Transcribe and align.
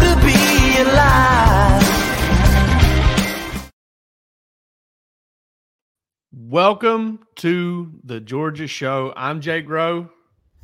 To 0.00 0.16
be 0.24 0.80
alive. 0.80 1.82
Welcome 6.32 7.26
to 7.36 7.92
the 8.02 8.18
Georgia 8.20 8.66
Show. 8.66 9.12
I'm 9.18 9.42
Jake 9.42 9.68
Rowe. 9.68 10.08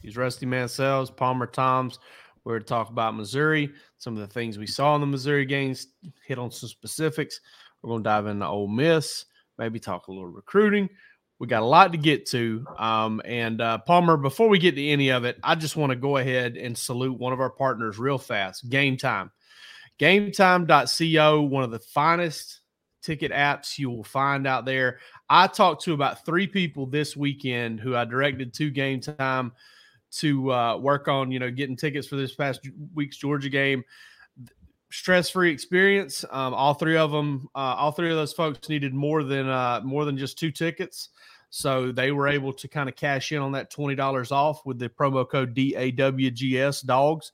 He's 0.00 0.16
Rusty 0.16 0.46
Mansell's, 0.46 1.10
Palmer 1.10 1.46
Thombs. 1.46 1.98
We're 2.44 2.58
to 2.58 2.64
talk 2.64 2.88
about 2.88 3.14
Missouri, 3.14 3.70
some 3.98 4.14
of 4.14 4.20
the 4.20 4.32
things 4.32 4.56
we 4.56 4.66
saw 4.66 4.94
in 4.94 5.02
the 5.02 5.06
Missouri 5.06 5.44
games, 5.44 5.88
hit 6.26 6.38
on 6.38 6.50
some 6.50 6.70
specifics. 6.70 7.38
We're 7.82 7.90
going 7.90 8.02
to 8.02 8.08
dive 8.08 8.26
into 8.26 8.46
Ole 8.46 8.68
Miss, 8.68 9.26
maybe 9.62 9.80
talk 9.80 10.08
a 10.08 10.12
little 10.12 10.28
recruiting. 10.28 10.88
We 11.38 11.46
got 11.48 11.62
a 11.62 11.66
lot 11.66 11.92
to 11.92 11.98
get 11.98 12.26
to. 12.26 12.64
Um, 12.78 13.20
and 13.24 13.60
uh, 13.60 13.78
Palmer, 13.78 14.16
before 14.16 14.48
we 14.48 14.58
get 14.58 14.76
to 14.76 14.86
any 14.86 15.10
of 15.10 15.24
it, 15.24 15.38
I 15.42 15.54
just 15.54 15.76
want 15.76 15.90
to 15.90 15.96
go 15.96 16.16
ahead 16.16 16.56
and 16.56 16.76
salute 16.76 17.18
one 17.18 17.32
of 17.32 17.40
our 17.40 17.50
partners 17.50 17.98
real 17.98 18.18
fast 18.18 18.68
Game 18.68 18.96
Time. 18.96 19.30
GameTime.co, 19.98 21.42
one 21.42 21.64
of 21.64 21.70
the 21.70 21.78
finest 21.78 22.60
ticket 23.02 23.32
apps 23.32 23.78
you 23.78 23.90
will 23.90 24.04
find 24.04 24.46
out 24.46 24.64
there. 24.64 24.98
I 25.28 25.46
talked 25.46 25.84
to 25.84 25.94
about 25.94 26.24
three 26.24 26.46
people 26.46 26.86
this 26.86 27.16
weekend 27.16 27.80
who 27.80 27.96
I 27.96 28.04
directed 28.04 28.54
to 28.54 28.70
Game 28.70 29.00
Time 29.00 29.52
to 30.12 30.52
uh, 30.52 30.76
work 30.76 31.08
on, 31.08 31.30
you 31.30 31.38
know, 31.38 31.50
getting 31.50 31.76
tickets 31.76 32.06
for 32.06 32.16
this 32.16 32.34
past 32.34 32.68
week's 32.94 33.16
Georgia 33.16 33.48
game. 33.48 33.82
Stress-free 34.92 35.50
experience. 35.50 36.22
Um, 36.30 36.52
all 36.52 36.74
three 36.74 36.98
of 36.98 37.10
them, 37.10 37.48
uh, 37.54 37.58
all 37.58 37.92
three 37.92 38.10
of 38.10 38.16
those 38.16 38.34
folks 38.34 38.68
needed 38.68 38.92
more 38.92 39.24
than 39.24 39.48
uh, 39.48 39.80
more 39.82 40.04
than 40.04 40.18
just 40.18 40.38
two 40.38 40.50
tickets, 40.50 41.08
so 41.48 41.90
they 41.90 42.12
were 42.12 42.28
able 42.28 42.52
to 42.52 42.68
kind 42.68 42.90
of 42.90 42.94
cash 42.94 43.32
in 43.32 43.38
on 43.38 43.52
that 43.52 43.70
twenty 43.70 43.94
dollars 43.94 44.30
off 44.30 44.66
with 44.66 44.78
the 44.78 44.90
promo 44.90 45.26
code 45.26 45.54
DAWGS 45.54 46.82
Dogs. 46.82 47.32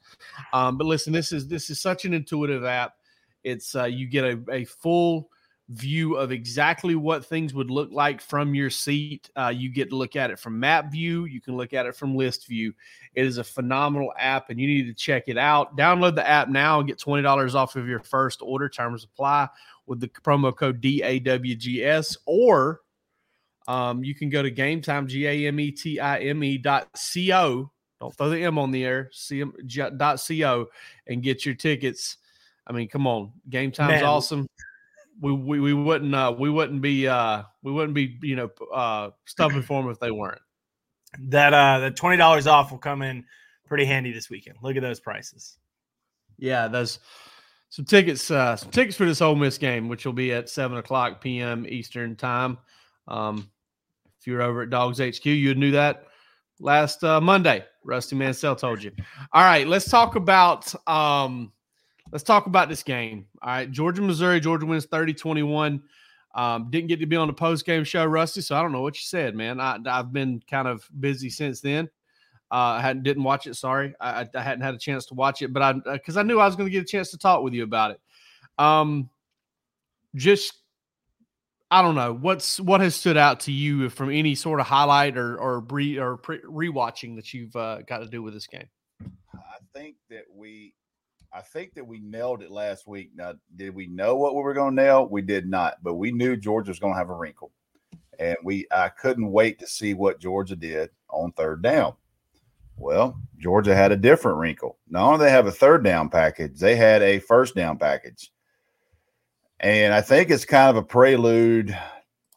Um, 0.53 0.79
but 0.79 0.86
listen, 0.86 1.12
this 1.12 1.33
is 1.33 1.48
this 1.48 1.69
is 1.69 1.81
such 1.81 2.05
an 2.05 2.14
intuitive 2.14 2.64
app. 2.64 2.95
It's 3.42 3.75
uh, 3.75 3.84
you 3.86 4.06
get 4.06 4.25
a, 4.25 4.39
a 4.53 4.64
full 4.64 5.29
view 5.70 6.16
of 6.16 6.33
exactly 6.33 6.94
what 6.94 7.27
things 7.27 7.52
would 7.52 7.70
look 7.70 7.91
like 7.92 8.22
from 8.22 8.55
your 8.55 8.70
seat. 8.70 9.30
Uh, 9.36 9.52
you 9.55 9.69
get 9.69 9.91
to 9.91 9.97
look 9.97 10.16
at 10.16 10.30
it 10.30 10.38
from 10.38 10.58
map 10.58 10.91
view. 10.91 11.27
You 11.27 11.41
can 11.41 11.56
look 11.56 11.74
at 11.74 11.86
it 11.86 11.94
from 11.94 12.16
list 12.16 12.47
view. 12.47 12.72
It 13.14 13.27
is 13.27 13.38
a 13.38 13.44
phenomenal 13.44 14.12
app, 14.19 14.48
and 14.50 14.58
you 14.58 14.66
need 14.66 14.86
to 14.86 14.94
check 14.94 15.24
it 15.27 15.36
out. 15.36 15.77
Download 15.77 16.14
the 16.14 16.27
app 16.27 16.48
now 16.48 16.78
and 16.78 16.89
get 16.89 16.98
twenty 16.98 17.23
dollars 17.23 17.55
off 17.55 17.77
of 17.77 17.86
your 17.86 18.01
first 18.01 18.40
order. 18.40 18.68
Terms 18.68 19.05
apply 19.05 19.48
with 19.86 20.01
the 20.01 20.08
promo 20.08 20.56
code 20.56 20.80
DAWGS, 20.80 22.17
or 22.24 22.80
um, 23.67 24.02
you 24.02 24.14
can 24.14 24.30
go 24.30 24.42
to 24.42 24.50
Game 24.50 24.80
Time 24.80 25.06
G 25.06 25.27
A 25.27 25.48
M 25.48 25.61
E 25.61 25.70
T 25.70 26.00
I 26.00 26.20
M 26.20 26.42
E 26.42 26.56
dot 26.56 26.89
C 26.96 27.33
O. 27.33 27.70
Don't 28.00 28.14
throw 28.17 28.30
the 28.30 28.42
M 28.42 28.58
on 28.58 28.70
the 28.70 28.85
air. 28.85 29.11
C 29.12 29.42
M 29.42 29.52
dot 29.98 30.20
C 30.20 30.45
O 30.46 30.67
and 31.06 31.23
get 31.23 31.45
your 31.45 31.55
tickets. 31.55 32.17
I 32.67 32.73
mean, 32.73 32.89
come 32.89 33.06
on, 33.06 33.33
Game 33.50 33.70
Time's 33.70 34.00
Man. 34.00 34.05
awesome 34.05 34.46
we, 35.20 35.33
we 35.33 35.61
we 35.61 35.74
wouldn't 35.74 36.14
uh 36.14 36.34
we 36.39 36.51
wouldn't 36.51 36.80
be 36.80 37.08
uh 37.08 37.42
we 37.62 37.73
wouldn't 37.73 37.95
be 37.95 38.18
you 38.23 38.36
know 38.36 38.51
uh 38.73 39.11
stumping 39.27 39.62
for 39.62 39.83
them 39.83 39.90
if 39.90 39.98
they 39.98 40.11
weren't 40.11 40.40
That 41.18 41.52
uh 41.55 41.79
the 41.80 41.90
twenty 41.90 42.17
dollars 42.17 42.46
off 42.46 42.70
will 42.70 42.79
come 42.79 43.02
in 43.02 43.24
pretty 43.67 43.84
handy 43.84 44.12
this 44.12 44.30
weekend. 44.30 44.56
Look 44.62 44.77
at 44.77 44.83
those 44.83 45.01
prices. 45.01 45.58
yeah 46.39 46.68
those 46.68 47.01
some 47.70 47.84
tickets 47.84 48.30
uh 48.30 48.56
some 48.56 48.70
tickets 48.70 48.96
for 48.96 49.05
this 49.05 49.20
Ole 49.20 49.34
Miss 49.34 49.58
game 49.58 49.89
which 49.89 50.06
will 50.06 50.12
be 50.12 50.33
at 50.33 50.48
seven 50.48 50.79
o'clock 50.79 51.20
p.m 51.20 51.67
eastern 51.68 52.17
time 52.17 52.56
um 53.08 53.50
if 54.20 54.27
you're 54.27 54.42
over 54.42 54.62
at 54.62 54.70
dogs 54.70 54.98
hq 54.98 55.24
you 55.27 55.55
knew 55.55 55.73
that 55.73 56.05
last 56.61 57.05
uh 57.05 57.20
monday 57.20 57.64
rusty 57.85 58.17
mansell 58.17 58.56
told 58.56 58.83
you 58.83 58.90
all 59.33 59.45
right 59.45 59.67
let's 59.67 59.89
talk 59.90 60.17
about 60.17 60.73
um 60.89 61.52
let's 62.13 62.24
talk 62.24 62.46
about 62.46 62.69
this 62.69 62.83
game 62.83 63.27
all 63.42 63.51
right 63.51 63.70
georgia 63.70 64.02
missouri 64.02 64.41
georgia 64.41 64.67
wins 64.67 64.86
30 64.86 65.14
21 65.14 65.83
um, 66.35 66.70
didn't 66.70 66.89
get 66.89 67.01
to 67.01 67.07
be 67.07 67.17
on 67.17 67.27
the 67.27 67.33
post 67.33 67.64
game 67.67 67.85
show, 67.85 68.05
Rusty. 68.05 68.42
So 68.42 68.55
I 68.55 68.63
don't 68.63 68.70
know 68.70 68.83
what 68.83 68.95
you 68.95 69.02
said, 69.02 69.35
man. 69.35 69.61
I, 69.61 69.79
I've 69.86 70.13
been 70.13 70.41
kind 70.48 70.68
of 70.68 70.89
busy 71.01 71.30
since 71.30 71.61
then. 71.61 71.89
Uh, 72.51 72.79
I 72.79 72.80
hadn't 72.80 73.02
didn't 73.02 73.24
watch 73.24 73.47
it. 73.47 73.55
Sorry, 73.57 73.95
I, 74.01 74.27
I- 74.35 74.41
hadn't 74.41 74.63
had 74.63 74.74
a 74.74 74.79
chance 74.79 75.07
to 75.07 75.14
watch 75.14 75.42
it, 75.42 75.52
but 75.52 75.63
I 75.63 75.73
because 75.73 76.17
I 76.17 76.23
knew 76.23 76.39
I 76.39 76.47
was 76.47 76.55
going 76.55 76.67
to 76.67 76.70
get 76.70 76.83
a 76.83 76.86
chance 76.86 77.11
to 77.11 77.18
talk 77.18 77.42
with 77.42 77.55
you 77.55 77.63
about 77.63 77.91
it. 77.92 78.01
Um, 78.57 79.11
just 80.14 80.58
I 81.70 81.83
don't 81.83 81.95
know 81.95 82.14
what's 82.14 82.58
what 82.61 82.80
has 82.80 82.95
stood 82.95 83.17
out 83.17 83.41
to 83.41 83.52
you 83.52 83.91
from 83.91 84.11
any 84.11 84.35
sort 84.35 84.61
of 84.61 84.67
highlight 84.67 85.18
or 85.18 85.36
or 85.39 85.61
re 85.61 85.98
or 85.98 86.17
pre, 86.17 86.41
rewatching 86.41 87.17
that 87.17 87.35
you've 87.35 87.55
uh, 87.57 87.83
got 87.83 87.98
to 87.98 88.07
do 88.07 88.23
with 88.23 88.33
this 88.33 88.47
game. 88.47 88.68
I 89.35 89.58
think 89.74 89.97
that 90.08 90.24
we, 90.35 90.73
I 91.33 91.42
think 91.42 91.74
that 91.74 91.86
we 91.86 92.00
nailed 92.00 92.42
it 92.42 92.50
last 92.50 92.86
week. 92.86 93.11
Now, 93.14 93.34
did 93.56 93.74
we 93.74 93.86
know 93.86 94.16
what 94.16 94.34
we 94.34 94.42
were 94.42 94.55
going 94.55 94.74
to 94.74 94.83
nail? 94.83 95.08
We 95.08 95.22
did 95.22 95.46
not, 95.46 95.74
but 95.83 95.94
we 95.94 96.11
knew 96.11 96.36
Georgia 96.36 96.70
was 96.70 96.78
going 96.78 96.94
to 96.94 96.98
have 96.98 97.11
a 97.11 97.14
wrinkle, 97.14 97.52
and 98.18 98.36
we 98.42 98.66
I 98.70 98.89
couldn't 98.89 99.30
wait 99.30 99.58
to 99.58 99.67
see 99.67 99.94
what 99.94 100.20
Georgia 100.20 100.56
did 100.56 100.90
on 101.11 101.33
third 101.33 101.62
down. 101.62 101.94
Well, 102.78 103.20
Georgia 103.38 103.74
had 103.74 103.92
a 103.92 103.96
different 103.96 104.38
wrinkle. 104.38 104.78
Not 104.88 105.12
only 105.12 105.27
they 105.27 105.30
have 105.30 105.46
a 105.46 105.52
third 105.52 105.84
down 105.84 106.08
package, 106.08 106.58
they 106.58 106.77
had 106.77 107.02
a 107.02 107.18
first 107.18 107.55
down 107.55 107.77
package, 107.77 108.33
and 109.61 109.92
I 109.92 110.00
think 110.00 110.30
it's 110.30 110.46
kind 110.46 110.70
of 110.70 110.77
a 110.77 110.83
prelude 110.83 111.77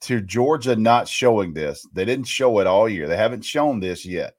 to 0.01 0.19
Georgia 0.19 0.75
not 0.75 1.07
showing 1.07 1.53
this. 1.53 1.88
They 1.94 2.03
didn't 2.03 2.25
show 2.25 2.59
it 2.59 2.68
all 2.68 2.90
year. 2.90 3.07
They 3.07 3.18
haven't 3.18 3.46
shown 3.46 3.80
this 3.80 4.06
yet. 4.06 4.35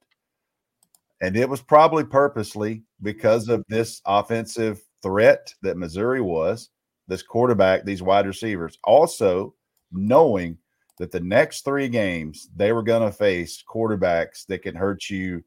And 1.23 1.37
it 1.37 1.47
was 1.47 1.61
probably 1.61 2.03
purposely 2.03 2.83
because 3.01 3.47
of 3.47 3.63
this 3.69 4.01
offensive 4.05 4.83
threat 5.01 5.53
that 5.61 5.77
Missouri 5.77 6.19
was, 6.19 6.69
this 7.07 7.23
quarterback, 7.23 7.85
these 7.85 8.03
wide 8.03 8.27
receivers. 8.27 8.77
Also, 8.83 9.55
knowing 9.89 10.57
that 10.99 11.11
the 11.13 11.21
next 11.21 11.63
three 11.63 11.87
games 11.87 12.49
they 12.57 12.73
were 12.73 12.83
going 12.83 13.09
to 13.09 13.17
face 13.17 13.63
quarterbacks 13.65 14.45
that 14.47 14.63
can 14.63 14.75
hurt 14.75 15.09
you 15.09 15.41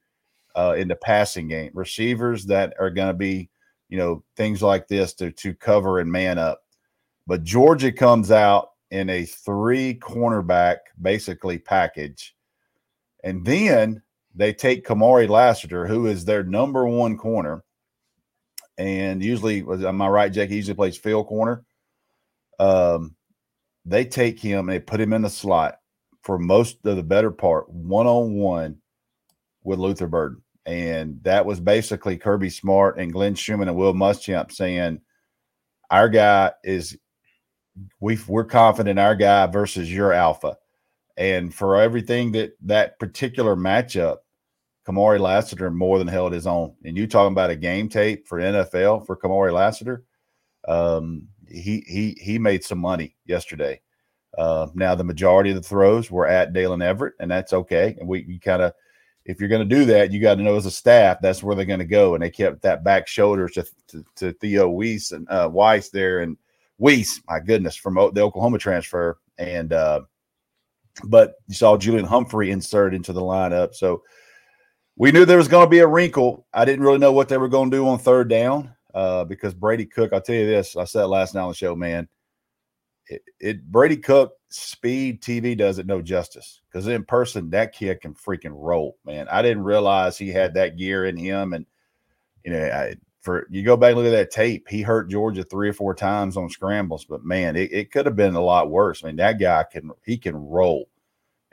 uh, 0.56 0.74
in 0.78 0.88
the 0.88 0.96
passing 0.96 1.46
game, 1.46 1.72
receivers 1.74 2.46
that 2.46 2.72
are 2.80 2.88
going 2.88 3.08
to 3.08 3.14
be, 3.14 3.50
you 3.90 3.98
know, 3.98 4.24
things 4.34 4.62
like 4.62 4.88
this 4.88 5.12
to 5.12 5.30
to 5.32 5.52
cover 5.52 5.98
and 5.98 6.10
man 6.10 6.38
up. 6.38 6.62
But 7.26 7.44
Georgia 7.44 7.92
comes 7.92 8.30
out 8.30 8.70
in 8.90 9.10
a 9.10 9.26
three 9.26 9.98
cornerback 10.00 10.76
basically 11.02 11.58
package, 11.58 12.34
and 13.24 13.44
then 13.44 14.02
they 14.36 14.52
take 14.52 14.86
Kamari 14.86 15.28
Lassiter, 15.28 15.86
who 15.86 16.06
is 16.06 16.24
their 16.24 16.44
number 16.44 16.86
one 16.86 17.16
corner, 17.16 17.64
and 18.78 19.24
usually, 19.24 19.60
am 19.60 20.02
I 20.02 20.08
right, 20.08 20.32
Jake? 20.32 20.50
He 20.50 20.56
usually 20.56 20.74
plays 20.74 20.98
field 20.98 21.26
corner. 21.26 21.64
Um, 22.58 23.16
they 23.86 24.04
take 24.04 24.38
him 24.38 24.60
and 24.60 24.68
they 24.68 24.80
put 24.80 25.00
him 25.00 25.12
in 25.12 25.22
the 25.22 25.30
slot 25.30 25.78
for 26.22 26.38
most 26.38 26.84
of 26.84 26.96
the 26.96 27.02
better 27.02 27.30
part, 27.30 27.70
one 27.70 28.06
on 28.06 28.34
one 28.34 28.78
with 29.62 29.78
Luther 29.78 30.08
Burden, 30.08 30.42
and 30.66 31.22
that 31.22 31.46
was 31.46 31.60
basically 31.60 32.18
Kirby 32.18 32.50
Smart 32.50 32.98
and 32.98 33.12
Glenn 33.12 33.34
Schumann 33.34 33.68
and 33.68 33.76
Will 33.76 33.94
Muschamp 33.94 34.52
saying, 34.52 35.00
"Our 35.90 36.08
guy 36.08 36.52
is 36.64 36.98
we 38.00 38.18
we're 38.26 38.44
confident 38.44 38.98
our 38.98 39.14
guy 39.14 39.46
versus 39.46 39.92
your 39.92 40.12
alpha." 40.12 40.56
And 41.16 41.54
for 41.54 41.76
everything 41.80 42.32
that 42.32 42.52
that 42.62 42.98
particular 42.98 43.56
matchup, 43.56 44.18
Kamari 44.86 45.18
Lassiter 45.18 45.70
more 45.70 45.98
than 45.98 46.08
held 46.08 46.32
his 46.32 46.46
own. 46.46 46.74
And 46.84 46.96
you 46.96 47.06
talking 47.06 47.32
about 47.32 47.50
a 47.50 47.56
game 47.56 47.88
tape 47.88 48.26
for 48.26 48.38
NFL 48.38 49.06
for 49.06 49.16
Kamari 49.16 49.52
Lassiter? 49.52 50.04
Um, 50.68 51.28
he 51.48 51.84
he 51.86 52.16
he 52.20 52.38
made 52.38 52.64
some 52.64 52.78
money 52.78 53.16
yesterday. 53.24 53.80
Uh, 54.36 54.68
now 54.74 54.94
the 54.94 55.04
majority 55.04 55.50
of 55.50 55.56
the 55.56 55.62
throws 55.62 56.10
were 56.10 56.26
at 56.26 56.52
Daylen 56.52 56.82
Everette, 56.82 57.12
and 57.20 57.30
that's 57.30 57.52
okay. 57.52 57.96
And 57.98 58.08
we 58.08 58.38
kind 58.38 58.62
of, 58.62 58.72
if 59.24 59.40
you're 59.40 59.48
going 59.48 59.66
to 59.66 59.74
do 59.74 59.84
that, 59.86 60.12
you 60.12 60.20
got 60.20 60.34
to 60.34 60.42
know 60.42 60.56
as 60.56 60.66
a 60.66 60.70
staff 60.70 61.18
that's 61.22 61.42
where 61.42 61.56
they're 61.56 61.64
going 61.64 61.78
to 61.78 61.86
go. 61.86 62.14
And 62.14 62.22
they 62.22 62.30
kept 62.30 62.62
that 62.62 62.84
back 62.84 63.08
shoulder 63.08 63.48
to 63.48 63.66
to, 63.88 64.04
to 64.16 64.32
Theo 64.34 64.68
Wease 64.68 65.12
and 65.12 65.28
uh, 65.30 65.48
Wease 65.52 65.88
there, 65.90 66.20
and 66.20 66.36
Wease, 66.78 67.20
my 67.28 67.40
goodness, 67.40 67.76
from 67.76 67.94
the 67.94 68.20
Oklahoma 68.20 68.58
transfer, 68.58 69.18
and 69.38 69.72
uh, 69.72 70.02
but 71.04 71.34
you 71.48 71.54
saw 71.54 71.76
Julian 71.76 72.06
Humphrey 72.06 72.50
insert 72.50 72.94
into 72.94 73.12
the 73.12 73.20
lineup, 73.20 73.74
so 73.74 74.02
we 74.96 75.12
knew 75.12 75.24
there 75.24 75.38
was 75.38 75.48
going 75.48 75.66
to 75.66 75.70
be 75.70 75.80
a 75.80 75.86
wrinkle. 75.86 76.46
I 76.52 76.64
didn't 76.64 76.84
really 76.84 76.98
know 76.98 77.12
what 77.12 77.28
they 77.28 77.38
were 77.38 77.48
going 77.48 77.70
to 77.70 77.76
do 77.76 77.88
on 77.88 77.98
third 77.98 78.28
down 78.28 78.74
uh, 78.94 79.24
because 79.24 79.54
Brady 79.54 79.86
Cook. 79.86 80.12
I'll 80.12 80.20
tell 80.20 80.34
you 80.34 80.46
this: 80.46 80.76
I 80.76 80.84
said 80.84 81.04
last 81.04 81.34
night 81.34 81.42
on 81.42 81.48
the 81.50 81.54
show, 81.54 81.76
man. 81.76 82.08
It, 83.08 83.22
it 83.38 83.70
Brady 83.70 83.98
Cook 83.98 84.32
speed 84.48 85.22
TV 85.22 85.56
does 85.56 85.78
it 85.78 85.86
no 85.86 86.00
justice 86.00 86.62
because 86.66 86.86
in 86.88 87.04
person 87.04 87.50
that 87.50 87.72
kid 87.72 88.00
can 88.00 88.14
freaking 88.14 88.54
roll, 88.54 88.96
man. 89.04 89.28
I 89.30 89.42
didn't 89.42 89.64
realize 89.64 90.16
he 90.16 90.30
had 90.30 90.54
that 90.54 90.76
gear 90.76 91.04
in 91.04 91.16
him, 91.16 91.52
and 91.52 91.66
you 92.44 92.52
know, 92.52 92.64
I, 92.64 92.96
for 93.20 93.46
you 93.50 93.62
go 93.62 93.76
back 93.76 93.90
and 93.90 93.98
look 93.98 94.06
at 94.06 94.16
that 94.16 94.30
tape, 94.30 94.66
he 94.68 94.82
hurt 94.82 95.10
Georgia 95.10 95.44
three 95.44 95.68
or 95.68 95.72
four 95.72 95.94
times 95.94 96.36
on 96.36 96.48
scrambles, 96.48 97.04
but 97.04 97.24
man, 97.24 97.54
it, 97.54 97.72
it 97.72 97.92
could 97.92 98.06
have 98.06 98.16
been 98.16 98.34
a 98.34 98.40
lot 98.40 98.70
worse. 98.70 99.04
I 99.04 99.08
mean, 99.08 99.16
that 99.16 99.38
guy 99.38 99.64
can 99.70 99.90
he 100.04 100.16
can 100.16 100.36
roll 100.36 100.88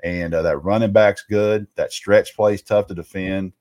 and 0.04 0.34
uh, 0.34 0.42
that 0.42 0.64
running 0.64 0.92
back's 0.92 1.24
good. 1.24 1.66
That 1.76 1.94
stretch 1.94 2.36
play 2.36 2.56
is 2.56 2.62
tough 2.62 2.88
to 2.88 2.94
defend. 2.94 3.54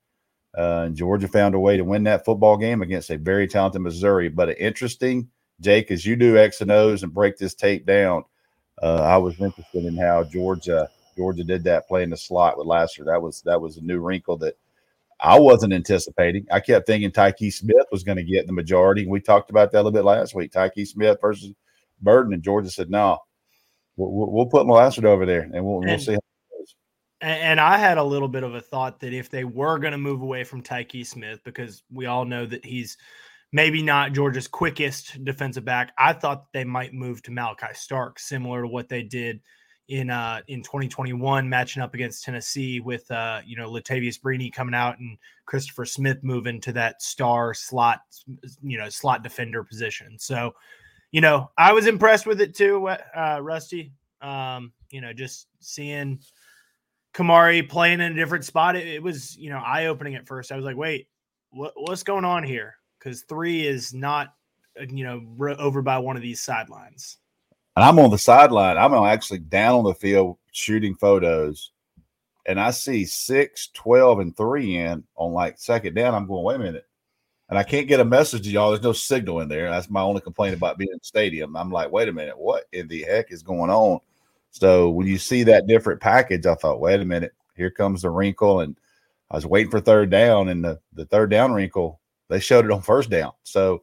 Uh, 0.57 0.85
and 0.87 0.97
Georgia 0.97 1.29
found 1.29 1.55
a 1.55 1.61
way 1.61 1.77
to 1.77 1.85
win 1.85 2.05
that 2.05 2.25
football 2.25 2.59
game 2.59 2.83
against 2.83 3.11
a 3.11 3.17
very 3.17 3.47
talented 3.47 3.81
Missouri. 3.81 4.29
But 4.29 4.59
interesting, 4.59 5.31
Jake, 5.61 5.91
as 5.91 6.05
you 6.05 6.17
do 6.17 6.37
X 6.37 6.61
and 6.61 6.71
O's 6.71 7.03
and 7.03 7.15
break 7.15 7.39
this 7.39 7.55
tape 7.55 7.87
down, 7.87 8.25
uh, 8.83 9.03
I 9.03 9.17
was 9.17 9.41
interested 9.41 9.85
in 9.85 9.97
how 9.97 10.25
Georgia 10.25 10.91
Georgia 11.17 11.45
did 11.45 11.65
that 11.65 11.89
playing 11.89 12.11
the 12.11 12.17
slot 12.17 12.59
with 12.59 12.67
Lassiter. 12.67 13.05
That 13.05 13.23
was 13.23 13.43
that 13.43 13.61
was 13.61 13.77
a 13.77 13.83
new 13.83 14.01
wrinkle 14.01 14.37
that 14.39 14.57
I 15.21 15.39
wasn't 15.39 15.73
anticipating. 15.73 16.47
I 16.51 16.61
kept 16.61 16.87
thinking 16.87 17.13
Tyke 17.13 17.53
Smith 17.53 17.87
was 17.93 18.03
going 18.03 18.17
to 18.17 18.25
get 18.25 18.47
the 18.47 18.53
majority. 18.53 19.07
We 19.07 19.21
talked 19.21 19.51
about 19.51 19.71
that 19.71 19.79
a 19.79 19.83
little 19.83 19.93
bit 19.93 20.05
last 20.05 20.35
week. 20.35 20.53
Tyke 20.53 20.85
Smith 20.85 21.19
versus 21.21 21.55
Burden, 22.01 22.35
and 22.35 22.43
Georgia 22.43 22.71
said 22.71 22.91
no. 22.91 23.19
We'll, 23.97 24.33
we'll 24.33 24.47
put 24.47 24.67
Lassiter 24.67 25.09
over 25.09 25.25
there, 25.25 25.43
and 25.43 25.65
we'll, 25.65 25.81
we'll 25.81 25.99
see 25.99 26.15
how 26.15 26.19
and 27.23 27.61
I 27.61 27.79
had 27.79 27.99
a 27.99 28.05
little 28.05 28.29
bit 28.29 28.43
of 28.43 28.55
a 28.55 28.61
thought 28.61 29.01
that 29.01 29.15
if 29.15 29.31
they 29.31 29.45
were 29.45 29.79
going 29.79 29.93
to 29.93 29.99
move 29.99 30.23
away 30.23 30.43
from 30.43 30.61
Tyke 30.61 31.05
Smith, 31.05 31.41
because 31.45 31.85
we 31.91 32.07
all 32.07 32.25
know 32.25 32.45
that 32.47 32.65
he's 32.65 32.99
maybe 33.53 33.81
not 33.81 34.13
Georgia's 34.13 34.49
quickest 34.49 35.25
defensive 35.25 35.65
back, 35.65 35.93
I 35.97 36.15
thought 36.15 36.53
they 36.53 36.65
might 36.65 36.93
move 36.93 37.23
to 37.23 37.31
Malaki 37.31 37.77
Stark, 37.77 38.19
similar 38.19 38.63
to 38.63 38.69
what 38.69 38.89
they 38.89 39.03
did 39.03 39.41
in 39.89 40.11
uh 40.11 40.41
in 40.49 40.63
2021, 40.63 41.49
matching 41.49 41.83
up 41.83 41.95
against 41.95 42.25
Tennessee 42.25 42.81
with 42.81 43.09
uh 43.11 43.41
you 43.45 43.57
know 43.57 43.71
Latavious 43.71 44.21
Brini 44.21 44.53
coming 44.53 44.75
out 44.75 44.99
and 44.99 45.17
Christopher 45.47 45.85
Smith 45.85 46.19
moving 46.23 46.61
to 46.63 46.73
that 46.73 47.03
star 47.03 47.55
slot, 47.55 48.01
you 48.63 48.79
know, 48.79 48.89
slot 48.89 49.23
defender 49.23 49.63
position. 49.63 50.19
So, 50.19 50.55
you 51.13 51.21
know, 51.21 51.51
I 51.59 51.73
was 51.73 51.87
impressed 51.87 52.27
with 52.27 52.41
it 52.41 52.55
too, 52.55 52.89
uh, 52.89 53.39
Rusty. 53.43 53.93
Um, 54.23 54.73
you 54.91 55.01
know, 55.01 55.13
just 55.13 55.49
seeing 55.61 56.21
Kamari 57.15 57.69
playing 57.69 58.01
in 58.01 58.13
a 58.13 58.15
different 58.15 58.45
spot, 58.45 58.77
it, 58.77 58.87
it 58.87 59.03
was 59.03 59.37
you 59.37 59.51
know 59.51 59.59
eye 59.59 59.87
opening 59.87 60.15
at 60.15 60.27
first. 60.27 60.53
I 60.53 60.57
was 60.57 60.65
like, 60.65 60.77
wait, 60.77 61.09
what, 61.51 61.73
what's 61.77 62.03
going 62.03 62.25
on 62.25 62.43
here? 62.43 62.77
Because 62.99 63.23
three 63.23 63.67
is 63.67 63.93
not 63.93 64.35
uh, 64.81 64.85
you 64.89 65.05
know 65.05 65.57
over 65.59 65.83
by 65.83 65.99
one 65.99 66.17
of 66.17 66.23
these 66.23 66.41
sidelines. 66.41 67.19
And 67.77 67.85
I'm 67.85 67.99
on 67.99 68.11
the 68.11 68.19
sideline. 68.19 68.77
I'm 68.77 68.93
actually 68.93 69.39
down 69.39 69.77
on 69.77 69.85
the 69.85 69.95
field 69.95 70.37
shooting 70.53 70.95
photos, 70.95 71.73
and 72.47 72.61
I 72.61 72.71
see 72.71 73.05
six, 73.05 73.69
12, 73.73 74.19
and 74.21 74.37
three 74.37 74.77
in 74.77 75.05
on 75.17 75.33
like 75.33 75.59
second 75.59 75.95
down. 75.95 76.15
I'm 76.15 76.27
going, 76.27 76.45
wait 76.45 76.57
a 76.57 76.59
minute. 76.59 76.87
And 77.49 77.59
I 77.59 77.65
can't 77.65 77.89
get 77.89 78.01
a 78.01 78.05
message 78.05 78.45
to 78.45 78.51
y'all. 78.51 78.71
There's 78.71 78.83
no 78.83 78.95
signal 78.95 79.41
in 79.41 79.49
there. 79.49 79.69
That's 79.69 79.91
my 79.91 80.01
only 80.01 80.23
complaint 80.23 80.55
about 80.55 80.79
being 80.79 80.91
in 80.91 80.99
the 80.99 81.05
stadium. 81.05 81.55
I'm 81.55 81.71
like, 81.71 81.93
wait 81.93 82.09
a 82.09 82.13
minute, 82.13 82.39
what 82.39 82.65
in 82.73 82.89
the 82.89 83.03
heck 83.03 83.31
is 83.31 83.43
going 83.43 83.71
on? 83.71 84.01
So 84.53 84.91
when 84.91 85.07
you 85.07 85.19
see 85.19 85.43
that 85.45 85.67
different 85.67 86.01
package, 86.01 86.47
I 86.47 86.55
thought, 86.55 86.81
wait 86.81 87.01
a 87.01 87.05
minute, 87.05 87.33
here 87.57 87.71
comes 87.71 88.03
the 88.03 88.11
wrinkle. 88.11 88.61
And 88.61 88.77
I 89.31 89.37
was 89.37 89.47
waiting 89.47 89.71
for 89.71 89.81
third 89.81 90.11
down, 90.11 90.51
and 90.51 90.63
the, 90.63 90.79
the 90.93 91.07
third 91.07 91.31
down 91.31 91.53
wrinkle, 91.53 92.01
they 92.29 92.39
showed 92.39 92.67
it 92.67 92.71
on 92.71 92.83
first 92.83 93.11
down. 93.11 93.33
So 93.45 93.83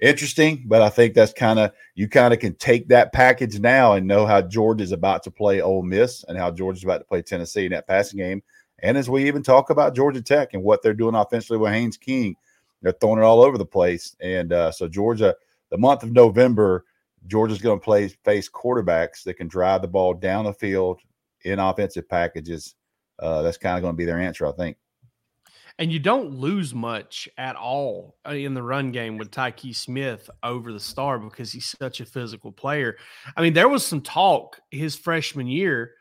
interesting, 0.00 0.64
but 0.66 0.82
I 0.82 0.88
think 0.88 1.14
that's 1.14 1.32
kind 1.32 1.58
of 1.58 1.72
you 1.94 2.08
kind 2.08 2.32
of 2.32 2.40
can 2.40 2.54
take 2.54 2.88
that 2.88 3.12
package 3.12 3.60
now 3.60 3.92
and 3.92 4.06
know 4.06 4.26
how 4.26 4.40
George 4.40 4.80
is 4.80 4.92
about 4.92 5.22
to 5.24 5.30
play 5.30 5.60
Ole 5.60 5.82
Miss 5.82 6.24
and 6.24 6.36
how 6.38 6.50
George 6.50 6.78
is 6.78 6.84
about 6.84 6.98
to 6.98 7.04
play 7.04 7.22
Tennessee 7.22 7.66
in 7.66 7.72
that 7.72 7.86
passing 7.86 8.18
game. 8.18 8.42
And 8.80 8.96
as 8.98 9.08
we 9.08 9.26
even 9.26 9.42
talk 9.42 9.70
about 9.70 9.94
Georgia 9.94 10.22
Tech 10.22 10.54
and 10.54 10.62
what 10.62 10.82
they're 10.82 10.94
doing 10.94 11.14
offensively 11.14 11.58
with 11.58 11.72
Haynes 11.72 11.96
King, 11.96 12.36
they're 12.82 12.92
throwing 12.92 13.18
it 13.18 13.24
all 13.24 13.42
over 13.42 13.58
the 13.58 13.64
place. 13.66 14.16
And 14.20 14.52
uh, 14.52 14.70
so 14.70 14.88
Georgia, 14.88 15.34
the 15.70 15.78
month 15.78 16.02
of 16.02 16.12
November 16.12 16.84
Georgia's 17.26 17.60
going 17.60 17.78
to 17.78 17.84
play 17.84 18.08
face 18.08 18.48
quarterbacks 18.48 19.22
that 19.24 19.34
can 19.34 19.48
drive 19.48 19.82
the 19.82 19.88
ball 19.88 20.14
down 20.14 20.44
the 20.44 20.52
field 20.52 21.00
in 21.42 21.58
offensive 21.58 22.08
packages. 22.08 22.74
Uh, 23.18 23.42
that's 23.42 23.58
kind 23.58 23.76
of 23.76 23.82
going 23.82 23.94
to 23.94 23.96
be 23.96 24.04
their 24.04 24.20
answer, 24.20 24.46
I 24.46 24.52
think. 24.52 24.76
And 25.78 25.92
you 25.92 25.98
don't 25.98 26.30
lose 26.30 26.74
much 26.74 27.28
at 27.36 27.54
all 27.54 28.16
uh, 28.26 28.30
in 28.30 28.54
the 28.54 28.62
run 28.62 28.92
game 28.92 29.18
with 29.18 29.30
Tyke 29.30 29.60
Smith 29.72 30.30
over 30.42 30.72
the 30.72 30.80
star 30.80 31.18
because 31.18 31.52
he's 31.52 31.74
such 31.78 32.00
a 32.00 32.06
physical 32.06 32.50
player. 32.50 32.96
I 33.36 33.42
mean, 33.42 33.52
there 33.52 33.68
was 33.68 33.84
some 33.84 34.00
talk 34.00 34.58
his 34.70 34.96
freshman 34.96 35.46
year 35.46 35.92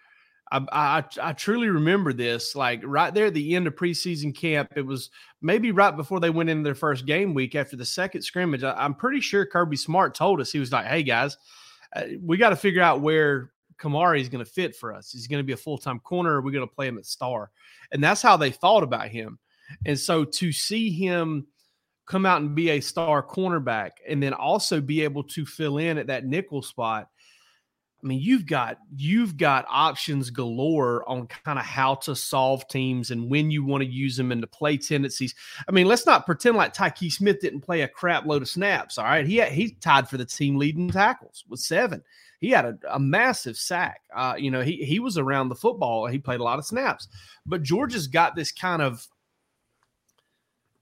I, 0.52 0.66
I, 0.72 1.04
I 1.22 1.34
truly 1.34 1.70
remember 1.70 2.14
this. 2.14 2.56
Like 2.56 2.82
right 2.84 3.14
there 3.14 3.28
at 3.28 3.34
the 3.34 3.56
end 3.56 3.68
of 3.68 3.76
preseason 3.76 4.36
camp, 4.36 4.74
it 4.76 4.86
was 4.86 5.10
maybe 5.42 5.72
right 5.72 5.96
before 5.96 6.20
they 6.20 6.30
went 6.30 6.50
into 6.50 6.64
their 6.64 6.76
first 6.76 7.06
game 7.06 7.34
week 7.34 7.56
after 7.56 7.76
the 7.76 7.86
second 7.86 8.22
scrimmage. 8.22 8.64
I, 8.64 8.86
am 8.86 8.94
pretty 8.94 9.22
sure 9.22 9.46
Kirby 9.46 9.78
Smart 9.78 10.14
told 10.16 10.40
us 10.42 10.52
he 10.52 10.60
was 10.60 10.72
like, 10.72 10.86
"Hey 10.86 11.04
guys, 11.04 11.38
uh, 11.96 12.04
we 12.22 12.38
got 12.38 12.50
to 12.50 12.56
figure 12.56 12.82
out 12.82 13.02
where 13.02 13.52
Kamari 13.80 14.22
is 14.22 14.30
going 14.30 14.44
to 14.46 14.50
fit 14.50 14.76
for 14.76 14.94
us. 14.94 15.12
He's 15.12 15.28
going 15.28 15.40
to 15.40 15.46
be 15.48 15.54
a 15.54 15.58
full 15.58 15.78
time 15.78 16.00
corner. 16.00 16.34
Or 16.34 16.36
are 16.38 16.42
we 16.42 16.52
going 16.52 16.68
to 16.68 16.76
play 16.76 16.88
him 16.88 16.98
at 16.98 17.06
star?" 17.06 17.52
And 17.92 18.04
that's 18.04 18.22
how 18.22 18.38
they 18.38 18.52
thought 18.52 18.84
about 18.84 19.08
him. 19.08 19.40
And 19.86 20.00
so 20.00 20.24
to 20.24 20.52
see 20.52 20.92
him 20.92 21.48
come 22.06 22.26
out 22.26 22.42
and 22.42 22.54
be 22.54 22.70
a 22.70 22.80
star 22.82 23.24
cornerback, 23.24 23.92
and 24.08 24.22
then 24.22 24.34
also 24.34 24.80
be 24.80 25.02
able 25.02 25.24
to 25.24 25.44
fill 25.44 25.80
in 25.80 25.98
at 25.98 26.08
that 26.08 26.26
nickel 26.26 26.62
spot 26.62 27.10
I 28.06 28.08
mean, 28.08 28.22
you've 28.22 28.46
got 28.46 28.78
you've 28.96 29.36
got 29.36 29.66
options 29.68 30.30
galore 30.30 31.04
on 31.10 31.26
kind 31.26 31.58
of 31.58 31.66
how 31.66 31.96
to 31.96 32.16
solve 32.16 32.68
teams 32.68 33.10
and 33.10 33.32
when 33.32 33.50
you 33.50 33.66
want 33.66 33.82
to 33.82 33.90
use 33.90 34.16
them 34.16 34.32
and 34.32 34.44
the 34.44 34.48
play 34.48 34.78
tendencies. 34.78 35.34
I 35.68 35.72
mean, 35.72 35.88
let's 35.88 36.06
not 36.06 36.28
pretend 36.28 36.56
like 36.56 36.72
Tyke 36.72 37.10
Smith 37.10 37.42
didn't 37.42 37.62
play 37.62 37.82
a 37.82 37.88
crap 37.88 38.28
load 38.28 38.44
of 38.44 38.48
snaps. 38.48 39.00
All 39.00 39.06
right, 39.06 39.26
he 39.26 39.42
he 39.46 39.72
tied 39.82 40.08
for 40.08 40.18
the 40.18 40.26
team 40.26 40.56
leading 40.58 40.92
tackles 40.92 41.46
with 41.50 41.60
seven. 41.60 42.04
He 42.40 42.52
had 42.52 42.66
a, 42.66 42.78
a 42.92 43.00
massive 43.00 43.58
sack. 43.58 44.02
Uh, 44.16 44.36
you 44.38 44.52
know, 44.52 44.62
he 44.62 44.86
he 44.86 45.00
was 45.00 45.18
around 45.18 45.50
the 45.50 45.56
football. 45.56 46.06
He 46.06 46.20
played 46.20 46.42
a 46.42 46.44
lot 46.44 46.60
of 46.60 46.66
snaps, 46.66 47.08
but 47.44 47.64
Georgia's 47.64 48.06
got 48.06 48.36
this 48.36 48.52
kind 48.52 48.84
of 48.84 49.08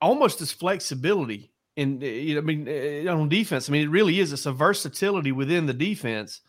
almost 0.01 0.39
this 0.39 0.51
flexibility 0.51 1.53
in. 1.77 2.01
You 2.01 2.35
know, 2.35 2.41
I 2.41 2.43
mean, 2.43 3.07
on 3.07 3.29
defense. 3.29 3.69
I 3.69 3.71
mean, 3.71 3.83
it 3.83 3.91
really 3.91 4.19
is. 4.19 4.33
It's 4.33 4.45
a 4.45 4.51
versatility 4.51 5.31
within 5.31 5.67
the 5.67 5.73
defense 5.73 6.41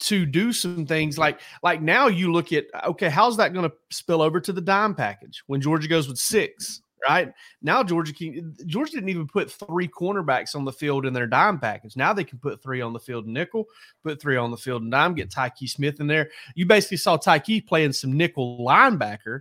to 0.00 0.26
do 0.26 0.52
some 0.52 0.86
things 0.86 1.18
like 1.18 1.40
like 1.62 1.82
now 1.82 2.08
you 2.08 2.32
look 2.32 2.52
at 2.52 2.64
okay 2.84 3.08
how's 3.08 3.36
that 3.36 3.52
going 3.52 3.68
to 3.68 3.74
spill 3.90 4.22
over 4.22 4.40
to 4.40 4.52
the 4.52 4.60
dime 4.60 4.94
package 4.94 5.42
when 5.46 5.60
georgia 5.60 5.88
goes 5.88 6.08
with 6.08 6.18
six 6.18 6.82
right? 7.08 7.32
Now 7.62 7.82
georgia 7.82 8.12
can, 8.12 8.54
georgia 8.66 8.92
didn't 8.92 9.08
even 9.08 9.26
put 9.26 9.50
three 9.50 9.88
cornerbacks 9.88 10.54
on 10.54 10.64
the 10.64 10.72
field 10.72 11.06
in 11.06 11.14
their 11.14 11.26
dime 11.26 11.58
package. 11.58 11.96
Now 11.96 12.12
they 12.12 12.24
can 12.24 12.38
put 12.38 12.62
three 12.62 12.80
on 12.82 12.92
the 12.92 13.00
field 13.00 13.26
in 13.26 13.32
nickel 13.32 13.66
put 14.02 14.20
three 14.20 14.36
on 14.36 14.50
the 14.50 14.56
field 14.56 14.82
in 14.82 14.90
dime 14.90 15.14
get 15.14 15.30
tyke 15.30 15.56
smith 15.64 16.00
in 16.00 16.06
there. 16.06 16.30
You 16.54 16.66
basically 16.66 16.98
saw 16.98 17.16
tyke 17.16 17.66
playing 17.66 17.92
some 17.92 18.16
nickel 18.16 18.64
linebacker 18.66 19.40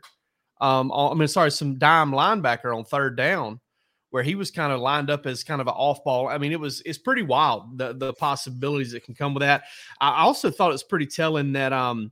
um 0.62 0.92
i 0.92 1.13
mean 1.13 1.28
sorry 1.28 1.51
some 1.51 1.78
dime 1.78 2.12
linebacker 2.12 2.75
on 2.75 2.84
third 2.84 3.16
down 3.16 3.60
where 4.12 4.24
he 4.24 4.36
was 4.36 4.51
kind 4.51 4.74
of 4.74 4.80
lined 4.80 5.10
up 5.10 5.25
as 5.25 5.44
kind 5.44 5.62
of 5.62 5.68
an 5.68 5.74
off 5.74 6.04
ball. 6.04 6.28
I 6.28 6.38
mean, 6.38 6.51
it 6.51 6.60
was 6.60 6.82
it's 6.86 6.98
pretty 6.98 7.22
wild 7.22 7.78
the 7.78 7.94
the 7.94 8.13
possibilities 8.13 8.92
that 8.92 9.04
can 9.04 9.16
come 9.16 9.34
with 9.34 9.42
that. 9.42 9.63
I 10.01 10.22
also 10.22 10.50
thought 10.50 10.74
it's 10.74 10.84
pretty 10.84 11.08
telling 11.08 11.54
that 11.54 11.74
um 11.74 12.12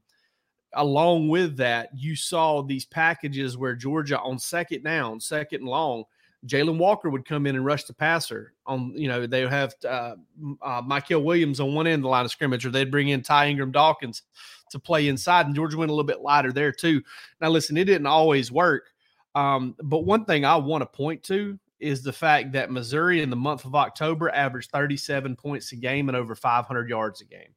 along 0.73 1.29
with 1.29 1.57
that, 1.57 1.89
you 1.95 2.15
saw 2.15 2.61
these 2.61 2.85
packages 2.85 3.57
where 3.57 3.75
Georgia 3.75 4.19
on 4.19 4.37
second 4.39 4.83
down, 4.83 5.19
second 5.19 5.61
and 5.61 5.69
long, 5.69 6.03
Jalen 6.45 6.77
Walker 6.77 7.09
would 7.09 7.25
come 7.25 7.47
in 7.47 7.55
and 7.55 7.65
rush 7.65 7.85
the 7.85 7.93
passer. 7.93 8.53
On 8.65 8.93
you 8.95 9.07
know 9.07 9.25
they 9.25 9.47
have 9.47 9.73
uh, 9.85 10.15
uh, 10.61 10.81
Mykel 10.81 11.23
Williams 11.23 11.59
on 11.59 11.73
one 11.73 11.87
end 11.87 11.99
of 11.99 12.03
the 12.03 12.09
line 12.09 12.25
of 12.25 12.31
scrimmage, 12.31 12.65
or 12.65 12.69
they'd 12.69 12.91
bring 12.91 13.09
in 13.09 13.23
Ty 13.23 13.47
Ingram 13.47 13.71
Dawkins 13.71 14.23
to 14.71 14.79
play 14.79 15.07
inside, 15.07 15.47
and 15.47 15.55
Georgia 15.55 15.77
went 15.77 15.89
a 15.89 15.93
little 15.93 16.05
bit 16.05 16.21
lighter 16.21 16.51
there 16.51 16.71
too. 16.71 17.01
Now 17.41 17.49
listen, 17.49 17.77
it 17.77 17.85
didn't 17.85 18.07
always 18.07 18.51
work, 18.51 18.89
um, 19.35 19.75
but 19.81 20.05
one 20.05 20.25
thing 20.25 20.45
I 20.45 20.55
want 20.57 20.83
to 20.83 20.85
point 20.85 21.23
to 21.23 21.57
is 21.79 22.03
the 22.03 22.13
fact 22.13 22.51
that 22.53 22.71
Missouri 22.71 23.21
in 23.21 23.29
the 23.29 23.35
month 23.35 23.65
of 23.65 23.75
October 23.75 24.29
averaged 24.29 24.71
37 24.71 25.35
points 25.35 25.71
a 25.71 25.75
game 25.75 26.09
and 26.09 26.17
over 26.17 26.35
500 26.35 26.89
yards 26.89 27.21
a 27.21 27.25
game. 27.25 27.53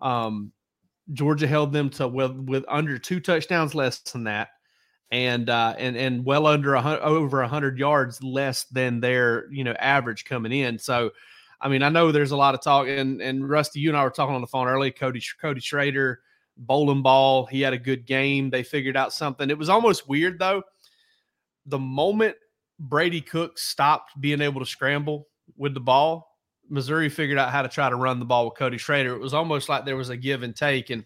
Um, 0.00 0.52
Georgia 1.12 1.46
held 1.46 1.72
them 1.72 1.90
to 1.90 2.06
with, 2.08 2.32
with 2.38 2.64
under 2.68 2.98
two 2.98 3.20
touchdowns 3.20 3.74
less 3.74 3.98
than 4.00 4.24
that, 4.24 4.48
and 5.10 5.48
uh, 5.48 5.74
and 5.78 5.96
and 5.96 6.24
well 6.24 6.46
under 6.46 6.74
a 6.74 7.00
over 7.00 7.42
hundred 7.44 7.78
yards 7.78 8.22
less 8.22 8.64
than 8.64 9.00
their 9.00 9.50
you 9.50 9.64
know 9.64 9.72
average 9.72 10.24
coming 10.24 10.52
in. 10.52 10.78
So, 10.78 11.10
I 11.60 11.68
mean, 11.68 11.82
I 11.82 11.88
know 11.88 12.12
there's 12.12 12.32
a 12.32 12.36
lot 12.36 12.54
of 12.54 12.62
talk, 12.62 12.88
and 12.88 13.22
and 13.22 13.48
Rusty, 13.48 13.80
you 13.80 13.88
and 13.88 13.96
I 13.96 14.04
were 14.04 14.10
talking 14.10 14.34
on 14.34 14.42
the 14.42 14.46
phone 14.46 14.68
earlier. 14.68 14.92
Cody 14.92 15.22
Cody 15.40 15.60
Schrader, 15.60 16.20
bowling 16.58 17.02
ball, 17.02 17.46
he 17.46 17.62
had 17.62 17.72
a 17.72 17.78
good 17.78 18.04
game. 18.04 18.50
They 18.50 18.62
figured 18.62 18.96
out 18.96 19.14
something. 19.14 19.48
It 19.48 19.58
was 19.58 19.70
almost 19.70 20.08
weird 20.08 20.38
though. 20.38 20.62
The 21.64 21.78
moment 21.78 22.36
Brady 22.78 23.20
Cook 23.20 23.58
stopped 23.58 24.20
being 24.20 24.40
able 24.40 24.60
to 24.60 24.66
scramble 24.66 25.28
with 25.56 25.74
the 25.74 25.80
ball, 25.80 26.36
Missouri 26.68 27.08
figured 27.08 27.38
out 27.38 27.50
how 27.50 27.62
to 27.62 27.68
try 27.68 27.88
to 27.88 27.96
run 27.96 28.18
the 28.18 28.24
ball 28.24 28.44
with 28.44 28.58
Cody 28.58 28.78
Schrader. 28.78 29.14
It 29.14 29.20
was 29.20 29.34
almost 29.34 29.68
like 29.68 29.84
there 29.84 29.96
was 29.96 30.10
a 30.10 30.16
give 30.16 30.42
and 30.42 30.54
take. 30.54 30.90
And 30.90 31.04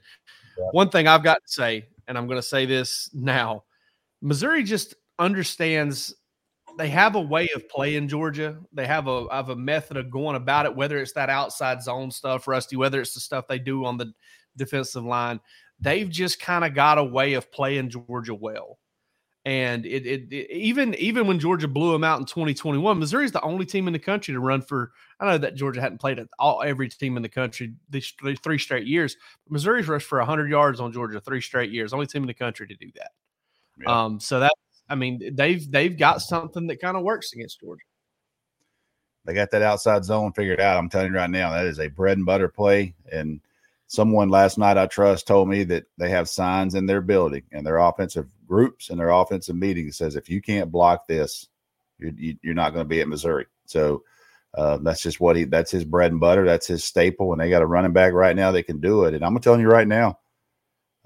yeah. 0.59 0.67
one 0.73 0.91
thing 0.91 1.07
I've 1.07 1.23
got 1.23 1.37
to 1.47 1.53
say, 1.53 1.87
and 2.09 2.19
I'm 2.19 2.27
going 2.27 2.39
to 2.39 2.47
say 2.47 2.67
this 2.67 3.11
now 3.13 3.65
Missouri 4.21 4.63
just 4.63 4.95
understands 5.19 6.15
they 6.79 6.89
have 6.89 7.17
a 7.17 7.21
way 7.21 7.49
of 7.55 7.69
playing 7.69 8.09
Georgia. 8.09 8.59
They 8.73 8.87
have 8.87 9.07
a 9.09 9.27
have 9.31 9.51
a 9.51 9.57
method 9.57 9.97
of 9.97 10.11
going 10.11 10.37
about 10.37 10.65
it, 10.65 10.75
whether 10.75 10.99
it's 10.99 11.13
that 11.13 11.29
outside 11.29 11.83
zone 11.83 12.11
stuff, 12.11 12.49
Rusty, 12.49 12.77
whether 12.77 13.01
it's 13.01 13.15
the 13.15 13.21
stuff 13.21 13.47
they 13.47 13.59
do 13.59 13.85
on 13.85 13.99
the 13.99 14.13
defensive 14.57 15.05
line. 15.05 15.41
They've 15.81 16.09
just 16.09 16.41
kind 16.41 16.65
of 16.65 16.75
got 16.75 16.99
a 16.99 17.05
way 17.05 17.35
of 17.35 17.51
playing 17.53 17.91
Georgia 17.91 18.35
well. 18.35 18.79
And 19.45 19.85
it, 19.85 20.07
it, 20.07 20.33
it, 20.33 20.51
even 20.53 20.95
even 20.95 21.27
when 21.27 21.41
Georgia 21.41 21.67
blew 21.67 21.91
them 21.91 22.05
out 22.05 22.21
in 22.21 22.27
2021, 22.27 22.99
Missouri's 22.99 23.33
the 23.33 23.43
only 23.43 23.67
team 23.67 23.89
in 23.89 23.93
the 23.93 23.99
country 23.99 24.33
to 24.33 24.39
run 24.39 24.63
for. 24.63 24.93
I 25.19 25.27
know 25.27 25.39
that 25.39 25.57
Georgia 25.57 25.81
hadn't 25.81 25.99
played 25.99 26.21
at 26.21 26.29
all 26.39 26.63
every 26.63 26.89
team 26.89 27.17
in 27.17 27.25
the 27.25 27.29
country 27.29 27.75
these 27.91 28.13
three, 28.21 28.37
three 28.37 28.59
straight 28.59 28.87
years. 28.87 29.17
Missouri's 29.49 29.89
rushed 29.89 30.07
for 30.07 30.19
100 30.19 30.49
yards 30.49 30.79
on 30.79 30.93
Georgia 30.93 31.21
three 31.21 31.41
straight 31.41 31.73
years. 31.73 31.93
Only 31.93 32.07
team 32.07 32.23
in 32.23 32.29
the 32.29 32.35
country 32.35 32.69
to 32.69 32.75
do 32.77 32.91
that. 32.95 33.11
Yeah. 33.81 34.05
Um, 34.05 34.21
so 34.21 34.39
that 34.39 34.53
I 34.89 34.95
mean 34.95 35.35
they've 35.35 35.69
they've 35.69 35.99
got 35.99 36.23
something 36.23 36.69
that 36.69 36.81
kind 36.81 36.97
of 36.97 37.03
works 37.03 37.33
against 37.33 37.61
Georgia. 37.61 37.83
They 39.25 39.35
got 39.35 39.51
that 39.51 39.63
outside 39.63 40.05
zone 40.05 40.33
figured 40.33 40.61
out. 40.61 40.79
I'm 40.79 40.89
telling 40.89 41.13
you 41.13 41.19
right 41.19 41.31
now, 41.31 41.53
that 41.53 41.67
is 41.67 41.81
a 41.81 41.89
bread 41.89 42.17
and 42.17 42.27
butter 42.27 42.49
play. 42.49 42.95
And 43.11 43.41
someone 43.93 44.31
last 44.31 44.57
night 44.57 44.79
I 44.79 44.87
trust 44.87 45.27
told 45.27 45.51
me 45.51 45.65
that 45.65 45.85
they 45.99 46.09
have 46.09 46.27
signs 46.27 46.75
in 46.75 46.87
their 46.87 47.03
building 47.03 47.43
and 47.53 47.67
their 47.67 47.77
offensive 47.77 48.27
groups 48.47 48.89
and 48.89 48.99
their 48.99 49.11
offensive 49.11 49.55
meetings 49.55 49.99
says 49.99 50.17
if 50.17 50.31
you 50.31 50.41
can't 50.41 50.73
block 50.73 51.07
this, 51.07 51.49
you're, 51.99 52.13
you're 52.43 52.55
not 52.55 52.73
going 52.73 52.87
to 52.87 52.89
be 52.89 53.03
at 53.03 53.09
Missouri. 53.09 53.45
So 53.67 54.03
uh, 54.57 54.79
that's 54.79 55.03
just 55.03 55.21
what 55.21 55.37
he 55.37 55.45
that's 55.45 55.71
his 55.71 55.85
bread 55.85 56.11
and 56.11 56.21
butter. 56.21 56.47
That's 56.47 56.67
his 56.67 56.83
staple. 56.83 57.33
And 57.33 57.41
they 57.41 57.51
got 57.51 57.61
a 57.61 57.67
running 57.67 57.93
back 57.93 58.15
right 58.15 58.35
now 58.35 58.51
that 58.53 58.63
can 58.63 58.81
do 58.81 59.05
it. 59.05 59.13
And 59.13 59.23
I'm 59.23 59.39
telling 59.41 59.61
you 59.61 59.69
right 59.69 59.87
now, 59.87 60.19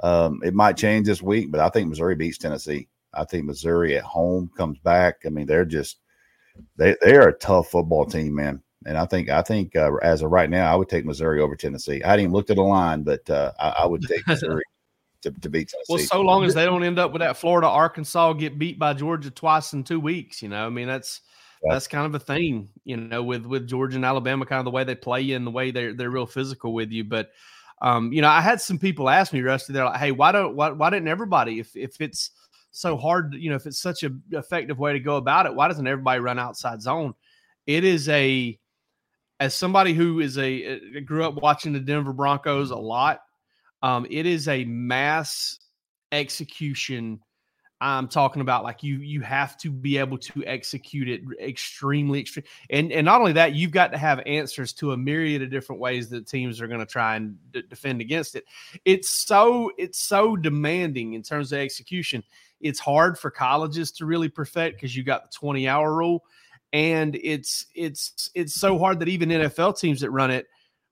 um, 0.04 0.40
it 0.44 0.54
might 0.54 0.76
change 0.76 1.08
this 1.08 1.20
week, 1.20 1.50
but 1.50 1.60
I 1.60 1.68
think 1.70 1.88
Missouri 1.88 2.14
beats 2.14 2.38
Tennessee. 2.38 2.86
I 3.12 3.24
think 3.24 3.46
Missouri 3.46 3.96
at 3.96 4.04
home 4.04 4.48
comes 4.56 4.78
back. 4.78 5.22
I 5.26 5.30
mean, 5.30 5.46
they're 5.46 5.64
just 5.64 5.98
they 6.76 6.94
they 7.02 7.16
are 7.16 7.30
a 7.30 7.38
tough 7.38 7.68
football 7.68 8.06
team, 8.06 8.36
man. 8.36 8.62
And 8.86 8.96
I 8.96 9.04
think 9.04 9.28
I 9.28 9.42
think 9.42 9.74
uh, 9.74 9.94
as 9.96 10.22
of 10.22 10.30
right 10.30 10.48
now, 10.48 10.72
I 10.72 10.76
would 10.76 10.88
take 10.88 11.04
Missouri 11.04 11.40
over 11.40 11.56
Tennessee. 11.56 12.02
I 12.02 12.10
hadn't 12.10 12.24
even 12.24 12.32
looked 12.32 12.50
at 12.50 12.56
the 12.56 12.62
line, 12.62 13.02
but 13.02 13.28
uh, 13.28 13.52
I, 13.58 13.68
I, 13.80 13.86
would 13.86 14.02
take 14.02 14.26
Missouri 14.28 14.62
to, 15.22 15.32
to 15.32 15.50
beat 15.50 15.68
Tennessee. 15.68 15.92
Well, 15.92 15.98
so 15.98 16.22
long 16.22 16.44
as 16.44 16.54
they 16.54 16.64
don't 16.64 16.84
end 16.84 16.98
up 16.98 17.12
with 17.12 17.20
that 17.20 17.36
Florida 17.36 17.66
Arkansas 17.66 18.34
get 18.34 18.58
beat 18.58 18.78
by 18.78 18.94
Georgia 18.94 19.30
twice 19.30 19.72
in 19.72 19.82
two 19.82 19.98
weeks, 19.98 20.40
you 20.40 20.48
know, 20.48 20.64
I 20.64 20.68
mean 20.68 20.86
that's 20.86 21.22
yeah. 21.64 21.74
that's 21.74 21.88
kind 21.88 22.06
of 22.06 22.14
a 22.14 22.24
thing, 22.24 22.68
you 22.84 22.96
know, 22.96 23.24
with 23.24 23.44
with 23.44 23.66
Georgia 23.66 23.96
and 23.96 24.04
Alabama, 24.04 24.46
kind 24.46 24.60
of 24.60 24.64
the 24.64 24.70
way 24.70 24.84
they 24.84 24.94
play 24.94 25.20
you 25.20 25.34
and 25.34 25.44
the 25.44 25.50
way 25.50 25.72
they're 25.72 25.92
they're 25.92 26.10
real 26.10 26.26
physical 26.26 26.72
with 26.72 26.92
you. 26.92 27.02
But 27.02 27.30
um, 27.82 28.12
you 28.12 28.22
know, 28.22 28.28
I 28.28 28.40
had 28.40 28.60
some 28.60 28.78
people 28.78 29.10
ask 29.10 29.32
me, 29.32 29.42
Rusty, 29.42 29.72
they're 29.72 29.84
like, 29.84 29.98
"Hey, 29.98 30.12
why 30.12 30.30
don't 30.30 30.54
why 30.54 30.70
why 30.70 30.90
didn't 30.90 31.08
everybody 31.08 31.58
if 31.58 31.74
if 31.74 32.00
it's 32.00 32.30
so 32.70 32.96
hard, 32.96 33.34
you 33.34 33.50
know, 33.50 33.56
if 33.56 33.66
it's 33.66 33.80
such 33.80 34.04
a 34.04 34.10
effective 34.30 34.78
way 34.78 34.92
to 34.92 35.00
go 35.00 35.16
about 35.16 35.46
it, 35.46 35.54
why 35.54 35.66
doesn't 35.66 35.86
everybody 35.86 36.20
run 36.20 36.38
outside 36.38 36.80
zone?" 36.80 37.14
It 37.66 37.82
is 37.82 38.08
a 38.08 38.56
as 39.40 39.54
somebody 39.54 39.92
who 39.92 40.20
is 40.20 40.38
a 40.38 41.00
grew 41.00 41.24
up 41.24 41.34
watching 41.42 41.72
the 41.72 41.80
Denver 41.80 42.12
Broncos 42.12 42.70
a 42.70 42.76
lot 42.76 43.20
um, 43.82 44.06
it 44.10 44.26
is 44.26 44.48
a 44.48 44.64
mass 44.64 45.58
execution. 46.12 47.20
I'm 47.80 48.08
talking 48.08 48.40
about 48.40 48.64
like 48.64 48.82
you 48.82 48.96
you 48.96 49.20
have 49.20 49.58
to 49.58 49.70
be 49.70 49.98
able 49.98 50.16
to 50.18 50.44
execute 50.46 51.08
it 51.10 51.20
extremely 51.38 52.20
extreme 52.20 52.46
and 52.70 52.90
and 52.90 53.04
not 53.04 53.20
only 53.20 53.34
that 53.34 53.54
you've 53.54 53.70
got 53.70 53.92
to 53.92 53.98
have 53.98 54.22
answers 54.24 54.72
to 54.74 54.92
a 54.92 54.96
myriad 54.96 55.42
of 55.42 55.50
different 55.50 55.80
ways 55.80 56.08
that 56.08 56.26
teams 56.26 56.62
are 56.62 56.68
going 56.68 56.80
to 56.80 56.86
try 56.86 57.16
and 57.16 57.36
d- 57.52 57.62
defend 57.68 58.00
against 58.00 58.34
it. 58.34 58.44
It's 58.86 59.10
so 59.10 59.70
it's 59.76 59.98
so 59.98 60.36
demanding 60.36 61.12
in 61.12 61.22
terms 61.22 61.52
of 61.52 61.58
execution. 61.58 62.24
It's 62.62 62.80
hard 62.80 63.18
for 63.18 63.30
colleges 63.30 63.92
to 63.92 64.06
really 64.06 64.30
perfect 64.30 64.76
because 64.76 64.96
you 64.96 65.04
got 65.04 65.24
the 65.24 65.36
20 65.36 65.68
hour 65.68 65.94
rule 65.94 66.24
and 66.72 67.16
it's 67.22 67.66
it's 67.74 68.30
it's 68.34 68.54
so 68.54 68.78
hard 68.78 68.98
that 69.00 69.08
even 69.08 69.28
NFL 69.28 69.78
teams 69.78 70.00
that 70.00 70.10
run 70.10 70.30
it 70.30 70.46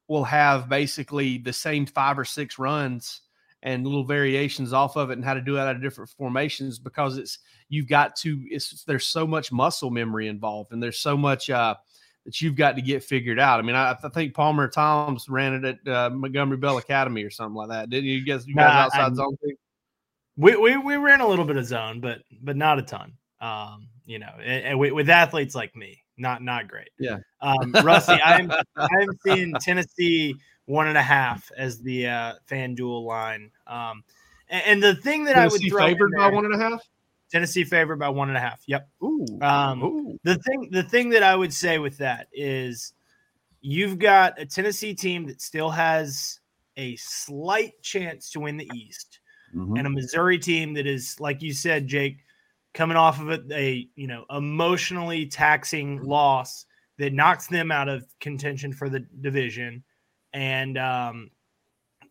will 0.08 0.24
have 0.24 0.68
basically 0.68 1.38
the 1.38 1.52
same 1.52 1.86
five 1.86 2.18
or 2.18 2.24
six 2.24 2.58
runs 2.58 3.22
and 3.62 3.86
little 3.86 4.04
variations 4.04 4.72
off 4.72 4.96
of 4.96 5.10
it 5.10 5.14
and 5.14 5.24
how 5.24 5.34
to 5.34 5.40
do 5.40 5.56
it 5.56 5.60
out 5.60 5.74
of 5.74 5.82
different 5.82 6.10
formations 6.10 6.78
because 6.78 7.16
it's 7.16 7.38
you've 7.68 7.88
got 7.88 8.14
to 8.16 8.40
it's 8.50 8.84
there's 8.84 9.06
so 9.06 9.26
much 9.26 9.50
muscle 9.50 9.90
memory 9.90 10.28
involved 10.28 10.72
and 10.72 10.82
there's 10.82 10.98
so 10.98 11.16
much 11.16 11.48
uh 11.50 11.74
that 12.24 12.40
you've 12.40 12.56
got 12.56 12.76
to 12.76 12.82
get 12.82 13.04
figured 13.04 13.38
out. 13.38 13.58
I 13.58 13.62
mean, 13.62 13.76
I, 13.76 13.96
I 14.02 14.08
think 14.08 14.34
Palmer 14.34 14.68
Thombs 14.68 15.28
ran 15.28 15.54
it 15.54 15.78
at 15.86 15.92
uh, 15.92 16.10
Montgomery 16.10 16.56
Bell 16.56 16.78
Academy 16.78 17.22
or 17.22 17.30
something 17.30 17.54
like 17.54 17.68
that. 17.68 17.90
Didn't 17.90 18.08
you 18.08 18.24
guys? 18.24 18.46
You 18.46 18.54
guys 18.54 18.72
nah, 18.72 18.80
outside 18.80 19.12
I, 19.12 19.14
zone? 19.14 19.36
We, 20.36 20.56
we 20.56 20.76
we 20.76 20.96
ran 20.96 21.20
a 21.20 21.28
little 21.28 21.44
bit 21.44 21.56
of 21.56 21.66
zone, 21.66 22.00
but 22.00 22.20
but 22.42 22.56
not 22.56 22.78
a 22.78 22.82
ton. 22.82 23.12
Um, 23.44 23.88
you 24.06 24.18
know, 24.18 24.32
and, 24.42 24.64
and 24.64 24.78
with 24.78 25.10
athletes 25.10 25.54
like 25.54 25.76
me, 25.76 26.02
not 26.16 26.42
not 26.42 26.66
great. 26.66 26.88
Yeah. 26.98 27.18
Um, 27.42 27.72
Rusty, 27.82 28.14
I'm 28.24 28.50
I'm 28.76 29.08
seeing 29.26 29.54
Tennessee 29.60 30.34
one 30.64 30.88
and 30.88 30.96
a 30.96 31.02
half 31.02 31.50
as 31.56 31.82
the 31.82 32.06
uh, 32.06 32.32
fan 32.46 32.74
FanDuel 32.74 33.04
line. 33.04 33.50
Um, 33.66 34.02
and, 34.48 34.62
and 34.66 34.82
the 34.82 34.94
thing 34.94 35.24
that 35.24 35.34
Tennessee 35.34 35.70
I 35.70 35.74
would 35.74 35.82
favored 35.82 36.12
there, 36.12 36.30
by 36.30 36.34
one 36.34 36.46
and 36.46 36.54
a 36.54 36.58
half. 36.58 36.80
Tennessee 37.30 37.64
favored 37.64 37.98
by 37.98 38.08
one 38.08 38.28
and 38.28 38.38
a 38.38 38.40
half. 38.40 38.62
Yep. 38.66 38.88
Ooh. 39.02 39.26
Um, 39.42 39.82
Ooh. 39.82 40.18
The 40.22 40.36
thing 40.36 40.68
the 40.70 40.84
thing 40.84 41.10
that 41.10 41.22
I 41.22 41.36
would 41.36 41.52
say 41.52 41.78
with 41.78 41.98
that 41.98 42.28
is 42.32 42.94
you've 43.60 43.98
got 43.98 44.40
a 44.40 44.46
Tennessee 44.46 44.94
team 44.94 45.26
that 45.26 45.42
still 45.42 45.70
has 45.70 46.40
a 46.76 46.96
slight 46.96 47.80
chance 47.82 48.30
to 48.30 48.40
win 48.40 48.56
the 48.56 48.70
East, 48.74 49.20
mm-hmm. 49.54 49.76
and 49.76 49.86
a 49.86 49.90
Missouri 49.90 50.38
team 50.38 50.74
that 50.74 50.86
is, 50.86 51.18
like 51.20 51.42
you 51.42 51.52
said, 51.52 51.86
Jake, 51.86 52.18
coming 52.74 52.96
off 52.96 53.20
of 53.20 53.30
a, 53.30 53.40
a 53.52 53.88
you 53.94 54.06
know 54.06 54.24
emotionally 54.30 55.26
taxing 55.26 56.02
loss 56.02 56.66
that 56.98 57.12
knocks 57.12 57.46
them 57.46 57.72
out 57.72 57.88
of 57.88 58.04
contention 58.20 58.72
for 58.72 58.88
the 58.88 59.00
division. 59.20 59.82
And 60.32 60.76
um 60.76 61.30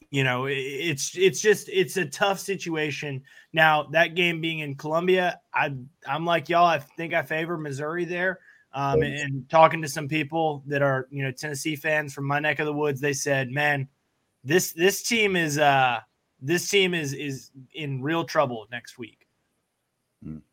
you 0.10 0.24
know 0.24 0.46
it's 0.48 1.15
it's 1.17 1.41
just 1.41 1.70
it's 1.70 1.98
a 1.98 2.05
tough 2.05 2.39
situation. 2.39 3.22
Now 3.51 3.84
that 3.91 4.15
game 4.15 4.41
being 4.41 4.60
in 4.60 4.75
columbia 4.75 5.39
i 5.53 5.74
i'm 6.08 6.25
like 6.25 6.50
y'all. 6.50 6.65
I 6.65 6.79
think 6.79 7.13
i 7.13 7.22
favor 7.22 7.58
missouri 7.58 8.05
there. 8.05 8.39
Um, 8.75 9.03
and, 9.03 9.13
and 9.13 9.50
talking 9.50 9.84
to 9.84 9.88
some 9.88 10.08
people 10.08 10.63
that 10.65 10.82
are 10.82 11.08
you 11.12 11.24
know 11.24 11.32
tennessee 11.32 11.75
fans 11.75 12.12
from 12.12 12.25
my 12.25 12.39
neck 12.39 12.58
of 12.58 12.65
the 12.65 12.74
woods 12.74 13.00
they 13.00 13.13
said 13.13 13.51
man 13.51 13.88
this 14.43 14.72
this 14.74 15.03
team 15.03 15.36
is 15.36 15.60
uh 15.60 16.00
this 16.41 16.67
team 16.70 16.96
is 16.96 17.13
is 17.13 17.51
in 17.75 18.01
real 18.01 18.24
trouble 18.24 18.65
next 18.72 18.98
week 18.98 19.23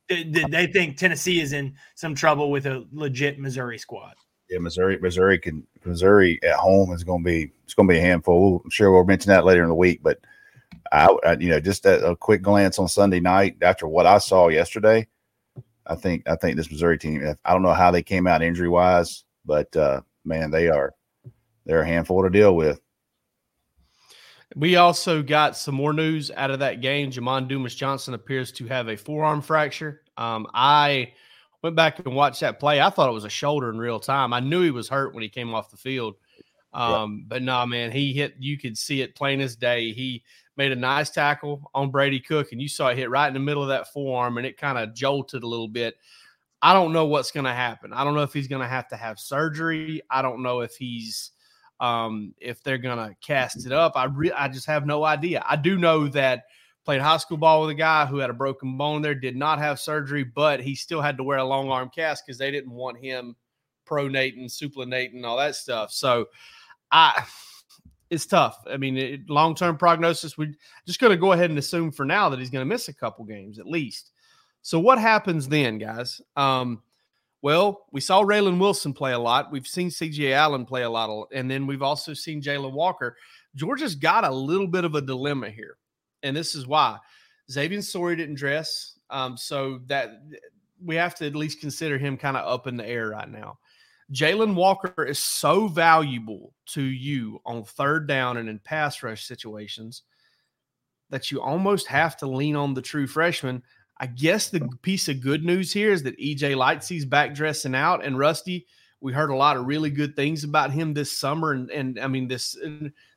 they 0.08 0.66
think 0.66 0.96
Tennessee 0.96 1.40
is 1.40 1.52
in 1.52 1.74
some 1.94 2.14
trouble 2.14 2.50
with 2.50 2.66
a 2.66 2.86
legit 2.92 3.38
Missouri 3.38 3.78
squad. 3.78 4.14
Yeah, 4.48 4.58
Missouri, 4.58 4.98
Missouri 4.98 5.38
can 5.38 5.64
Missouri 5.84 6.40
at 6.42 6.56
home 6.56 6.92
is 6.92 7.04
going 7.04 7.22
to 7.22 7.24
be 7.24 7.52
it's 7.64 7.74
going 7.74 7.88
to 7.88 7.92
be 7.92 7.98
a 7.98 8.02
handful. 8.02 8.60
I'm 8.64 8.70
sure 8.70 8.90
we'll 8.90 9.04
mention 9.04 9.30
that 9.30 9.44
later 9.44 9.62
in 9.62 9.68
the 9.68 9.74
week, 9.74 10.00
but 10.02 10.18
I, 10.90 11.06
I 11.24 11.36
you 11.38 11.48
know 11.48 11.60
just 11.60 11.86
a, 11.86 12.04
a, 12.04 12.16
quick 12.16 12.42
glance 12.42 12.78
on 12.78 12.88
Sunday 12.88 13.20
night 13.20 13.56
after 13.62 13.86
what 13.86 14.06
I 14.06 14.18
saw 14.18 14.48
yesterday, 14.48 15.06
I 15.86 15.94
think 15.94 16.28
I 16.28 16.34
think 16.34 16.56
this 16.56 16.70
Missouri 16.70 16.98
team. 16.98 17.34
I 17.44 17.52
don't 17.52 17.62
know 17.62 17.74
how 17.74 17.92
they 17.92 18.02
came 18.02 18.26
out 18.26 18.42
injury 18.42 18.68
wise, 18.68 19.24
but 19.44 19.74
uh, 19.76 20.00
man, 20.24 20.50
they 20.50 20.68
are 20.68 20.94
they're 21.64 21.82
a 21.82 21.86
handful 21.86 22.22
to 22.22 22.30
deal 22.30 22.56
with. 22.56 22.80
We 24.56 24.76
also 24.76 25.22
got 25.22 25.56
some 25.56 25.74
more 25.74 25.92
news 25.92 26.30
out 26.32 26.50
of 26.50 26.58
that 26.58 26.80
game. 26.80 27.10
Jamon 27.10 27.46
Dumas 27.46 27.74
Johnson 27.74 28.14
appears 28.14 28.50
to 28.52 28.66
have 28.66 28.88
a 28.88 28.96
forearm 28.96 29.42
fracture. 29.42 30.02
Um, 30.16 30.46
I 30.52 31.12
went 31.62 31.76
back 31.76 32.00
and 32.00 32.14
watched 32.14 32.40
that 32.40 32.58
play. 32.58 32.80
I 32.80 32.90
thought 32.90 33.08
it 33.08 33.12
was 33.12 33.24
a 33.24 33.30
shoulder 33.30 33.70
in 33.70 33.78
real 33.78 34.00
time. 34.00 34.32
I 34.32 34.40
knew 34.40 34.62
he 34.62 34.70
was 34.70 34.88
hurt 34.88 35.14
when 35.14 35.22
he 35.22 35.28
came 35.28 35.54
off 35.54 35.70
the 35.70 35.76
field. 35.76 36.16
Um, 36.72 37.24
But 37.28 37.42
no, 37.42 37.52
nah, 37.52 37.66
man, 37.66 37.90
he 37.92 38.12
hit, 38.12 38.34
you 38.38 38.58
could 38.58 38.76
see 38.76 39.02
it 39.02 39.14
plain 39.14 39.40
as 39.40 39.56
day. 39.56 39.92
He 39.92 40.24
made 40.56 40.72
a 40.72 40.76
nice 40.76 41.10
tackle 41.10 41.70
on 41.74 41.90
Brady 41.90 42.20
Cook, 42.20 42.52
and 42.52 42.60
you 42.60 42.68
saw 42.68 42.88
it 42.88 42.98
hit 42.98 43.10
right 43.10 43.28
in 43.28 43.34
the 43.34 43.40
middle 43.40 43.62
of 43.62 43.68
that 43.68 43.92
forearm, 43.92 44.36
and 44.38 44.46
it 44.46 44.56
kind 44.56 44.78
of 44.78 44.94
jolted 44.94 45.42
a 45.42 45.48
little 45.48 45.68
bit. 45.68 45.96
I 46.62 46.72
don't 46.72 46.92
know 46.92 47.06
what's 47.06 47.30
going 47.30 47.46
to 47.46 47.52
happen. 47.52 47.92
I 47.92 48.04
don't 48.04 48.14
know 48.14 48.22
if 48.22 48.32
he's 48.32 48.48
going 48.48 48.62
to 48.62 48.68
have 48.68 48.88
to 48.88 48.96
have 48.96 49.18
surgery. 49.18 50.02
I 50.10 50.22
don't 50.22 50.42
know 50.42 50.60
if 50.60 50.76
he's 50.76 51.30
Um, 51.80 52.34
if 52.40 52.62
they're 52.62 52.78
gonna 52.78 53.16
cast 53.20 53.66
it 53.66 53.72
up, 53.72 53.92
I 53.96 54.04
re- 54.04 54.32
I 54.32 54.48
just 54.48 54.66
have 54.66 54.86
no 54.86 55.04
idea. 55.04 55.42
I 55.48 55.56
do 55.56 55.78
know 55.78 56.08
that 56.08 56.44
played 56.84 57.00
high 57.00 57.16
school 57.16 57.36
ball 57.36 57.62
with 57.62 57.70
a 57.70 57.74
guy 57.74 58.06
who 58.06 58.18
had 58.18 58.30
a 58.30 58.34
broken 58.34 58.76
bone 58.76 59.02
there, 59.02 59.14
did 59.14 59.36
not 59.36 59.58
have 59.58 59.80
surgery, 59.80 60.24
but 60.24 60.60
he 60.60 60.74
still 60.74 61.00
had 61.00 61.16
to 61.16 61.24
wear 61.24 61.38
a 61.38 61.44
long 61.44 61.70
arm 61.70 61.90
cast 61.94 62.24
because 62.24 62.38
they 62.38 62.50
didn't 62.50 62.72
want 62.72 62.98
him 62.98 63.36
pronating, 63.86 64.44
supinating, 64.46 65.24
all 65.24 65.36
that 65.36 65.56
stuff. 65.56 65.90
So 65.92 66.26
I 66.90 67.24
it's 68.10 68.26
tough. 68.26 68.58
I 68.68 68.76
mean, 68.76 69.24
long 69.28 69.54
term 69.54 69.76
prognosis, 69.76 70.36
we're 70.36 70.52
just 70.86 71.00
going 71.00 71.12
to 71.12 71.16
go 71.16 71.32
ahead 71.32 71.50
and 71.50 71.58
assume 71.58 71.92
for 71.92 72.04
now 72.04 72.28
that 72.28 72.40
he's 72.40 72.50
going 72.50 72.62
to 72.64 72.68
miss 72.68 72.88
a 72.88 72.94
couple 72.94 73.24
games 73.24 73.58
at 73.58 73.66
least. 73.66 74.10
So 74.62 74.78
what 74.78 74.98
happens 74.98 75.48
then, 75.48 75.78
guys? 75.78 76.20
Um, 76.36 76.82
well, 77.42 77.86
we 77.92 78.00
saw 78.00 78.22
Raylen 78.22 78.58
Wilson 78.58 78.92
play 78.92 79.12
a 79.12 79.18
lot. 79.18 79.50
We've 79.50 79.66
seen 79.66 79.88
CJ 79.88 80.32
Allen 80.32 80.66
play 80.66 80.82
a 80.82 80.90
lot, 80.90 81.28
and 81.32 81.50
then 81.50 81.66
we've 81.66 81.82
also 81.82 82.12
seen 82.12 82.42
Jalen 82.42 82.72
Walker. 82.72 83.16
Georgia's 83.54 83.94
got 83.94 84.24
a 84.24 84.30
little 84.30 84.66
bit 84.66 84.84
of 84.84 84.94
a 84.94 85.00
dilemma 85.00 85.50
here, 85.50 85.76
and 86.22 86.36
this 86.36 86.54
is 86.54 86.66
why 86.66 86.98
Xavian 87.50 87.82
Sorey 87.82 88.16
didn't 88.16 88.36
dress, 88.36 88.98
um, 89.08 89.36
so 89.36 89.80
that 89.86 90.22
we 90.84 90.96
have 90.96 91.14
to 91.16 91.26
at 91.26 91.34
least 91.34 91.60
consider 91.60 91.98
him 91.98 92.16
kind 92.16 92.36
of 92.36 92.46
up 92.46 92.66
in 92.66 92.76
the 92.76 92.86
air 92.86 93.08
right 93.10 93.28
now. 93.28 93.58
Jalen 94.12 94.54
Walker 94.54 95.04
is 95.04 95.18
so 95.18 95.68
valuable 95.68 96.52
to 96.66 96.82
you 96.82 97.40
on 97.46 97.64
third 97.64 98.08
down 98.08 98.38
and 98.38 98.48
in 98.48 98.58
pass 98.58 99.02
rush 99.02 99.24
situations 99.24 100.02
that 101.10 101.30
you 101.30 101.40
almost 101.40 101.86
have 101.86 102.16
to 102.16 102.26
lean 102.26 102.56
on 102.56 102.74
the 102.74 102.82
true 102.82 103.06
freshman. 103.06 103.62
I 104.00 104.06
guess 104.06 104.48
the 104.48 104.66
piece 104.80 105.08
of 105.08 105.20
good 105.20 105.44
news 105.44 105.72
here 105.72 105.92
is 105.92 106.02
that 106.04 106.18
EJ 106.18 106.56
Lightsey's 106.56 107.04
back 107.04 107.34
dressing 107.34 107.74
out 107.74 108.02
and 108.02 108.18
Rusty. 108.18 108.66
We 109.02 109.12
heard 109.12 109.28
a 109.28 109.36
lot 109.36 109.58
of 109.58 109.66
really 109.66 109.90
good 109.90 110.16
things 110.16 110.42
about 110.42 110.70
him 110.70 110.94
this 110.94 111.12
summer 111.12 111.52
and, 111.52 111.70
and 111.70 112.00
I 112.00 112.06
mean 112.06 112.26
this 112.26 112.56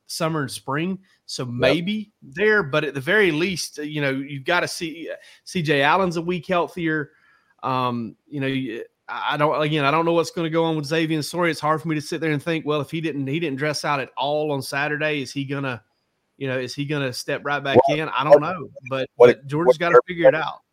summer 0.06 0.42
and 0.42 0.50
spring. 0.50 0.98
So 1.24 1.46
maybe 1.46 1.92
yep. 1.92 2.34
there, 2.34 2.62
but 2.62 2.84
at 2.84 2.92
the 2.92 3.00
very 3.00 3.32
least, 3.32 3.78
you 3.78 4.02
know, 4.02 4.10
you've 4.10 4.44
got 4.44 4.60
to 4.60 4.68
see 4.68 5.10
CJ 5.46 5.80
Allen's 5.80 6.18
a 6.18 6.22
week 6.22 6.46
healthier. 6.46 7.12
Um, 7.62 8.16
you 8.26 8.40
know, 8.40 8.82
I 9.08 9.38
don't 9.38 9.60
again. 9.62 9.86
I 9.86 9.90
don't 9.90 10.04
know 10.04 10.12
what's 10.12 10.30
going 10.30 10.44
to 10.44 10.50
go 10.50 10.64
on 10.64 10.76
with 10.76 10.86
Xavian 10.86 11.22
Sorey. 11.22 11.50
It's 11.50 11.60
hard 11.60 11.80
for 11.80 11.88
me 11.88 11.94
to 11.94 12.00
sit 12.00 12.20
there 12.20 12.32
and 12.32 12.42
think. 12.42 12.66
Well, 12.66 12.82
if 12.82 12.90
he 12.90 13.00
didn't, 13.00 13.26
he 13.26 13.40
didn't 13.40 13.58
dress 13.58 13.84
out 13.84 14.00
at 14.00 14.10
all 14.16 14.52
on 14.52 14.60
Saturday. 14.60 15.22
Is 15.22 15.32
he 15.32 15.44
gonna, 15.44 15.82
you 16.36 16.48
know, 16.48 16.58
is 16.58 16.74
he 16.74 16.86
gonna 16.86 17.12
step 17.12 17.42
right 17.44 17.62
back 17.62 17.78
well, 17.88 17.98
in? 17.98 18.08
I 18.08 18.24
don't 18.24 18.40
know. 18.40 18.68
But, 18.88 19.08
what, 19.16 19.46
Georgia's 19.46 19.78
got 19.78 19.90
to 19.90 20.00
figure 20.06 20.28
it 20.28 20.34
out. 20.34 20.63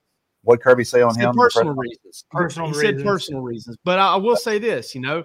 What 0.43 0.61
Kirby 0.61 0.83
say 0.83 1.01
on 1.01 1.17
him? 1.17 1.35
Personal 1.35 1.73
reasons. 1.73 2.25
Personal 2.31 2.69
he 2.69 2.77
reasons. 2.77 2.99
said 2.99 3.05
personal 3.05 3.41
reasons. 3.41 3.77
But 3.83 3.99
I, 3.99 4.13
I 4.13 4.15
will 4.15 4.35
say 4.35 4.57
this. 4.57 4.95
You 4.95 5.01
know, 5.01 5.23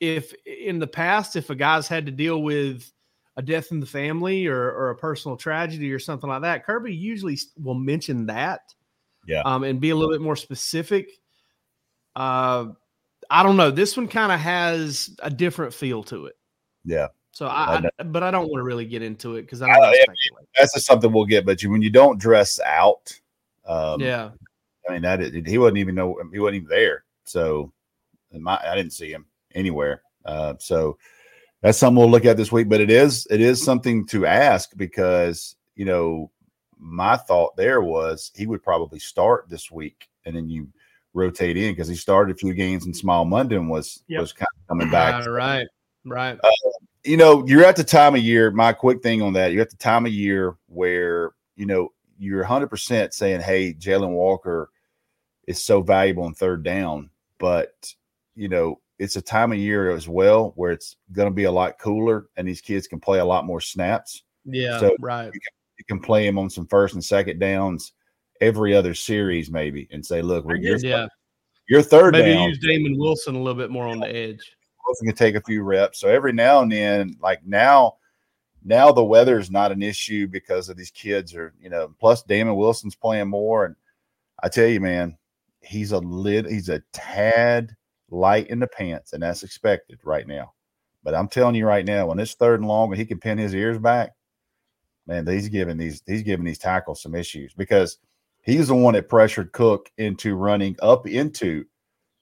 if 0.00 0.32
in 0.44 0.78
the 0.78 0.86
past, 0.86 1.36
if 1.36 1.50
a 1.50 1.54
guy's 1.54 1.88
had 1.88 2.06
to 2.06 2.12
deal 2.12 2.42
with 2.42 2.90
a 3.36 3.42
death 3.42 3.70
in 3.70 3.80
the 3.80 3.86
family 3.86 4.46
or, 4.46 4.72
or 4.72 4.90
a 4.90 4.96
personal 4.96 5.36
tragedy 5.36 5.92
or 5.92 5.98
something 5.98 6.28
like 6.28 6.42
that, 6.42 6.64
Kirby 6.64 6.94
usually 6.94 7.38
will 7.62 7.74
mention 7.74 8.26
that. 8.26 8.60
Yeah. 9.26 9.42
Um, 9.42 9.64
and 9.64 9.80
be 9.80 9.90
a 9.90 9.94
little 9.94 10.12
bit 10.12 10.22
more 10.22 10.36
specific 10.36 11.10
uh, 12.16 12.66
I 13.28 13.42
don't 13.42 13.56
know. 13.56 13.70
This 13.70 13.96
one 13.96 14.08
kind 14.08 14.32
of 14.32 14.40
has 14.40 15.16
a 15.22 15.30
different 15.30 15.72
feel 15.72 16.02
to 16.04 16.26
it. 16.26 16.36
Yeah. 16.84 17.08
So 17.32 17.46
I, 17.46 17.88
I 17.98 18.02
but 18.02 18.22
I 18.22 18.30
don't 18.30 18.48
want 18.48 18.58
to 18.58 18.64
really 18.64 18.86
get 18.86 19.02
into 19.02 19.36
it 19.36 19.42
because 19.42 19.62
I 19.62 19.68
don't. 19.68 19.84
Uh, 19.84 19.92
that's 20.58 20.74
just 20.74 20.86
something 20.86 21.12
we'll 21.12 21.26
get. 21.26 21.46
But 21.46 21.62
you, 21.62 21.70
when 21.70 21.80
you 21.80 21.90
don't 21.90 22.18
dress 22.18 22.58
out, 22.66 23.18
um, 23.66 24.00
yeah. 24.00 24.30
I 24.88 24.92
mean 24.92 25.02
that 25.02 25.20
he 25.46 25.58
wasn't 25.58 25.78
even 25.78 25.94
know 25.94 26.18
he 26.32 26.38
wasn't 26.38 26.56
even 26.56 26.68
there. 26.68 27.04
So 27.24 27.72
my, 28.32 28.60
I 28.62 28.74
didn't 28.74 28.92
see 28.92 29.10
him 29.10 29.26
anywhere. 29.54 30.02
Uh, 30.24 30.54
so 30.58 30.98
that's 31.62 31.78
something 31.78 31.98
we'll 31.98 32.10
look 32.10 32.24
at 32.24 32.36
this 32.36 32.52
week. 32.52 32.68
But 32.68 32.80
it 32.80 32.90
is 32.90 33.26
it 33.30 33.40
is 33.40 33.62
something 33.62 34.06
to 34.06 34.26
ask 34.26 34.70
because 34.76 35.56
you 35.74 35.84
know 35.84 36.30
my 36.78 37.16
thought 37.16 37.56
there 37.56 37.80
was 37.80 38.30
he 38.34 38.46
would 38.46 38.62
probably 38.62 38.98
start 38.98 39.48
this 39.48 39.70
week, 39.70 40.08
and 40.24 40.34
then 40.34 40.48
you 40.48 40.68
rotate 41.12 41.56
in 41.56 41.72
because 41.72 41.88
he 41.88 41.96
started 41.96 42.34
a 42.34 42.38
few 42.38 42.54
games 42.54 42.86
in 42.86 42.92
Smael 42.92 43.26
Mondon 43.26 43.56
and 43.56 43.70
was 43.70 44.02
yep. 44.08 44.20
was 44.20 44.32
kind 44.32 44.48
of 44.56 44.68
coming 44.68 44.90
back. 44.90 45.26
right, 45.26 45.66
right. 46.04 46.38
Uh, 46.42 46.50
you 47.04 47.16
know, 47.16 47.46
you're 47.46 47.64
at 47.64 47.76
the 47.76 47.84
time 47.84 48.14
of 48.14 48.22
year. 48.22 48.50
My 48.50 48.72
quick 48.72 49.02
thing 49.02 49.22
on 49.22 49.32
that, 49.34 49.52
you're 49.52 49.62
at 49.62 49.70
the 49.70 49.76
time 49.76 50.06
of 50.06 50.12
year 50.12 50.56
where 50.66 51.32
you 51.56 51.66
know 51.66 51.92
you're 52.20 52.40
100 52.40 52.68
percent 52.68 53.14
saying, 53.14 53.40
"Hey, 53.40 53.74
Jalen 53.74 54.10
Walker 54.10 54.70
is 55.48 55.64
so 55.64 55.82
valuable 55.82 56.26
in 56.26 56.34
third 56.34 56.62
down," 56.62 57.10
but 57.38 57.92
you 58.36 58.48
know 58.48 58.80
it's 59.00 59.16
a 59.16 59.22
time 59.22 59.50
of 59.50 59.58
year 59.58 59.90
as 59.90 60.06
well 60.06 60.52
where 60.56 60.72
it's 60.72 60.96
going 61.12 61.26
to 61.26 61.34
be 61.34 61.44
a 61.44 61.50
lot 61.50 61.78
cooler 61.78 62.26
and 62.36 62.46
these 62.46 62.60
kids 62.60 62.86
can 62.86 63.00
play 63.00 63.18
a 63.18 63.24
lot 63.24 63.46
more 63.46 63.60
snaps. 63.60 64.24
Yeah, 64.44 64.78
so 64.78 64.94
right. 65.00 65.24
You 65.24 65.32
can, 65.32 65.52
you 65.78 65.84
can 65.88 66.00
play 66.00 66.26
them 66.26 66.38
on 66.38 66.50
some 66.50 66.66
first 66.66 66.92
and 66.92 67.02
second 67.02 67.38
downs 67.38 67.94
every 68.42 68.74
other 68.74 68.94
series 68.94 69.50
maybe 69.50 69.88
and 69.90 70.04
say, 70.04 70.20
look, 70.20 70.44
we're 70.44 70.56
your, 70.56 70.76
yeah. 70.78 71.06
your 71.68 71.80
third 71.80 72.12
maybe 72.12 72.34
down, 72.34 72.50
use 72.50 72.58
Damon 72.58 72.98
Wilson 72.98 73.34
a 73.34 73.38
little 73.38 73.58
bit 73.58 73.70
more 73.70 73.88
on 73.88 74.00
the 74.00 74.14
edge. 74.14 74.56
Wilson 74.86 75.06
can 75.06 75.16
take 75.16 75.34
a 75.34 75.42
few 75.42 75.62
reps. 75.62 75.98
So 75.98 76.08
every 76.08 76.34
now 76.34 76.60
and 76.60 76.70
then, 76.70 77.16
like 77.22 77.44
now, 77.46 77.94
now 78.64 78.92
the 78.92 79.04
weather 79.04 79.38
is 79.38 79.50
not 79.50 79.72
an 79.72 79.82
issue 79.82 80.26
because 80.26 80.68
of 80.68 80.76
these 80.76 80.90
kids 80.90 81.34
are, 81.34 81.54
you 81.60 81.70
know, 81.70 81.94
plus 81.98 82.22
Damon 82.22 82.56
Wilson's 82.56 82.94
playing 82.94 83.28
more. 83.28 83.64
And 83.64 83.76
I 84.42 84.48
tell 84.48 84.66
you, 84.66 84.80
man, 84.80 85.16
he's 85.60 85.92
a 85.92 85.98
lid, 85.98 86.46
he's 86.46 86.68
a 86.68 86.82
tad 86.92 87.74
light 88.10 88.48
in 88.48 88.58
the 88.60 88.66
pants, 88.66 89.12
and 89.12 89.22
that's 89.22 89.42
expected 89.42 89.98
right 90.04 90.26
now. 90.26 90.52
But 91.02 91.14
I'm 91.14 91.28
telling 91.28 91.54
you 91.54 91.66
right 91.66 91.84
now, 91.84 92.06
when 92.06 92.18
it's 92.18 92.34
third 92.34 92.60
and 92.60 92.68
long 92.68 92.90
and 92.90 92.98
he 92.98 93.06
can 93.06 93.18
pin 93.18 93.38
his 93.38 93.54
ears 93.54 93.78
back, 93.78 94.10
man, 95.06 95.26
he's 95.26 95.48
giving 95.48 95.78
these 95.78 96.02
he's 96.06 96.22
giving 96.22 96.44
these 96.44 96.58
tackles 96.58 97.02
some 97.02 97.14
issues 97.14 97.54
because– 97.54 97.98
He's 98.42 98.68
the 98.68 98.74
one 98.74 98.94
that 98.94 99.08
pressured 99.08 99.52
Cook 99.52 99.90
into 99.98 100.34
running 100.34 100.76
up 100.80 101.06
into 101.06 101.64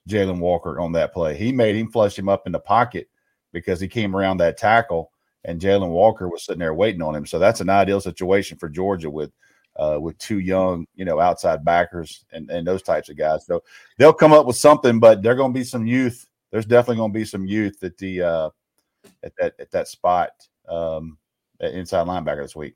Jalen 0.09 0.39
Walker 0.39 0.79
on 0.79 0.91
that 0.93 1.13
play. 1.13 1.35
He 1.35 1.51
made 1.51 1.75
him 1.75 1.91
flush 1.91 2.17
him 2.17 2.27
up 2.27 2.45
in 2.45 2.51
the 2.51 2.59
pocket 2.59 3.07
because 3.53 3.79
he 3.79 3.87
came 3.87 4.15
around 4.15 4.37
that 4.37 4.57
tackle 4.57 5.11
and 5.45 5.61
Jalen 5.61 5.89
Walker 5.89 6.27
was 6.27 6.45
sitting 6.45 6.59
there 6.59 6.73
waiting 6.73 7.01
on 7.01 7.15
him. 7.15 7.25
So 7.25 7.39
that's 7.39 7.61
an 7.61 7.69
ideal 7.69 8.01
situation 8.01 8.57
for 8.57 8.69
Georgia 8.69 9.09
with 9.09 9.31
uh, 9.75 9.97
with 9.99 10.17
two 10.17 10.39
young, 10.39 10.85
you 10.95 11.05
know, 11.05 11.19
outside 11.19 11.63
backers 11.63 12.25
and, 12.33 12.49
and 12.49 12.67
those 12.67 12.81
types 12.81 13.07
of 13.07 13.17
guys. 13.17 13.45
So 13.45 13.63
they'll 13.97 14.11
come 14.11 14.33
up 14.33 14.45
with 14.45 14.57
something, 14.57 14.99
but 14.99 15.21
they're 15.21 15.35
going 15.35 15.53
to 15.53 15.59
be 15.59 15.63
some 15.63 15.87
youth. 15.87 16.27
There's 16.51 16.65
definitely 16.65 16.97
going 16.97 17.13
to 17.13 17.19
be 17.19 17.25
some 17.25 17.45
youth 17.45 17.81
at 17.83 17.97
the 17.97 18.21
uh, 18.21 18.49
at 19.23 19.33
that 19.37 19.53
at 19.59 19.71
that 19.71 19.87
spot 19.87 20.31
um, 20.67 21.17
at 21.61 21.73
inside 21.73 22.07
linebacker 22.07 22.41
this 22.41 22.55
week. 22.55 22.75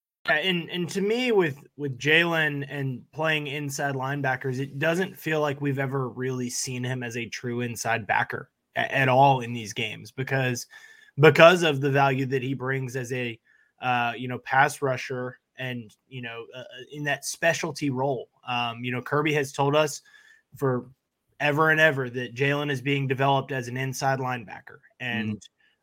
And 0.25 0.69
and 0.69 0.87
to 0.89 1.01
me, 1.01 1.31
with 1.31 1.57
with 1.77 1.97
Jalen 1.97 2.65
and 2.69 3.01
playing 3.11 3.47
inside 3.47 3.95
linebackers, 3.95 4.59
it 4.59 4.77
doesn't 4.77 5.17
feel 5.17 5.41
like 5.41 5.61
we've 5.61 5.79
ever 5.79 6.09
really 6.09 6.49
seen 6.49 6.83
him 6.83 7.01
as 7.01 7.17
a 7.17 7.27
true 7.27 7.61
inside 7.61 8.05
backer 8.05 8.49
at, 8.75 8.91
at 8.91 9.09
all 9.09 9.41
in 9.41 9.51
these 9.51 9.73
games 9.73 10.11
because 10.11 10.67
because 11.19 11.63
of 11.63 11.81
the 11.81 11.89
value 11.89 12.25
that 12.27 12.43
he 12.43 12.53
brings 12.53 12.95
as 12.95 13.11
a 13.13 13.39
uh, 13.81 14.13
you 14.15 14.27
know 14.27 14.37
pass 14.39 14.81
rusher 14.81 15.39
and 15.57 15.95
you 16.07 16.21
know 16.21 16.45
uh, 16.55 16.59
uh 16.59 16.83
in 16.91 17.03
that 17.05 17.25
specialty 17.25 17.89
role. 17.89 18.29
Um, 18.47 18.83
you 18.83 18.91
know, 18.91 19.01
Kirby 19.01 19.33
has 19.33 19.51
told 19.51 19.75
us 19.75 20.01
for 20.55 20.85
ever 21.39 21.71
and 21.71 21.79
ever 21.79 22.11
that 22.11 22.35
Jalen 22.35 22.69
is 22.69 22.81
being 22.81 23.07
developed 23.07 23.51
as 23.51 23.67
an 23.67 23.75
inside 23.75 24.19
linebacker, 24.19 24.81
and 24.99 25.29
mm-hmm 25.29 25.37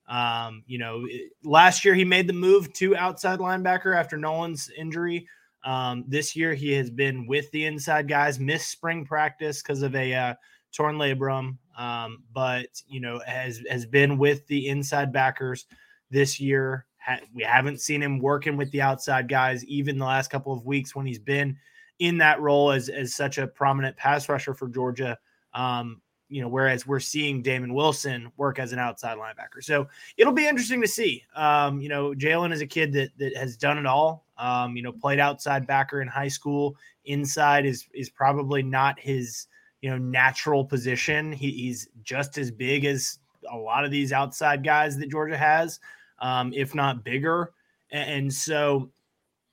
um, 0.09 0.65
you 0.67 0.79
know, 0.79 1.07
last 1.45 1.85
year 1.85 1.95
he 1.95 2.05
made 2.05 2.27
the 2.27 2.33
move 2.33 2.73
to 2.75 2.97
outside 2.97 3.39
linebacker 3.39 3.95
after 3.95 4.17
Nolan's 4.17 4.71
injury. 4.77 5.29
Um, 5.65 6.05
this 6.09 6.35
year 6.35 6.55
he 6.55 6.73
has 6.73 6.91
been 6.91 7.27
with 7.27 7.51
the 7.51 7.67
inside 7.67 8.09
guys, 8.09 8.41
missed 8.41 8.71
spring 8.71 9.05
practice 9.05 9.63
because 9.63 9.83
of 9.83 9.95
a 9.95 10.15
uh, 10.15 10.35
torn 10.73 10.97
labrum, 10.97 11.59
um, 11.77 12.23
but 12.33 12.69
you 12.87 13.01
know 13.01 13.21
has 13.27 13.61
has 13.71 13.85
been 13.85 14.17
with 14.17 14.47
the 14.47 14.69
inside 14.69 15.13
backers 15.13 15.67
this 16.11 16.41
year. 16.41 16.87
Ha- 17.05 17.21
we 17.35 17.43
haven't 17.43 17.81
seen 17.81 18.03
him 18.03 18.19
working 18.19 18.57
with 18.57 18.71
the 18.71 18.81
outside 18.81 19.29
guys 19.29 19.65
even 19.67 19.99
the 19.99 20.05
last 20.05 20.31
couple 20.31 20.53
of 20.53 20.65
weeks 20.65 20.95
when 20.95 21.07
he's 21.07 21.19
been 21.19 21.57
in 21.99 22.17
that 22.19 22.41
role 22.41 22.71
as 22.71 22.89
as 22.89 23.15
such 23.15 23.37
a 23.37 23.47
prominent 23.47 23.97
pass 23.97 24.29
rusher 24.29 24.55
for 24.55 24.69
Georgia. 24.69 25.19
Um, 25.53 26.01
you 26.29 26.43
know, 26.43 26.49
whereas 26.49 26.87
we're 26.87 27.01
seeing 27.01 27.43
Damon 27.43 27.73
Wilson 27.73 28.31
work 28.37 28.59
as 28.59 28.73
an 28.73 28.79
outside 28.79 29.17
linebacker. 29.17 29.63
So 29.63 29.89
it'll 30.17 30.33
be 30.33 30.47
interesting 30.47 30.81
to 30.83 30.89
see. 30.89 31.25
Um, 31.35 31.81
you 31.81 31.89
know, 31.89 32.11
Jalen 32.11 32.53
is 32.53 32.61
a 32.61 32.67
kid 32.67 32.93
that 32.93 33.11
that 33.19 33.37
has 33.37 33.57
done 33.57 33.79
it 33.79 33.87
all. 33.87 34.27
Um, 34.37 34.77
you 34.77 34.83
know, 34.83 34.93
played 34.93 35.21
outside 35.21 35.67
backer 35.67 36.01
in 36.01 36.09
high 36.09 36.29
school. 36.29 36.77
Inside 37.07 37.67
is 37.67 37.87
is 37.95 38.11
probably 38.11 38.63
not 38.63 39.01
his 39.01 39.47
you 39.81 39.91
know 39.91 39.99
natural 39.99 40.65
position. 40.65 41.33
He, 41.33 41.51
he's 41.51 41.89
just 42.03 42.39
as 42.39 42.51
big 42.51 42.85
as 42.85 43.19
a 43.51 43.57
lot 43.57 43.85
of 43.85 43.91
these 43.91 44.13
outside 44.13 44.63
guys 44.63 44.99
that 44.99 45.11
Georgia 45.11 45.37
has, 45.37 45.81
um, 46.19 46.53
if 46.55 46.75
not 46.75 47.05
bigger. 47.05 47.53
And, 47.91 48.11
and 48.11 48.33
so 48.33 48.91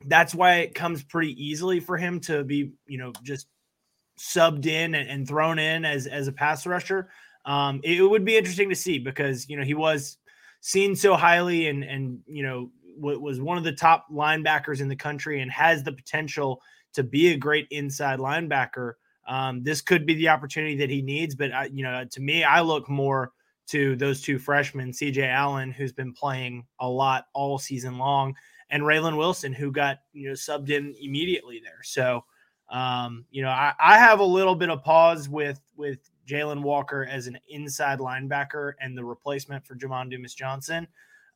that's 0.06 0.36
why 0.36 0.56
it 0.56 0.76
comes 0.76 1.04
pretty 1.04 1.42
easily 1.44 1.80
for 1.80 1.98
him 1.98 2.20
to 2.22 2.44
be, 2.44 2.72
you 2.88 2.98
know, 2.98 3.14
just 3.24 3.48
subbed 4.20 4.66
in 4.66 4.96
and, 4.96 5.10
and 5.10 5.28
thrown 5.28 5.60
in 5.60 5.86
as 5.86 6.08
as 6.08 6.28
a 6.28 6.32
pass 6.32 6.66
rusher. 6.66 7.10
Um, 7.46 7.80
it, 7.84 8.00
it 8.00 8.06
would 8.06 8.26
be 8.26 8.38
interesting 8.38 8.70
to 8.70 8.76
see 8.76 9.00
because 9.00 9.48
you 9.50 9.58
know 9.58 9.64
he 9.64 9.74
was 9.74 10.18
seen 10.62 10.96
so 10.96 11.16
highly 11.16 11.68
and 11.68 11.84
and 11.84 12.20
you 12.26 12.44
know 12.44 12.72
w- 13.00 13.20
was 13.20 13.40
one 13.40 13.58
of 13.58 13.64
the 13.64 13.72
top 13.72 14.08
linebackers 14.12 14.82
in 14.82 14.88
the 14.88 14.96
country 14.96 15.42
and 15.42 15.52
has 15.52 15.84
the 15.84 15.92
potential 15.92 16.62
to 16.94 17.04
be 17.04 17.34
a 17.34 17.38
great 17.38 17.68
inside 17.72 18.20
linebacker. 18.20 18.94
Um, 19.28 19.64
this 19.64 19.82
could 19.82 20.06
be 20.06 20.14
the 20.16 20.30
opportunity 20.30 20.78
that 20.78 20.90
he 20.90 21.02
needs, 21.02 21.36
but 21.36 21.52
I, 21.52 21.66
you 21.66 21.84
know, 21.84 22.06
to 22.10 22.22
me, 22.22 22.44
I 22.44 22.62
look 22.62 22.90
more 22.90 23.32
to 23.68 23.96
those 23.96 24.22
two 24.22 24.38
freshmen, 24.38 24.92
CJ 24.92 25.28
Allen, 25.28 25.72
who's 25.72 25.92
been 25.92 26.14
playing 26.14 26.66
a 26.80 26.88
lot 26.88 27.26
all 27.34 27.58
season 27.58 27.98
long, 27.98 28.36
and 28.70 28.84
Raylen 28.84 29.18
Wilson, 29.18 29.54
who 29.54 29.72
got 29.72 30.00
you 30.14 30.30
know 30.30 30.34
subbed 30.34 30.70
in 30.70 30.96
immediately 31.00 31.60
there. 31.64 31.82
So, 31.84 32.24
um, 32.70 33.26
you 33.30 33.42
know, 33.42 33.50
I, 33.50 33.74
I 33.80 33.98
have 33.98 34.20
a 34.20 34.26
little 34.26 34.56
bit 34.56 34.70
of 34.70 34.84
pause 34.84 35.30
with 35.30 35.60
with 35.76 36.00
Jalen 36.28 36.62
Walker 36.62 37.08
as 37.10 37.28
an 37.28 37.38
inside 37.50 38.00
linebacker 38.00 38.74
and 38.80 38.98
the 38.98 39.04
replacement 39.04 39.66
for 39.66 39.76
Jamon 39.76 40.10
Dumas 40.10 40.34
Johnson, 40.34 40.88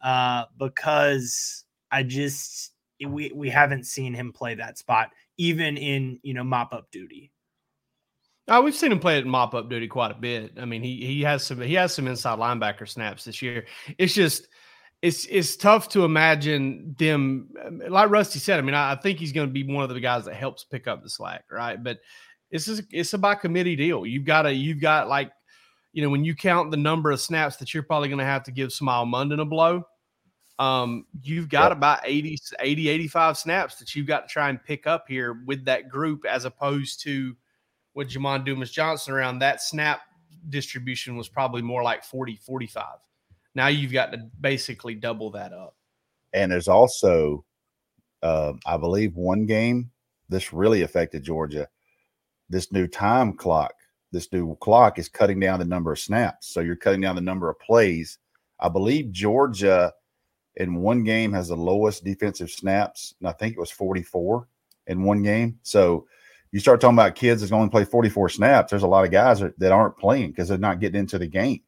uh, 0.02 0.46
because 0.58 1.66
I 1.92 2.04
just 2.04 2.74
we 3.06 3.32
we 3.34 3.50
haven't 3.50 3.86
seen 3.86 4.14
him 4.14 4.34
play 4.34 4.56
that 4.56 4.78
spot 4.78 5.12
even 5.38 5.78
in 5.78 6.20
you 6.24 6.34
know 6.34 6.44
mop 6.44 6.74
up 6.74 6.92
duty. 6.92 7.32
Oh, 8.48 8.62
we've 8.62 8.76
seen 8.76 8.92
him 8.92 9.00
play 9.00 9.20
at 9.20 9.28
mop 9.28 9.54
up 9.54 9.70
duty 9.70 9.88
quite 9.88 10.12
a 10.12 10.16
bit. 10.16 10.54
I 10.60 10.66
mean, 10.66 10.82
he 10.82 11.06
he 11.06 11.22
has 11.22 11.44
some 11.44 11.62
he 11.62 11.76
has 11.76 11.94
some 11.94 12.08
inside 12.08 12.40
linebacker 12.40 12.88
snaps 12.88 13.26
this 13.26 13.42
year. 13.42 13.66
It's 13.98 14.14
just 14.14 14.48
it's 15.02 15.26
it's 15.26 15.56
tough 15.56 15.88
to 15.90 16.04
imagine 16.04 16.96
them 16.98 17.50
like 17.88 18.10
Rusty 18.10 18.40
said. 18.40 18.60
I 18.60 18.62
mean, 18.62 18.76
I, 18.76 18.94
I 18.94 18.96
think 18.96 19.20
he's 19.20 19.32
going 19.32 19.48
to 19.48 19.54
be 19.54 19.64
one 19.64 19.84
of 19.84 19.90
the 19.90 20.00
guys 20.00 20.26
that 20.26 20.36
helps 20.36 20.64
pick 20.64 20.88
up 20.88 21.04
the 21.04 21.10
slack, 21.10 21.46
right? 21.50 21.82
But 21.82 22.00
this 22.52 22.68
is 22.68 22.82
it's 22.92 23.14
a 23.14 23.18
by 23.18 23.36
committee 23.36 23.76
deal. 23.76 24.06
You've 24.06 24.26
got 24.26 24.44
to 24.44 24.54
you've 24.54 24.82
got 24.82 25.08
like 25.08 25.32
you 25.94 26.04
know 26.04 26.10
when 26.10 26.26
you 26.26 26.36
count 26.36 26.72
the 26.72 26.78
number 26.78 27.12
of 27.12 27.22
snaps 27.22 27.56
that 27.58 27.74
you're 27.74 27.84
probably 27.84 28.10
going 28.10 28.20
to 28.20 28.26
have 28.26 28.44
to 28.44 28.52
give 28.52 28.70
Smael 28.70 29.06
Mondon 29.06 29.42
a 29.42 29.46
blow. 29.46 29.84
Um, 30.58 31.06
you've 31.22 31.48
got 31.48 31.70
yep. 31.70 31.78
about 31.78 32.02
80, 32.04 32.38
80, 32.60 32.90
85 32.90 33.38
snaps 33.38 33.76
that 33.76 33.96
you've 33.96 34.08
got 34.08 34.28
to 34.28 34.34
try 34.34 34.50
and 34.50 34.62
pick 34.62 34.88
up 34.88 35.06
here 35.08 35.42
with 35.46 35.64
that 35.66 35.88
group 35.88 36.26
as 36.26 36.44
opposed 36.44 37.02
to 37.04 37.34
with 37.94 38.10
Jamon 38.10 38.44
Dumas 38.44 38.70
Johnson 38.70 39.14
around, 39.14 39.40
that 39.40 39.62
snap 39.62 40.02
distribution 40.50 41.16
was 41.16 41.30
probably 41.30 41.62
more 41.62 41.82
like 41.82 42.04
40, 42.04 42.36
45. 42.36 42.86
Now 43.56 43.68
you've 43.68 43.92
got 43.92 44.12
to 44.12 44.20
basically 44.40 44.96
double 44.96 45.32
that 45.32 45.54
up. 45.54 45.76
And 46.34 46.52
there's 46.52 46.68
also, 46.68 47.44
uh, 48.22 48.54
I 48.66 48.78
believe, 48.78 49.16
one 49.16 49.46
game 49.46 49.92
this 50.30 50.54
really 50.54 50.84
affected 50.84 51.24
Georgia. 51.24 51.68
This 52.50 52.72
new 52.72 52.88
time 52.88 53.34
clock, 53.34 53.74
this 54.12 54.32
new 54.32 54.56
clock 54.58 54.98
is 54.98 55.10
cutting 55.10 55.40
down 55.40 55.60
the 55.60 55.66
number 55.66 55.92
of 55.92 56.00
snaps. 56.00 56.48
So 56.54 56.62
you're 56.62 56.76
cutting 56.76 57.02
down 57.02 57.16
the 57.16 57.22
number 57.22 57.50
of 57.50 57.60
plays. 57.60 58.20
I 58.60 58.70
believe 58.70 59.12
Georgia 59.12 59.92
in 60.56 60.76
one 60.76 61.04
game 61.04 61.34
has 61.34 61.48
the 61.48 61.56
lowest 61.56 62.04
defensive 62.04 62.50
snaps, 62.50 63.16
and 63.20 63.30
I 63.30 63.32
think 63.34 63.56
it 63.56 63.60
was 63.60 63.72
44 63.72 64.48
in 64.88 65.04
one 65.04 65.24
game. 65.24 65.60
So 65.64 66.08
you 66.52 66.60
start 66.60 66.82
talking 66.82 66.96
about 66.96 67.16
kids 67.16 67.42
that's 67.42 67.52
going 67.52 67.68
to 67.68 67.72
play 67.72 67.86
44 67.86 68.30
snaps, 68.30 68.72
there's 68.72 68.84
a 68.84 68.88
lot 68.88 69.06
of 69.06 69.12
guys 69.12 69.40
that 69.40 69.72
aren't 69.72 69.98
playing 69.98 70.32
because 70.32 70.48
they're 70.50 70.58
not 70.58 70.80
getting 70.80 71.00
into 71.00 71.20
the 71.20 71.28
game. 71.28 71.62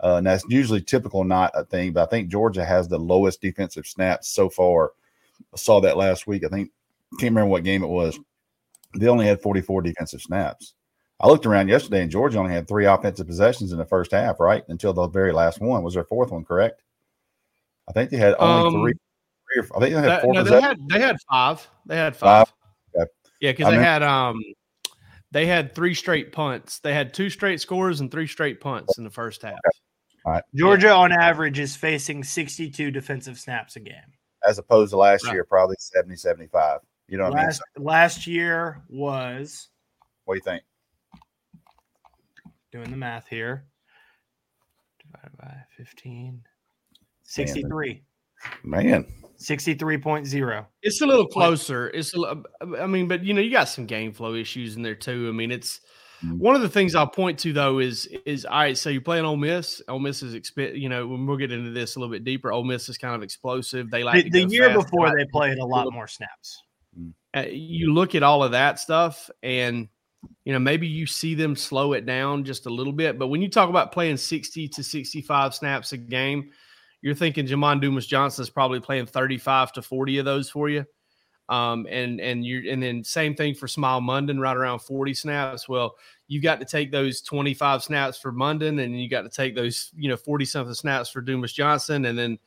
Uh, 0.00 0.16
and 0.16 0.26
that's 0.26 0.44
usually 0.48 0.80
typical, 0.80 1.24
not 1.24 1.50
a 1.54 1.64
thing. 1.64 1.92
But 1.92 2.04
I 2.04 2.10
think 2.10 2.28
Georgia 2.28 2.64
has 2.64 2.88
the 2.88 2.98
lowest 2.98 3.40
defensive 3.40 3.86
snaps 3.86 4.28
so 4.28 4.48
far. 4.48 4.92
I 5.52 5.56
saw 5.56 5.80
that 5.80 5.96
last 5.96 6.26
week. 6.26 6.44
I 6.44 6.48
think 6.48 6.70
can't 7.18 7.30
remember 7.32 7.50
what 7.50 7.64
game 7.64 7.82
it 7.82 7.88
was. 7.88 8.18
They 8.96 9.08
only 9.08 9.26
had 9.26 9.40
44 9.40 9.82
defensive 9.82 10.22
snaps. 10.22 10.74
I 11.20 11.26
looked 11.26 11.46
around 11.46 11.68
yesterday, 11.68 12.02
and 12.02 12.10
Georgia 12.10 12.38
only 12.38 12.52
had 12.52 12.68
three 12.68 12.86
offensive 12.86 13.26
possessions 13.26 13.72
in 13.72 13.78
the 13.78 13.84
first 13.84 14.12
half, 14.12 14.38
right? 14.38 14.62
Until 14.68 14.92
the 14.92 15.08
very 15.08 15.32
last 15.32 15.60
one 15.60 15.82
was 15.82 15.94
their 15.94 16.04
fourth 16.04 16.30
one, 16.30 16.44
correct? 16.44 16.82
I 17.88 17.92
think 17.92 18.10
they 18.10 18.18
had 18.18 18.36
only 18.38 18.66
um, 18.66 18.82
three. 18.82 18.92
three 18.92 19.62
or, 19.62 19.76
I 19.76 19.80
think 19.80 19.94
they 19.94 20.08
had 20.08 20.22
four. 20.22 20.34
No, 20.34 20.44
they 20.44 20.60
had 20.60 20.78
they 20.88 21.00
had 21.00 21.16
five. 21.28 21.68
They 21.86 21.96
had 21.96 22.16
five. 22.16 22.46
five. 22.46 23.06
Yeah, 23.40 23.52
because 23.52 23.66
they 23.66 23.72
mean, 23.72 23.82
had 23.82 24.02
um 24.02 24.40
they 25.30 25.46
had 25.46 25.74
three 25.74 25.94
straight 25.94 26.32
punts. 26.32 26.80
They 26.80 26.94
had 26.94 27.14
two 27.14 27.30
straight 27.30 27.60
scores 27.60 28.00
and 28.00 28.10
three 28.10 28.26
straight 28.26 28.60
punts 28.60 28.98
in 28.98 29.04
the 29.04 29.10
first 29.10 29.42
half. 29.42 29.52
All 29.54 29.70
right. 30.30 30.42
Georgia 30.54 30.92
on 30.92 31.12
average 31.12 31.58
is 31.58 31.76
facing 31.76 32.24
62 32.24 32.90
defensive 32.90 33.38
snaps 33.38 33.76
a 33.76 33.80
game. 33.80 33.94
As 34.46 34.58
opposed 34.58 34.90
to 34.90 34.96
last 34.96 35.24
right. 35.24 35.34
year, 35.34 35.44
probably 35.44 35.76
70, 35.78 36.16
75. 36.16 36.80
You 37.08 37.18
know 37.18 37.28
last, 37.28 37.62
I 37.76 37.78
mean? 37.78 37.86
Last 37.86 38.26
year 38.26 38.82
was 38.88 39.68
what 40.24 40.34
do 40.34 40.38
you 40.38 40.42
think? 40.42 40.62
Doing 42.70 42.90
the 42.90 42.96
math 42.96 43.26
here. 43.28 43.64
Divided 45.02 45.38
by 45.38 45.54
15. 45.76 46.42
63. 47.22 48.02
Man. 48.62 49.06
63.0. 49.38 50.66
It's 50.82 51.00
a 51.00 51.06
little 51.06 51.26
closer. 51.26 51.88
It's 51.90 52.14
a, 52.14 52.42
I 52.78 52.86
mean, 52.86 53.08
but 53.08 53.24
you 53.24 53.32
know, 53.32 53.40
you 53.40 53.50
got 53.50 53.68
some 53.68 53.86
game 53.86 54.12
flow 54.12 54.34
issues 54.34 54.76
in 54.76 54.82
there 54.82 54.94
too. 54.94 55.28
I 55.28 55.32
mean, 55.32 55.50
it's 55.50 55.80
mm-hmm. 56.24 56.38
one 56.38 56.54
of 56.54 56.62
the 56.62 56.68
things 56.68 56.94
I'll 56.94 57.06
point 57.06 57.38
to 57.40 57.52
though 57.52 57.78
is 57.78 58.06
is 58.26 58.44
all 58.44 58.58
right. 58.58 58.76
So 58.76 58.90
you're 58.90 59.00
playing 59.00 59.24
Ole 59.24 59.36
Miss. 59.36 59.82
Ole 59.88 59.98
Miss 59.98 60.22
is 60.22 60.34
exp- 60.34 60.78
you 60.78 60.88
know 60.88 61.06
when 61.06 61.26
we'll 61.26 61.36
get 61.36 61.52
into 61.52 61.70
this 61.70 61.96
a 61.96 61.98
little 61.98 62.12
bit 62.12 62.24
deeper. 62.24 62.52
Ole 62.52 62.64
Miss 62.64 62.88
is 62.88 62.98
kind 62.98 63.14
of 63.14 63.22
explosive. 63.22 63.90
They 63.90 64.04
like 64.04 64.24
the, 64.24 64.30
the 64.30 64.44
year 64.44 64.70
fast. 64.70 64.86
before 64.86 65.14
they 65.16 65.24
played 65.26 65.58
a 65.58 65.64
lot 65.64 65.92
more 65.92 66.06
snaps. 66.06 66.62
Mm. 66.98 67.12
Uh, 67.34 67.44
you 67.48 67.92
look 67.92 68.14
at 68.14 68.22
all 68.22 68.42
of 68.42 68.52
that 68.52 68.78
stuff 68.78 69.30
and 69.42 69.88
you 70.44 70.52
know 70.52 70.58
maybe 70.58 70.86
you 70.86 71.06
see 71.06 71.34
them 71.34 71.54
slow 71.54 71.92
it 71.92 72.06
down 72.06 72.42
just 72.42 72.66
a 72.66 72.70
little 72.70 72.92
bit 72.92 73.18
but 73.18 73.28
when 73.28 73.40
you 73.40 73.48
talk 73.48 73.68
about 73.68 73.92
playing 73.92 74.16
60 74.16 74.66
to 74.66 74.82
65 74.82 75.54
snaps 75.54 75.92
a 75.92 75.96
game 75.96 76.50
you're 77.00 77.14
thinking 77.14 77.46
Jamon 77.46 77.80
Dumas 77.80 78.06
Johnson 78.06 78.42
is 78.42 78.50
probably 78.50 78.80
playing 78.80 79.06
35 79.06 79.72
to 79.74 79.82
40 79.82 80.18
of 80.18 80.24
those 80.24 80.50
for 80.50 80.68
you. 80.68 80.84
Um, 81.48 81.86
and 81.88 82.20
and 82.20 82.44
you 82.44 82.70
and 82.70 82.82
then 82.82 83.02
same 83.02 83.34
thing 83.34 83.54
for 83.54 83.66
Smael 83.66 84.02
Mondon, 84.02 84.38
right 84.38 84.56
around 84.56 84.80
40 84.80 85.14
snaps. 85.14 85.68
Well, 85.68 85.96
you've 86.26 86.42
got 86.42 86.60
to 86.60 86.66
take 86.66 86.92
those 86.92 87.22
25 87.22 87.82
snaps 87.82 88.18
for 88.18 88.32
Mondon, 88.32 88.82
and 88.82 89.00
you 89.00 89.08
got 89.08 89.22
to 89.22 89.30
take 89.30 89.54
those, 89.54 89.90
you 89.96 90.08
know, 90.08 90.16
40 90.16 90.44
something 90.44 90.74
snaps 90.74 91.08
for 91.08 91.22
Dumas 91.22 91.52
Johnson, 91.52 92.04
and 92.04 92.18
then 92.18 92.38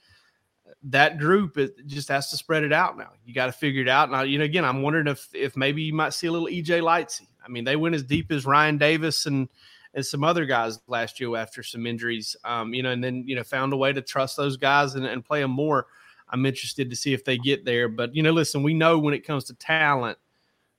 that 0.84 1.20
group 1.20 1.58
it 1.58 1.86
just 1.88 2.10
has 2.10 2.30
to 2.30 2.38
spread 2.38 2.64
it 2.64 2.74
out 2.74 2.98
now. 2.98 3.10
You 3.26 3.34
got 3.34 3.48
to 3.48 3.52
figure 3.52 3.82
it 3.82 3.90
out. 3.90 4.10
Now, 4.12 4.22
you 4.22 4.38
know, 4.38 4.46
again, 4.46 4.66
I'm 4.66 4.82
wondering 4.82 5.08
if 5.08 5.28
if 5.34 5.58
maybe 5.58 5.82
you 5.82 5.94
might 5.94 6.14
see 6.14 6.28
a 6.28 6.32
little 6.32 6.48
EJ 6.48 6.82
Lightsey. 6.82 7.28
I 7.44 7.50
mean, 7.50 7.64
they 7.64 7.76
went 7.76 7.96
as 7.96 8.04
deep 8.04 8.32
as 8.32 8.46
Ryan 8.46 8.78
Davis 8.78 9.26
and 9.26 9.50
and 9.94 10.06
some 10.06 10.24
other 10.24 10.46
guys 10.46 10.80
last 10.88 11.20
year 11.20 11.36
after 11.36 11.64
some 11.64 11.86
injuries. 11.86 12.36
Um, 12.44 12.74
you 12.74 12.84
know, 12.84 12.92
and 12.92 13.04
then 13.04 13.24
you 13.28 13.36
know 13.36 13.44
found 13.44 13.74
a 13.74 13.78
way 13.78 13.94
to 13.94 14.02
trust 14.02 14.38
those 14.38 14.58
guys 14.58 14.96
and, 14.96 15.06
and 15.06 15.26
play 15.26 15.42
them 15.42 15.52
more. 15.52 15.88
I'm 16.32 16.46
interested 16.46 16.90
to 16.90 16.96
see 16.96 17.14
if 17.14 17.26
they 17.26 17.38
get 17.38 17.66
there. 17.66 17.90
But 17.90 18.16
you 18.16 18.24
know, 18.24 18.32
listen, 18.32 18.64
we 18.64 18.74
know 18.74 18.98
when 18.98 19.14
it 19.14 19.26
comes 19.26 19.44
to 19.46 19.54
talent, 19.56 20.18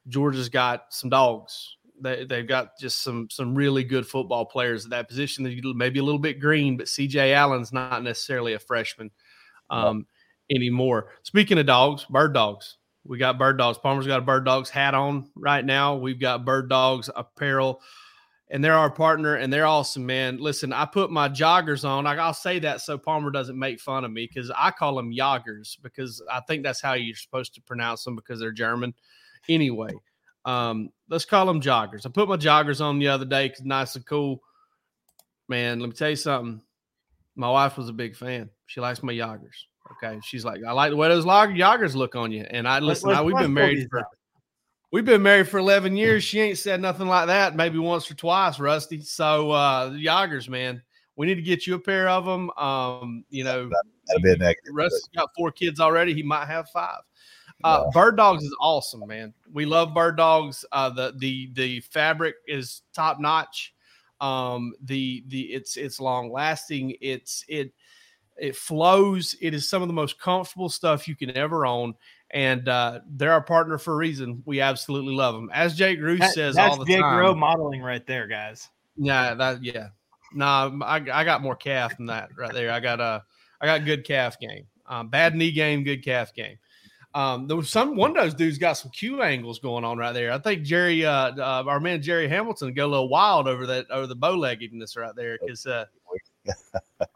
Georgia's 0.08 0.48
got 0.48 0.86
some 0.90 1.10
dogs. 1.10 1.76
They, 2.00 2.24
they've 2.24 2.48
got 2.48 2.78
just 2.78 3.02
some 3.02 3.28
some 3.30 3.54
really 3.54 3.84
good 3.84 4.06
football 4.06 4.44
players 4.44 4.84
at 4.84 4.90
that 4.90 5.08
position. 5.08 5.44
That 5.44 5.74
maybe 5.76 6.00
a 6.00 6.04
little 6.04 6.18
bit 6.18 6.40
green, 6.40 6.76
but 6.76 6.88
C.J. 6.88 7.34
Allen's 7.34 7.72
not 7.72 8.02
necessarily 8.02 8.54
a 8.54 8.58
freshman 8.58 9.10
um, 9.70 10.06
anymore. 10.50 11.08
Speaking 11.22 11.58
of 11.58 11.66
dogs, 11.66 12.04
bird 12.04 12.34
dogs. 12.34 12.78
We 13.04 13.18
got 13.18 13.38
bird 13.38 13.58
dogs. 13.58 13.78
Palmer's 13.78 14.06
got 14.06 14.20
a 14.20 14.22
bird 14.22 14.44
dogs 14.44 14.70
hat 14.70 14.94
on 14.94 15.28
right 15.34 15.64
now. 15.64 15.96
We've 15.96 16.20
got 16.20 16.44
bird 16.44 16.68
dogs 16.68 17.10
apparel 17.14 17.80
and 18.52 18.62
they're 18.62 18.76
our 18.76 18.90
partner 18.90 19.36
and 19.36 19.50
they're 19.50 19.66
awesome, 19.66 20.04
man. 20.04 20.36
Listen, 20.36 20.74
I 20.74 20.84
put 20.84 21.10
my 21.10 21.30
joggers 21.30 21.88
on. 21.88 22.06
I'll 22.06 22.34
say 22.34 22.58
that 22.58 22.82
so 22.82 22.98
Palmer 22.98 23.30
doesn't 23.30 23.58
make 23.58 23.80
fun 23.80 24.04
of 24.04 24.12
me 24.12 24.28
because 24.32 24.52
I 24.54 24.70
call 24.70 24.94
them 24.94 25.10
joggers 25.10 25.78
because 25.82 26.22
I 26.30 26.40
think 26.40 26.62
that's 26.62 26.82
how 26.82 26.92
you're 26.92 27.16
supposed 27.16 27.54
to 27.54 27.62
pronounce 27.62 28.04
them 28.04 28.14
because 28.14 28.40
they're 28.40 28.52
German. 28.52 28.92
Anyway, 29.48 29.94
um, 30.44 30.90
let's 31.08 31.24
call 31.24 31.46
them 31.46 31.62
joggers. 31.62 32.04
I 32.04 32.10
put 32.10 32.28
my 32.28 32.36
joggers 32.36 32.82
on 32.82 32.98
the 32.98 33.08
other 33.08 33.24
day 33.24 33.48
because 33.48 33.64
nice 33.64 33.96
and 33.96 34.04
cool. 34.04 34.42
Man, 35.48 35.80
let 35.80 35.88
me 35.88 35.94
tell 35.94 36.10
you 36.10 36.16
something. 36.16 36.60
My 37.34 37.50
wife 37.50 37.78
was 37.78 37.88
a 37.88 37.94
big 37.94 38.14
fan. 38.14 38.50
She 38.66 38.82
likes 38.82 39.02
my 39.02 39.14
joggers. 39.14 39.64
Okay, 39.92 40.20
she's 40.22 40.44
like, 40.44 40.60
I 40.66 40.72
like 40.72 40.90
the 40.90 40.96
way 40.96 41.08
those 41.08 41.24
joggers 41.24 41.94
look 41.94 42.16
on 42.16 42.30
you. 42.30 42.44
And 42.50 42.68
I 42.68 42.80
listen. 42.80 43.10
I, 43.10 43.22
we've 43.22 43.34
been 43.34 43.54
married 43.54 43.88
for. 43.90 44.04
We've 44.92 45.06
been 45.06 45.22
married 45.22 45.48
for 45.48 45.56
11 45.58 45.96
years. 45.96 46.22
She 46.22 46.38
ain't 46.38 46.58
said 46.58 46.82
nothing 46.82 47.08
like 47.08 47.26
that, 47.26 47.56
maybe 47.56 47.78
once 47.78 48.10
or 48.10 48.14
twice, 48.14 48.60
Rusty. 48.60 49.00
So, 49.00 49.50
uh, 49.50 49.88
the 49.88 50.04
Yoggers, 50.04 50.50
man, 50.50 50.82
we 51.16 51.26
need 51.26 51.36
to 51.36 51.42
get 51.42 51.66
you 51.66 51.76
a 51.76 51.78
pair 51.78 52.10
of 52.10 52.26
them. 52.26 52.50
Um, 52.58 53.24
you 53.30 53.42
know, 53.42 53.70
That'd 54.06 54.22
be 54.22 54.32
a 54.32 54.36
negative. 54.36 54.74
Rusty's 54.74 55.08
got 55.16 55.30
four 55.34 55.50
kids 55.50 55.80
already. 55.80 56.12
He 56.12 56.22
might 56.22 56.46
have 56.46 56.68
five. 56.68 57.00
Uh, 57.64 57.90
Bird 57.92 58.16
Dogs 58.16 58.44
is 58.44 58.54
awesome, 58.60 59.06
man. 59.06 59.32
We 59.50 59.64
love 59.64 59.94
Bird 59.94 60.16
Dogs. 60.16 60.64
Uh, 60.72 60.90
the 60.90 61.14
the 61.18 61.50
the 61.54 61.80
fabric 61.80 62.34
is 62.46 62.82
top 62.92 63.20
notch. 63.20 63.72
Um, 64.20 64.74
the 64.82 65.24
the 65.28 65.42
it's 65.52 65.76
it's 65.76 66.00
long 66.00 66.32
lasting. 66.32 66.96
It's 67.00 67.44
it 67.48 67.72
it 68.36 68.56
flows. 68.56 69.36
It 69.40 69.54
is 69.54 69.68
some 69.68 69.80
of 69.80 69.88
the 69.88 69.94
most 69.94 70.18
comfortable 70.18 70.68
stuff 70.68 71.06
you 71.06 71.14
can 71.14 71.36
ever 71.36 71.64
own. 71.64 71.94
And 72.32 72.68
uh, 72.68 73.00
they're 73.10 73.32
our 73.32 73.42
partner 73.42 73.76
for 73.76 73.92
a 73.92 73.96
reason. 73.96 74.42
We 74.46 74.60
absolutely 74.60 75.14
love 75.14 75.34
them. 75.34 75.50
As 75.52 75.76
Jake 75.76 76.00
Roos 76.00 76.20
That- 76.20 76.32
says 76.32 76.56
all 76.56 76.78
the 76.78 76.86
Jake 76.86 77.00
time. 77.00 77.18
Rowe 77.18 77.34
modeling 77.34 77.82
right 77.82 78.06
there, 78.06 78.26
guys. 78.26 78.70
Yeah, 78.96 79.34
that 79.34 79.62
yeah. 79.62 79.88
Nah, 80.34 80.70
I, 80.82 80.96
I 80.96 81.24
got 81.24 81.42
more 81.42 81.56
calf 81.56 81.96
than 81.96 82.06
that 82.06 82.30
right 82.38 82.52
there. 82.52 82.72
I 82.72 82.80
got 82.80 83.00
a 83.00 83.22
I 83.60 83.66
got 83.66 83.84
good 83.84 84.04
calf 84.04 84.38
game. 84.40 84.66
Um, 84.86 85.08
bad 85.08 85.34
knee 85.34 85.52
game, 85.52 85.84
good 85.84 86.04
calf 86.04 86.34
game. 86.34 86.58
Um, 87.14 87.46
there 87.46 87.56
was 87.56 87.68
some 87.68 87.94
one 87.96 88.16
of 88.16 88.16
those 88.16 88.34
dudes 88.34 88.56
got 88.56 88.74
some 88.74 88.90
Q 88.90 89.22
angles 89.22 89.58
going 89.58 89.84
on 89.84 89.98
right 89.98 90.12
there. 90.12 90.32
I 90.32 90.38
think 90.38 90.62
Jerry, 90.62 91.04
uh, 91.04 91.32
uh 91.36 91.64
our 91.66 91.80
man 91.80 92.00
Jerry 92.00 92.26
Hamilton, 92.26 92.72
go 92.72 92.86
a 92.86 92.88
little 92.88 93.08
wild 93.08 93.46
over 93.46 93.66
that 93.66 93.90
over 93.90 94.06
the 94.06 94.14
bow 94.14 94.34
leggedness 94.34 94.96
right 94.96 95.14
there 95.14 95.38
because 95.40 95.66
uh, 95.66 95.84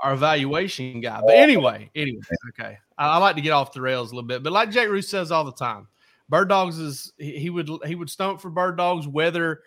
our 0.00 0.14
evaluation 0.14 1.00
guy. 1.00 1.20
But 1.24 1.34
anyway, 1.34 1.90
anyway, 1.94 2.20
okay. 2.50 2.78
I, 2.98 3.08
I 3.08 3.16
like 3.18 3.36
to 3.36 3.42
get 3.42 3.50
off 3.50 3.72
the 3.72 3.80
rails 3.80 4.12
a 4.12 4.14
little 4.14 4.28
bit, 4.28 4.42
but 4.42 4.52
like 4.52 4.70
Jake 4.70 4.88
Roos 4.88 5.08
says 5.08 5.30
all 5.30 5.44
the 5.44 5.52
time, 5.52 5.88
Bird 6.28 6.48
Dogs 6.48 6.78
is 6.78 7.12
he, 7.18 7.38
he 7.38 7.50
would 7.50 7.70
he 7.84 7.94
would 7.94 8.10
stump 8.10 8.40
for 8.40 8.50
Bird 8.50 8.76
Dogs 8.76 9.06
whether 9.06 9.62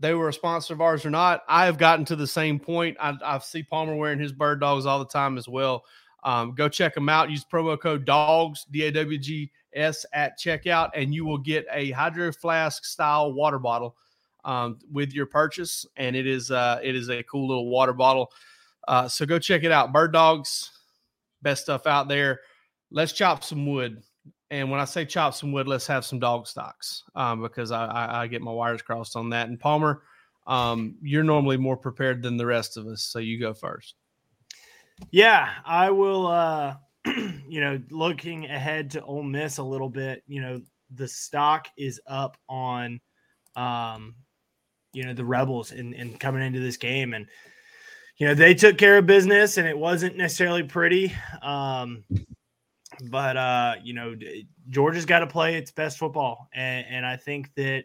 they 0.00 0.14
were 0.14 0.28
a 0.28 0.32
sponsor 0.32 0.74
of 0.74 0.80
ours 0.80 1.04
or 1.04 1.10
not. 1.10 1.42
I 1.48 1.64
have 1.64 1.78
gotten 1.78 2.04
to 2.06 2.16
the 2.16 2.26
same 2.26 2.58
point. 2.60 2.96
I, 3.00 3.14
I 3.24 3.38
see 3.38 3.62
Palmer 3.62 3.96
wearing 3.96 4.18
his 4.18 4.32
bird 4.32 4.60
dogs 4.60 4.86
all 4.86 5.00
the 5.00 5.06
time 5.06 5.36
as 5.36 5.48
well. 5.48 5.84
Um, 6.22 6.54
go 6.54 6.68
check 6.68 6.94
them 6.94 7.08
out. 7.08 7.30
Use 7.30 7.44
promo 7.44 7.78
code 7.80 8.04
DOGS, 8.04 8.66
D 8.70 8.84
A 8.84 8.92
W 8.92 9.18
G 9.18 9.50
S, 9.74 10.04
at 10.12 10.38
checkout, 10.38 10.90
and 10.94 11.14
you 11.14 11.24
will 11.24 11.38
get 11.38 11.66
a 11.72 11.90
hydro 11.90 12.32
flask 12.32 12.84
style 12.84 13.32
water 13.32 13.58
bottle 13.58 13.96
um, 14.44 14.78
with 14.92 15.12
your 15.12 15.26
purchase. 15.26 15.86
And 15.96 16.14
it 16.16 16.26
is 16.26 16.50
uh, 16.50 16.80
it 16.82 16.94
is 16.94 17.08
a 17.08 17.22
cool 17.24 17.48
little 17.48 17.68
water 17.68 17.92
bottle. 17.92 18.32
Uh, 18.88 19.06
so 19.06 19.26
go 19.26 19.38
check 19.38 19.64
it 19.64 19.70
out. 19.70 19.92
Bird 19.92 20.12
dogs, 20.12 20.70
best 21.42 21.62
stuff 21.62 21.86
out 21.86 22.08
there. 22.08 22.40
Let's 22.90 23.12
chop 23.12 23.44
some 23.44 23.66
wood. 23.66 24.02
And 24.50 24.70
when 24.70 24.80
I 24.80 24.86
say 24.86 25.04
chop 25.04 25.34
some 25.34 25.52
wood, 25.52 25.68
let's 25.68 25.86
have 25.86 26.06
some 26.06 26.18
dog 26.18 26.46
stocks 26.46 27.04
um, 27.14 27.42
because 27.42 27.70
I, 27.70 27.84
I, 27.84 28.22
I 28.22 28.26
get 28.28 28.40
my 28.40 28.50
wires 28.50 28.80
crossed 28.80 29.14
on 29.14 29.28
that. 29.30 29.48
And 29.48 29.60
Palmer, 29.60 30.02
um, 30.46 30.96
you're 31.02 31.22
normally 31.22 31.58
more 31.58 31.76
prepared 31.76 32.22
than 32.22 32.38
the 32.38 32.46
rest 32.46 32.78
of 32.78 32.86
us, 32.86 33.02
so 33.02 33.18
you 33.18 33.38
go 33.38 33.52
first. 33.52 33.94
Yeah, 35.10 35.50
I 35.66 35.90
will. 35.90 36.26
Uh, 36.26 36.76
you 37.06 37.60
know, 37.60 37.78
looking 37.90 38.46
ahead 38.46 38.90
to 38.92 39.04
Ole 39.04 39.22
Miss 39.22 39.58
a 39.58 39.62
little 39.62 39.90
bit. 39.90 40.22
You 40.26 40.40
know, 40.40 40.62
the 40.94 41.06
stock 41.06 41.68
is 41.76 42.00
up 42.06 42.38
on, 42.48 43.00
um, 43.54 44.14
you 44.94 45.04
know, 45.04 45.12
the 45.12 45.26
Rebels 45.26 45.72
and 45.72 45.92
and 45.94 46.18
coming 46.18 46.42
into 46.42 46.60
this 46.60 46.78
game, 46.78 47.12
and 47.12 47.26
you 48.18 48.26
know 48.26 48.34
they 48.34 48.54
took 48.54 48.78
care 48.78 48.98
of 48.98 49.06
business, 49.06 49.56
and 49.58 49.66
it 49.66 49.78
wasn't 49.78 50.16
necessarily 50.16 50.64
pretty. 50.64 51.14
Um, 51.40 52.04
but 53.10 53.36
uh, 53.36 53.74
you 53.82 53.94
know, 53.94 54.14
Georgia's 54.68 55.06
got 55.06 55.20
to 55.20 55.26
play 55.26 55.56
its 55.56 55.70
best 55.70 55.98
football, 55.98 56.48
and, 56.52 56.86
and 56.90 57.06
I 57.06 57.16
think 57.16 57.50
that 57.54 57.84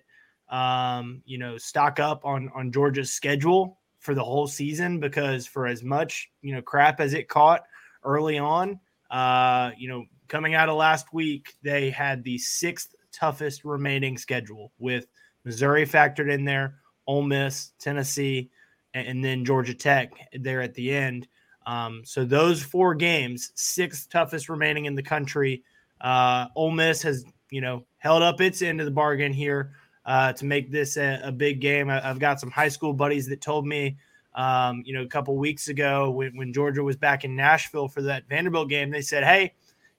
um, 0.50 1.22
you 1.26 1.38
know, 1.38 1.58
stock 1.58 2.00
up 2.00 2.26
on 2.26 2.50
on 2.56 2.72
Georgia's 2.72 3.12
schedule 3.12 3.80
for 4.00 4.14
the 4.14 4.24
whole 4.24 4.48
season 4.48 5.00
because 5.00 5.48
for 5.48 5.68
as 5.68 5.84
much 5.84 6.30
you 6.42 6.54
know 6.54 6.62
crap 6.62 7.00
as 7.00 7.14
it 7.14 7.30
caught 7.30 7.64
early 8.04 8.38
on, 8.38 8.80
uh, 9.12 9.72
you 9.78 9.88
know, 9.88 10.06
coming 10.28 10.56
out 10.56 10.68
of 10.68 10.76
last 10.76 11.14
week, 11.14 11.54
they 11.62 11.90
had 11.90 12.24
the 12.24 12.38
sixth 12.40 12.96
toughest 13.12 13.64
remaining 13.64 14.18
schedule 14.18 14.72
with 14.80 15.06
Missouri 15.46 15.86
factored 15.86 16.32
in 16.32 16.44
there, 16.44 16.80
Ole 17.06 17.22
Miss, 17.22 17.72
Tennessee, 17.80 18.50
and, 18.94 19.24
then 19.24 19.46
Georgia 19.46 19.74
Tech 19.74 20.14
there 20.34 20.62
at 20.62 20.74
the 20.74 20.94
end. 20.94 21.28
Um, 21.66 22.02
so 22.06 22.26
those 22.26 22.62
four 22.62 22.94
games, 22.96 23.52
sixth 23.56 24.10
toughest 24.10 24.50
remaining 24.50 24.86
in 24.86 24.96
the 24.96 25.04
country. 25.04 25.64
Uh, 26.02 26.48
Ole 26.56 26.72
Miss 26.72 27.02
has, 27.04 27.26
you 27.50 27.62
know, 27.62 27.86
held 27.98 28.22
up 28.22 28.42
its 28.42 28.62
end 28.62 28.80
of 28.82 28.86
the 28.86 28.92
bargain 28.92 29.32
here 29.32 29.72
uh, 30.06 30.34
to 30.34 30.46
make 30.46 30.72
this 30.72 30.98
a, 30.98 31.22
a 31.24 31.32
big 31.32 31.62
game. 31.62 31.90
I, 31.90 32.02
have 32.02 32.20
got 32.20 32.40
some 32.40 32.52
high 32.52 32.68
school 32.68 32.94
buddies 32.94 33.28
that 33.28 33.42
told 33.42 33.66
me, 33.66 33.98
um, 34.36 34.84
you 34.86 34.94
know, 34.94 35.04
a 35.04 35.08
couple 35.08 35.38
weeks 35.38 35.70
ago 35.70 36.12
when, 36.12 36.36
when 36.36 36.54
Georgia 36.54 36.84
was 36.84 36.98
back 36.98 37.24
in 37.24 37.36
Nashville 37.36 37.88
for 37.88 38.02
that 38.04 38.28
Vanderbilt 38.28 38.70
game, 38.70 38.90
they 38.90 39.02
said, 39.02 39.24
"Hey, 39.24 39.54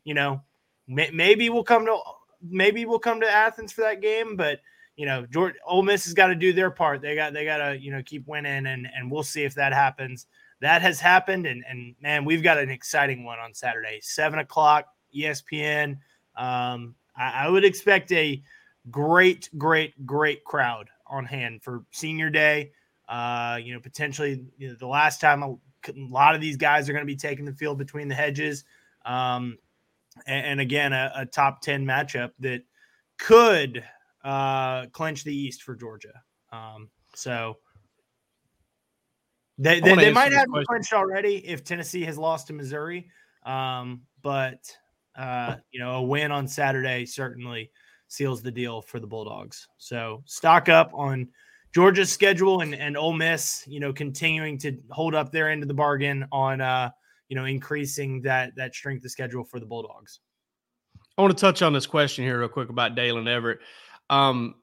you 0.05 0.13
know, 0.13 0.43
may, 0.87 1.11
maybe 1.13 1.49
we'll 1.49 1.65
come 1.65 1.87
to 1.87 1.99
maybe 2.43 2.85
we'll 2.85 2.99
come 2.99 3.21
to 3.21 3.31
Athens 3.31 3.73
for 3.73 3.83
that 3.83 4.01
game, 4.03 4.37
but." 4.37 4.61
You 4.97 5.07
know, 5.07 5.27
Georgia, 5.27 5.57
Ole 5.67 5.83
Miss 5.83 6.05
has 6.05 6.15
got 6.15 6.29
to 6.29 6.35
do 6.35 6.53
their 6.53 6.71
part. 6.71 7.03
They 7.03 7.15
got 7.15 7.33
they 7.33 7.45
got 7.45 7.59
to 7.59 7.79
you 7.79 7.91
know 7.91 8.03
keep 8.05 8.27
winning, 8.27 8.67
and 8.67 8.87
and 8.95 9.11
we'll 9.11 9.23
see 9.23 9.45
if 9.45 9.55
that 9.55 9.73
happens 9.73 10.27
that 10.65 10.81
has 10.81 10.99
happened. 10.99 11.47
And, 11.47 11.63
and 11.69 11.95
man, 12.01 12.25
we've 12.25 12.43
got 12.43 12.59
an 12.59 12.71
exciting 12.71 13.23
one 13.23 13.39
on 13.39 13.53
Saturday, 13.53 13.99
seven 14.01 14.39
o'clock, 14.39 14.87
ESPN. 15.15 15.99
Um, 16.37 16.95
I, 17.15 17.45
I 17.45 17.49
would 17.51 17.65
expect 17.65 18.11
a 18.13 18.43
great, 18.91 19.51
great, 19.59 20.07
great 20.07 20.43
crowd 20.45 20.89
on 21.07 21.27
hand 21.27 21.63
for 21.63 21.85
senior 21.91 22.31
day. 22.31 22.73
Uh, 23.11 23.59
you 23.63 23.75
know, 23.75 23.81
potentially 23.81 24.43
you 24.57 24.69
know, 24.69 24.75
the 24.75 24.87
last 24.87 25.21
time 25.21 25.43
a, 25.43 25.55
lot 25.97 26.35
of 26.35 26.41
these 26.41 26.57
guys 26.57 26.89
are 26.89 26.95
going 26.95 27.05
to 27.05 27.07
be 27.07 27.15
taking 27.15 27.45
the 27.45 27.53
field 27.53 27.77
between 27.77 28.09
the 28.09 28.15
hedges. 28.15 28.65
Um, 29.05 29.59
and, 30.27 30.47
and 30.47 30.61
again, 30.61 30.95
a, 30.95 31.13
a 31.15 31.27
top 31.27 31.61
10 31.61 31.85
matchup 31.85 32.31
that 32.41 32.63
could 33.19 33.85
uh, 34.25 34.87
clinch 34.87 35.25
the 35.25 35.35
East 35.35 35.63
for 35.63 35.77
Georgia. 35.77 36.13
Um, 36.53 36.91
so 37.15 37.59
they, 39.59 39.81
they, 39.81 39.95
they 39.95 40.13
might 40.13 40.33
have 40.33 40.49
clinched 40.67 40.93
already 40.93 41.47
if 41.47 41.63
Tennessee 41.63 42.05
has 42.05 42.19
lost 42.19 42.49
to 42.49 42.53
Missouri. 42.53 43.09
Um, 43.47 44.03
but 44.23 44.59
uh, 45.17 45.57
you 45.71 45.79
know, 45.79 45.97
a 45.97 46.03
win 46.03 46.33
on 46.33 46.49
Saturday 46.49 47.07
certainly 47.07 47.71
seals 48.09 48.43
the 48.43 48.51
deal 48.51 48.83
for 48.83 48.99
the 48.99 49.07
Bulldogs. 49.07 49.69
So 49.79 50.23
stock 50.27 50.69
up 50.69 50.91
on 50.93 51.29
Georgia's 51.73 52.11
schedule 52.11 52.63
and, 52.63 52.75
and 52.75 52.97
Ole 52.97 53.13
Miss, 53.13 53.65
you 53.67 53.81
know, 53.81 53.93
continuing 53.93 54.59
to 54.59 54.77
hold 54.91 55.15
up 55.15 55.31
their 55.31 55.51
end 55.51 55.63
of 55.63 55.69
the 55.69 55.75
bargain 55.75 56.27
on 56.33 56.61
uh, 56.61 56.91
you 57.29 57.37
know, 57.37 57.45
increasing 57.45 58.23
that 58.23 58.55
that 58.57 58.75
strength 58.75 59.05
of 59.05 59.11
schedule 59.11 59.45
for 59.45 59.59
the 59.61 59.67
Bulldogs. 59.67 60.21
I 61.17 61.23
want 61.23 61.37
to 61.37 61.41
touch 61.41 61.63
on 61.63 61.73
this 61.73 61.87
question 61.87 62.25
here 62.25 62.39
real 62.39 62.49
quick 62.49 62.69
about 62.69 62.97
Daylen 62.97 63.25
Everette. 63.25 63.59
Um, 64.11 64.57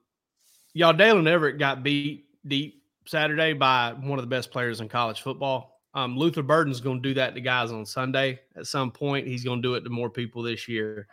y'all, 0.74 0.94
Daylen 0.94 1.24
Everette 1.24 1.60
got 1.60 1.84
beat 1.84 2.26
deep 2.48 2.84
Saturday 3.06 3.54
by 3.54 3.94
one 3.94 4.20
of 4.20 4.24
the 4.24 4.30
best 4.30 4.52
players 4.52 4.82
in 4.82 4.90
college 4.90 5.22
football. 5.22 5.82
Um, 5.94 6.18
Luther 6.18 6.44
Burden's 6.44 6.80
going 6.80 7.02
to 7.02 7.10
do 7.10 7.16
that 7.16 7.36
to 7.36 7.42
guys 7.42 7.72
on 7.72 7.86
Sunday 7.86 8.40
at 8.56 8.66
some 8.66 8.92
point. 8.92 9.28
He's 9.28 9.44
going 9.44 9.62
to 9.62 9.68
do 9.68 9.76
it 9.76 9.82
to 9.82 9.90
more 9.90 10.10
people 10.10 10.42
this 10.42 10.68
year. 10.68 11.08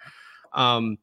Um, 0.52 0.98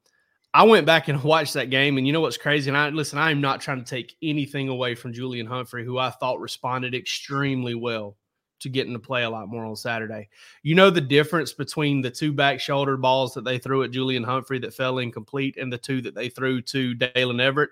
I 0.53 0.63
went 0.63 0.85
back 0.85 1.09
and 1.09 1.21
watched 1.23 1.55
that 1.55 1.69
game, 1.69 1.97
and 1.97 2.07
you 2.07 2.13
know 2.13 2.21
what's 2.21 2.37
crazy? 2.37 2.69
And 2.69 2.77
I 2.77 2.89
listen, 2.89 3.19
I 3.19 3.31
am 3.31 3.41
not 3.41 3.59
trying 3.59 3.83
to 3.83 3.89
take 3.89 4.15
anything 4.21 4.69
away 4.69 4.95
from 4.95 5.13
Julian 5.13 5.45
Humphrey, 5.45 5.83
who 5.83 5.97
I 5.97 6.11
thought 6.11 6.39
responded 6.39 6.95
extremely 6.95 7.75
well 7.75 8.15
to 8.59 8.69
getting 8.69 8.93
to 8.93 8.99
play 8.99 9.23
a 9.23 9.29
lot 9.29 9.49
more 9.49 9.65
on 9.65 9.75
Saturday. 9.75 10.29
You 10.63 10.75
know 10.75 10.89
the 10.89 11.01
difference 11.01 11.53
between 11.53 12.01
the 12.01 12.11
two 12.11 12.31
back 12.31 12.59
shoulder 12.59 12.97
balls 12.97 13.33
that 13.33 13.43
they 13.43 13.57
threw 13.57 13.83
at 13.83 13.91
Julian 13.91 14.23
Humphrey 14.23 14.59
that 14.59 14.73
fell 14.73 14.99
incomplete 14.99 15.57
and 15.57 15.71
the 15.71 15.77
two 15.77 16.01
that 16.01 16.15
they 16.15 16.29
threw 16.29 16.61
to 16.63 16.95
Daylen 16.95 17.41
Everette 17.41 17.67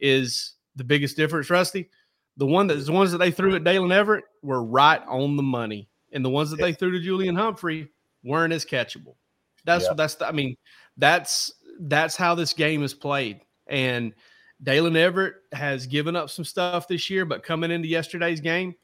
is 0.00 0.54
the 0.76 0.84
biggest 0.84 1.16
difference, 1.16 1.50
Rusty. 1.50 1.90
The 2.36 2.46
one 2.46 2.66
that 2.68 2.76
the 2.76 2.92
ones 2.92 3.12
that 3.12 3.18
they 3.18 3.30
threw 3.30 3.54
at 3.56 3.64
Daylen 3.64 3.92
Everette 3.92 4.22
were 4.42 4.62
right 4.62 5.02
on 5.08 5.36
the 5.36 5.42
money, 5.42 5.88
and 6.12 6.24
the 6.24 6.30
ones 6.30 6.50
that 6.50 6.60
they 6.60 6.72
threw 6.72 6.90
to 6.92 7.00
Julian 7.00 7.34
Humphrey 7.34 7.88
weren't 8.24 8.52
as 8.52 8.64
catchable. 8.64 9.16
That's 9.64 9.84
Yeah. 9.84 9.94
that's 9.94 10.14
the, 10.14 10.28
I 10.28 10.32
mean 10.32 10.56
that's 10.96 11.52
that's 11.80 12.16
how 12.16 12.34
this 12.34 12.52
game 12.52 12.82
is 12.82 12.94
played. 12.94 13.40
And 13.66 14.14
Daylen 14.62 14.92
Everette 14.92 15.34
has 15.52 15.86
given 15.86 16.16
up 16.16 16.30
some 16.30 16.44
stuff 16.44 16.86
this 16.88 17.10
year, 17.10 17.24
but 17.24 17.42
coming 17.42 17.70
into 17.70 17.88
yesterday's 17.88 18.40
game, 18.40 18.74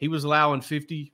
he 0.00 0.08
was 0.08 0.24
allowing 0.24 0.60
50% 0.60 1.12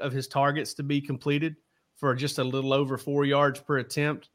of 0.00 0.12
his 0.12 0.28
targets 0.28 0.74
to 0.74 0.82
be 0.82 1.00
completed 1.00 1.56
for 1.96 2.14
just 2.14 2.38
a 2.38 2.44
little 2.44 2.72
over 2.72 2.98
four 2.98 3.24
yards 3.24 3.60
per 3.60 3.78
attempt. 3.78 4.28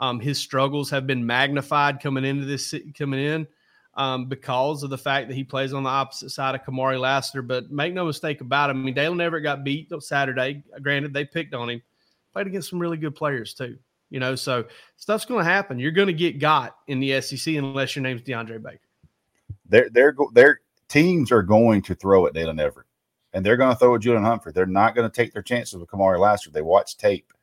Um, 0.00 0.20
his 0.20 0.38
struggles 0.38 0.90
have 0.90 1.06
been 1.06 1.24
magnified 1.24 2.00
coming 2.00 2.24
into 2.24 2.44
this 2.44 2.74
coming 2.96 3.20
in 3.20 3.46
um, 3.94 4.26
because 4.26 4.82
of 4.82 4.90
the 4.90 4.98
fact 4.98 5.28
that 5.28 5.34
he 5.34 5.42
plays 5.42 5.72
on 5.72 5.82
the 5.82 5.88
opposite 5.88 6.30
side 6.30 6.54
of 6.54 6.62
Kamari 6.62 7.00
Lassiter. 7.00 7.40
But 7.40 7.70
make 7.70 7.94
no 7.94 8.04
mistake 8.04 8.42
about 8.42 8.68
it. 8.68 8.74
I 8.74 8.76
mean, 8.76 8.94
Daylen 8.94 9.16
Everette 9.16 9.42
got 9.42 9.64
beat 9.64 9.90
on 9.90 10.02
Saturday. 10.02 10.62
Granted, 10.82 11.14
they 11.14 11.24
picked 11.24 11.54
on 11.54 11.70
him. 11.70 11.82
Played 12.34 12.48
against 12.48 12.68
some 12.68 12.78
really 12.78 12.98
good 12.98 13.14
players 13.14 13.54
too. 13.54 13.78
You 14.10 14.20
know, 14.20 14.34
so 14.34 14.66
stuff's 14.96 15.24
going 15.24 15.44
to 15.44 15.50
happen. 15.50 15.78
You're 15.78 15.90
going 15.90 16.06
to 16.06 16.12
get 16.12 16.38
got 16.38 16.76
in 16.86 17.00
the 17.00 17.20
SEC 17.22 17.54
unless 17.54 17.96
your 17.96 18.02
name's 18.02 18.22
DeAndre 18.22 18.62
Baker. 18.62 18.80
Their 19.68 19.88
their 19.88 20.14
their 20.32 20.60
teams 20.88 21.32
are 21.32 21.42
going 21.42 21.82
to 21.82 21.94
throw 21.94 22.26
at 22.26 22.34
Daylen 22.34 22.60
Everette, 22.60 22.84
and 23.36 23.44
they're 23.44 23.58
going 23.58 23.70
to 23.70 23.78
throw 23.78 23.94
at 23.94 24.00
Julian 24.00 24.24
Humphrey. 24.24 24.52
They're 24.52 24.64
not 24.64 24.94
going 24.94 25.08
to 25.08 25.14
take 25.14 25.34
their 25.34 25.42
chances 25.42 25.76
with 25.76 25.90
Kamari 25.90 26.18
Lassiter. 26.18 26.52
They 26.52 26.62
watch 26.62 26.96
tape, 26.96 27.34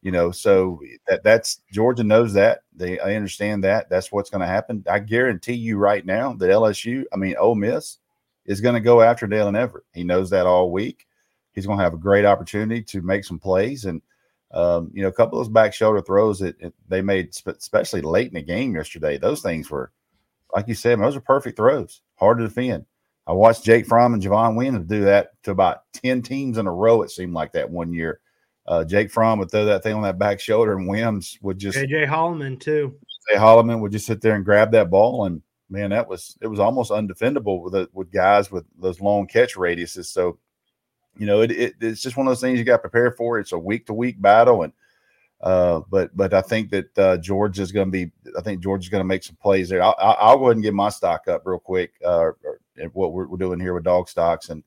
you 0.00 0.12
know. 0.12 0.30
So 0.30 0.80
that 1.08 1.24
that's 1.24 1.60
Georgia 1.72 2.04
knows 2.04 2.32
that. 2.34 2.60
They 2.72 3.00
I 3.00 3.16
understand 3.16 3.64
that. 3.64 3.90
That's 3.90 4.12
what's 4.12 4.30
going 4.30 4.42
to 4.42 4.46
happen. 4.46 4.84
I 4.88 5.00
guarantee 5.00 5.54
you 5.54 5.76
right 5.76 6.06
now 6.06 6.34
that 6.34 6.50
LSU, 6.50 7.02
I 7.12 7.16
mean 7.16 7.34
Ole 7.36 7.56
Miss, 7.56 7.98
is 8.46 8.60
going 8.60 8.76
to 8.76 8.80
go 8.80 9.02
after 9.02 9.26
Daylen 9.26 9.58
Everette. 9.58 9.82
He 9.92 10.04
knows 10.04 10.30
that 10.30 10.46
all 10.46 10.70
week. 10.70 11.08
He's 11.50 11.66
going 11.66 11.78
to 11.78 11.84
have 11.84 11.94
a 11.94 11.98
great 11.98 12.24
opportunity 12.24 12.84
to 12.84 13.02
make 13.02 13.24
some 13.24 13.40
plays 13.40 13.86
and 13.86 14.02
um, 14.52 14.92
you 14.94 15.02
know, 15.02 15.08
a 15.08 15.12
couple 15.12 15.40
of 15.40 15.46
those 15.46 15.52
back 15.52 15.74
shoulder 15.74 16.00
throws 16.00 16.38
that 16.38 16.54
they 16.88 17.02
made, 17.02 17.36
especially 17.44 18.02
late 18.02 18.28
in 18.28 18.34
the 18.34 18.42
game 18.42 18.76
yesterday, 18.76 19.18
those 19.18 19.42
things 19.42 19.68
were, 19.68 19.90
like 20.54 20.68
you 20.68 20.76
said, 20.76 21.00
those 21.00 21.16
are 21.16 21.20
perfect 21.20 21.56
throws, 21.56 22.02
hard 22.14 22.38
to 22.38 22.44
defend. 22.44 22.86
I 23.26 23.32
watched 23.32 23.64
Jake 23.64 23.86
Fromm 23.86 24.14
and 24.14 24.22
Javon 24.22 24.56
Wims 24.56 24.86
do 24.86 25.04
that 25.04 25.30
to 25.44 25.50
about 25.50 25.82
10 25.94 26.22
teams 26.22 26.58
in 26.58 26.66
a 26.66 26.72
row, 26.72 27.02
it 27.02 27.10
seemed 27.10 27.32
like 27.32 27.52
that 27.52 27.70
one 27.70 27.92
year. 27.92 28.20
Uh, 28.66 28.84
Jake 28.84 29.10
Fromm 29.10 29.38
would 29.38 29.50
throw 29.50 29.64
that 29.66 29.82
thing 29.82 29.94
on 29.94 30.02
that 30.02 30.18
back 30.18 30.40
shoulder, 30.40 30.76
and 30.76 30.88
Wims 30.88 31.38
would 31.42 31.58
just. 31.58 31.78
JJ 31.78 32.08
Holloman, 32.08 32.58
too. 32.58 32.96
Jay 33.28 33.38
Holloman 33.38 33.80
would 33.80 33.92
just 33.92 34.06
sit 34.06 34.20
there 34.20 34.36
and 34.36 34.44
grab 34.44 34.72
that 34.72 34.90
ball. 34.90 35.26
And 35.26 35.42
man, 35.68 35.90
that 35.90 36.08
was, 36.08 36.36
it 36.40 36.46
was 36.46 36.60
almost 36.60 36.90
undefendable 36.90 37.62
with, 37.62 37.72
the, 37.74 37.88
with 37.92 38.10
guys 38.10 38.50
with 38.50 38.64
those 38.78 39.00
long 39.00 39.26
catch 39.26 39.54
radiuses. 39.54 40.06
So 40.06 40.38
you 41.16 41.26
know, 41.26 41.42
it, 41.42 41.50
it, 41.50 41.74
it's 41.80 42.02
just 42.02 42.16
one 42.16 42.26
of 42.26 42.30
those 42.30 42.40
things 42.40 42.58
you 42.58 42.64
got 42.64 42.76
to 42.76 42.88
prepare 42.88 43.12
for. 43.12 43.38
It's 43.38 43.52
a 43.52 43.58
week 43.58 43.86
to 43.86 43.94
week 43.94 44.20
battle, 44.20 44.62
and 44.62 44.72
uh, 45.40 45.80
but 45.90 46.16
but 46.16 46.34
I 46.34 46.40
think 46.40 46.70
that 46.70 46.98
uh, 46.98 47.16
George 47.18 47.58
is 47.58 47.72
going 47.72 47.88
to 47.88 47.92
be. 47.92 48.10
I 48.36 48.40
think 48.40 48.62
George 48.62 48.84
is 48.84 48.88
going 48.88 49.00
to 49.00 49.06
make 49.06 49.22
some 49.22 49.36
plays 49.36 49.68
there. 49.68 49.82
I'll, 49.82 49.94
I'll, 49.98 50.38
go 50.38 50.46
ahead 50.46 50.56
and 50.56 50.64
get 50.64 50.74
my 50.74 50.88
stock 50.88 51.28
up 51.28 51.42
real 51.44 51.58
quick. 51.58 51.92
Uh, 52.04 52.30
what 52.92 53.12
we're, 53.12 53.26
we're, 53.26 53.36
doing 53.36 53.60
here 53.60 53.74
with 53.74 53.84
dog 53.84 54.08
stocks, 54.08 54.48
and 54.48 54.62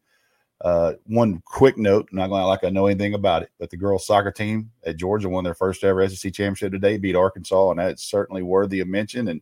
uh, 0.61 0.93
one 1.05 1.41
quick 1.45 1.77
note. 1.77 2.09
Not 2.11 2.29
going 2.29 2.41
to 2.41 2.47
like 2.47 2.63
I 2.63 2.69
know 2.69 2.87
anything 2.87 3.13
about 3.13 3.43
it, 3.43 3.51
but 3.59 3.69
the 3.69 3.77
girls 3.77 4.05
soccer 4.05 4.31
team 4.31 4.71
at 4.85 4.97
Georgia 4.97 5.29
won 5.29 5.43
their 5.43 5.53
first 5.53 5.83
ever 5.83 6.07
SEC 6.07 6.33
championship 6.33 6.71
today, 6.71 6.97
beat 6.97 7.15
Arkansas, 7.15 7.71
and 7.71 7.79
that's 7.79 8.03
certainly 8.03 8.43
worthy 8.43 8.79
of 8.79 8.87
mention. 8.87 9.27
And 9.29 9.41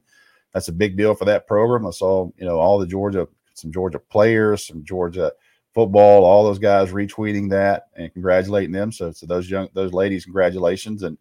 that's 0.54 0.68
a 0.68 0.74
big 0.74 0.98
deal 0.98 1.16
for 1.16 1.26
that 1.26 1.48
program. 1.48 1.86
I 1.88 1.92
saw 1.92 2.30
you 2.38 2.46
know 2.46 2.60
all 2.60 2.80
the 2.80 2.88
Georgia, 2.88 3.28
some 3.54 3.72
Georgia 3.72 4.00
players, 4.00 4.68
some 4.68 4.84
Georgia 4.84 5.32
football, 5.76 6.24
all 6.24 6.46
those 6.46 6.58
guys 6.58 6.92
retweeting 6.92 7.50
that 7.50 7.88
and 7.96 8.12
congratulating 8.14 8.72
them. 8.72 8.92
So, 8.94 9.12
so 9.12 9.26
those 9.26 9.50
young, 9.50 9.68
those 9.74 9.94
ladies, 9.94 10.24
congratulations. 10.24 11.04
And 11.04 11.18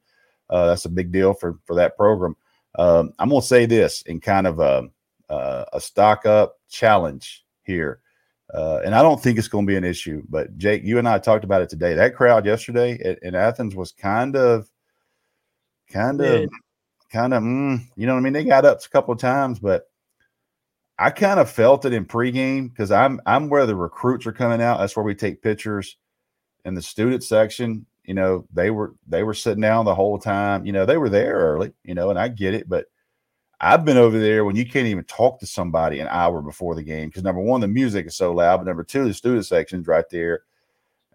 uh, 0.48 0.66
that's 0.68 0.84
a 0.84 0.90
big 0.90 1.10
deal 1.10 1.34
for, 1.34 1.58
for 1.66 1.74
that 1.74 1.96
program. 1.96 2.36
Um, 2.78 3.12
I'm 3.18 3.28
going 3.28 3.42
to 3.42 3.46
say 3.46 3.66
this 3.66 4.02
in 4.02 4.20
kind 4.20 4.46
of 4.46 4.60
a, 4.60 4.88
uh, 5.28 5.64
a 5.72 5.80
stock 5.80 6.26
up 6.26 6.56
challenge 6.68 7.44
here. 7.62 8.00
Uh, 8.52 8.80
and 8.84 8.94
I 8.94 9.02
don't 9.02 9.20
think 9.22 9.38
it's 9.38 9.48
going 9.48 9.66
to 9.66 9.70
be 9.70 9.76
an 9.76 9.84
issue, 9.84 10.22
but 10.28 10.56
Jake, 10.58 10.84
you 10.84 10.98
and 10.98 11.08
I 11.08 11.18
talked 11.18 11.44
about 11.44 11.62
it 11.62 11.68
today. 11.68 11.94
That 11.94 12.14
crowd 12.14 12.46
yesterday 12.46 12.98
at, 13.04 13.18
in 13.22 13.34
Athens 13.34 13.74
was 13.74 13.90
kind 13.92 14.36
of, 14.36 14.68
kind 15.90 16.20
of, 16.20 16.48
kind 17.10 17.34
of, 17.34 17.42
mm, 17.42 17.80
you 17.96 18.06
know 18.06 18.12
what 18.12 18.20
I 18.20 18.22
mean? 18.22 18.34
They 18.34 18.44
got 18.44 18.66
up 18.66 18.80
a 18.84 18.88
couple 18.90 19.14
of 19.14 19.18
times, 19.18 19.58
but 19.58 19.88
I 20.98 21.10
kind 21.10 21.40
of 21.40 21.50
felt 21.50 21.84
it 21.84 21.92
in 21.92 22.04
pregame 22.04 22.70
because 22.70 22.92
I'm 22.92 23.20
I'm 23.26 23.48
where 23.48 23.66
the 23.66 23.74
recruits 23.74 24.26
are 24.26 24.32
coming 24.32 24.62
out. 24.62 24.78
That's 24.78 24.94
where 24.94 25.04
we 25.04 25.14
take 25.14 25.42
pictures. 25.42 25.96
In 26.64 26.74
the 26.74 26.82
student 26.82 27.22
section, 27.24 27.84
you 28.04 28.14
know, 28.14 28.46
they 28.52 28.70
were 28.70 28.94
they 29.06 29.22
were 29.22 29.34
sitting 29.34 29.60
down 29.60 29.84
the 29.84 29.94
whole 29.94 30.18
time. 30.18 30.64
You 30.64 30.72
know, 30.72 30.86
they 30.86 30.96
were 30.96 31.08
there 31.08 31.34
early. 31.34 31.72
You 31.82 31.94
know, 31.94 32.10
and 32.10 32.18
I 32.18 32.28
get 32.28 32.54
it, 32.54 32.68
but 32.68 32.86
I've 33.60 33.84
been 33.84 33.96
over 33.96 34.18
there 34.18 34.44
when 34.44 34.56
you 34.56 34.68
can't 34.68 34.86
even 34.86 35.04
talk 35.04 35.40
to 35.40 35.46
somebody 35.46 36.00
an 36.00 36.08
hour 36.08 36.42
before 36.42 36.74
the 36.74 36.82
game 36.82 37.08
because 37.08 37.22
number 37.22 37.40
one, 37.40 37.60
the 37.60 37.68
music 37.68 38.06
is 38.06 38.16
so 38.16 38.32
loud, 38.32 38.58
but 38.58 38.66
number 38.66 38.84
two, 38.84 39.06
the 39.06 39.14
student 39.14 39.46
section's 39.46 39.86
right 39.86 40.08
there. 40.10 40.42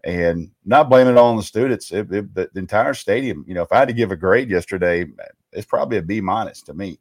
And 0.02 0.50
not 0.64 0.88
blaming 0.88 1.12
it 1.12 1.18
all 1.18 1.30
on 1.30 1.36
the 1.36 1.42
students, 1.42 1.92
it, 1.92 2.10
it, 2.10 2.34
the, 2.34 2.50
the 2.54 2.60
entire 2.60 2.94
stadium. 2.94 3.44
You 3.46 3.52
know, 3.52 3.62
if 3.62 3.70
I 3.70 3.80
had 3.80 3.88
to 3.88 3.94
give 3.94 4.12
a 4.12 4.16
grade 4.16 4.50
yesterday, 4.50 5.04
it's 5.52 5.66
probably 5.66 5.98
a 5.98 6.02
B 6.02 6.22
minus 6.22 6.62
to 6.62 6.74
me. 6.74 6.98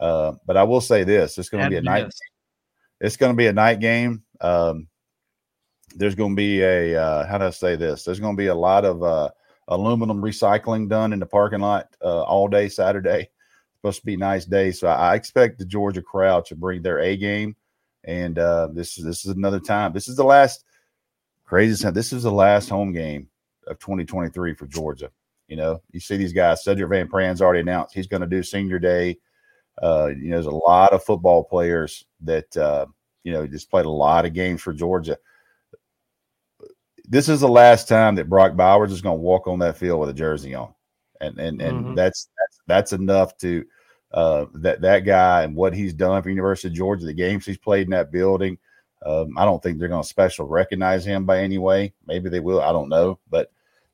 Uh, 0.00 0.34
but 0.46 0.56
I 0.56 0.62
will 0.62 0.80
say 0.80 1.02
this: 1.02 1.38
it's 1.38 1.48
going 1.48 1.64
to 1.64 1.70
be 1.70 1.76
a 1.76 1.82
night. 1.82 2.12
It's 3.00 3.16
going 3.16 3.32
to 3.32 3.36
be 3.36 3.48
a 3.48 3.52
night 3.52 3.80
game. 3.80 4.22
Um, 4.40 4.86
there's 5.96 6.14
going 6.14 6.32
to 6.32 6.36
be 6.36 6.62
a 6.62 7.00
uh, 7.00 7.26
how 7.26 7.38
do 7.38 7.46
I 7.46 7.50
say 7.50 7.74
this? 7.74 8.04
There's 8.04 8.20
going 8.20 8.36
to 8.36 8.40
be 8.40 8.46
a 8.46 8.54
lot 8.54 8.84
of 8.84 9.02
uh, 9.02 9.30
aluminum 9.68 10.22
recycling 10.22 10.88
done 10.88 11.12
in 11.12 11.18
the 11.18 11.26
parking 11.26 11.60
lot 11.60 11.88
uh, 12.02 12.22
all 12.22 12.48
day 12.48 12.68
Saturday. 12.68 13.28
Supposed 13.76 14.00
to 14.00 14.06
be 14.06 14.16
nice 14.16 14.44
day, 14.44 14.72
so 14.72 14.88
I, 14.88 15.14
expect 15.14 15.58
the 15.58 15.64
Georgia 15.64 16.02
crowd 16.02 16.44
to 16.46 16.56
bring 16.56 16.82
their 16.82 17.00
A 17.00 17.16
game. 17.16 17.54
And 18.04 18.38
uh, 18.38 18.68
this 18.72 18.98
is 18.98 19.04
this 19.04 19.24
is 19.24 19.32
another 19.36 19.60
time. 19.60 19.92
This 19.92 20.08
is 20.08 20.16
the 20.16 20.24
last 20.24 20.64
crazy. 21.44 21.90
This 21.90 22.12
is 22.12 22.22
the 22.22 22.32
last 22.32 22.68
home 22.68 22.92
game 22.92 23.28
of 23.66 23.78
2023 23.78 24.54
for 24.54 24.66
Georgia. 24.66 25.10
You 25.48 25.56
know, 25.56 25.82
you 25.92 26.00
see 26.00 26.16
these 26.16 26.32
guys. 26.32 26.64
Sedrick 26.64 26.88
Van 26.88 27.08
Pran's 27.08 27.42
already 27.42 27.60
announced 27.60 27.94
he's 27.94 28.06
going 28.06 28.22
to 28.22 28.26
do 28.26 28.42
senior 28.42 28.78
day 28.78 29.18
uh, 29.82 30.06
you 30.16 30.30
know, 30.30 30.36
there's 30.36 30.46
a 30.46 30.50
lot 30.50 30.92
of 30.92 31.04
football 31.04 31.44
players 31.44 32.04
that 32.22 32.56
uh, 32.56 32.86
you 33.24 33.32
know 33.32 33.46
just 33.46 33.70
played 33.70 33.86
a 33.86 33.90
lot 33.90 34.24
of 34.24 34.32
games 34.32 34.62
for 34.62 34.72
Georgia. 34.72 35.18
This 37.08 37.28
is 37.28 37.40
the 37.40 37.48
last 37.48 37.86
time 37.86 38.14
that 38.16 38.28
Brock 38.28 38.56
Bowers 38.56 38.90
is 38.90 39.02
going 39.02 39.18
to 39.18 39.22
walk 39.22 39.46
on 39.46 39.60
that 39.60 39.76
field 39.76 40.00
with 40.00 40.08
a 40.08 40.14
jersey 40.14 40.54
on, 40.54 40.74
and 41.20 41.38
and 41.38 41.60
and 41.60 41.84
mm-hmm. 41.84 41.94
that's, 41.94 42.28
that's 42.38 42.60
that's 42.66 42.92
enough 42.92 43.36
to 43.38 43.64
uh, 44.12 44.46
that 44.54 44.80
that 44.80 45.00
guy 45.00 45.42
and 45.42 45.54
what 45.54 45.74
he's 45.74 45.92
done 45.92 46.22
for 46.22 46.30
University 46.30 46.68
of 46.68 46.74
Georgia, 46.74 47.06
the 47.06 47.12
games 47.12 47.44
he's 47.44 47.58
played 47.58 47.86
in 47.86 47.90
that 47.90 48.12
building. 48.12 48.58
Um, 49.04 49.36
I 49.36 49.44
don't 49.44 49.62
think 49.62 49.78
they're 49.78 49.88
going 49.88 50.02
to 50.02 50.08
special 50.08 50.46
recognize 50.46 51.04
him 51.04 51.26
by 51.26 51.40
any 51.40 51.58
way. 51.58 51.92
Maybe 52.06 52.28
they 52.28 52.40
will. 52.40 52.60
I 52.60 52.72
don't 52.72 52.88
know, 52.88 53.18
but 53.30 53.52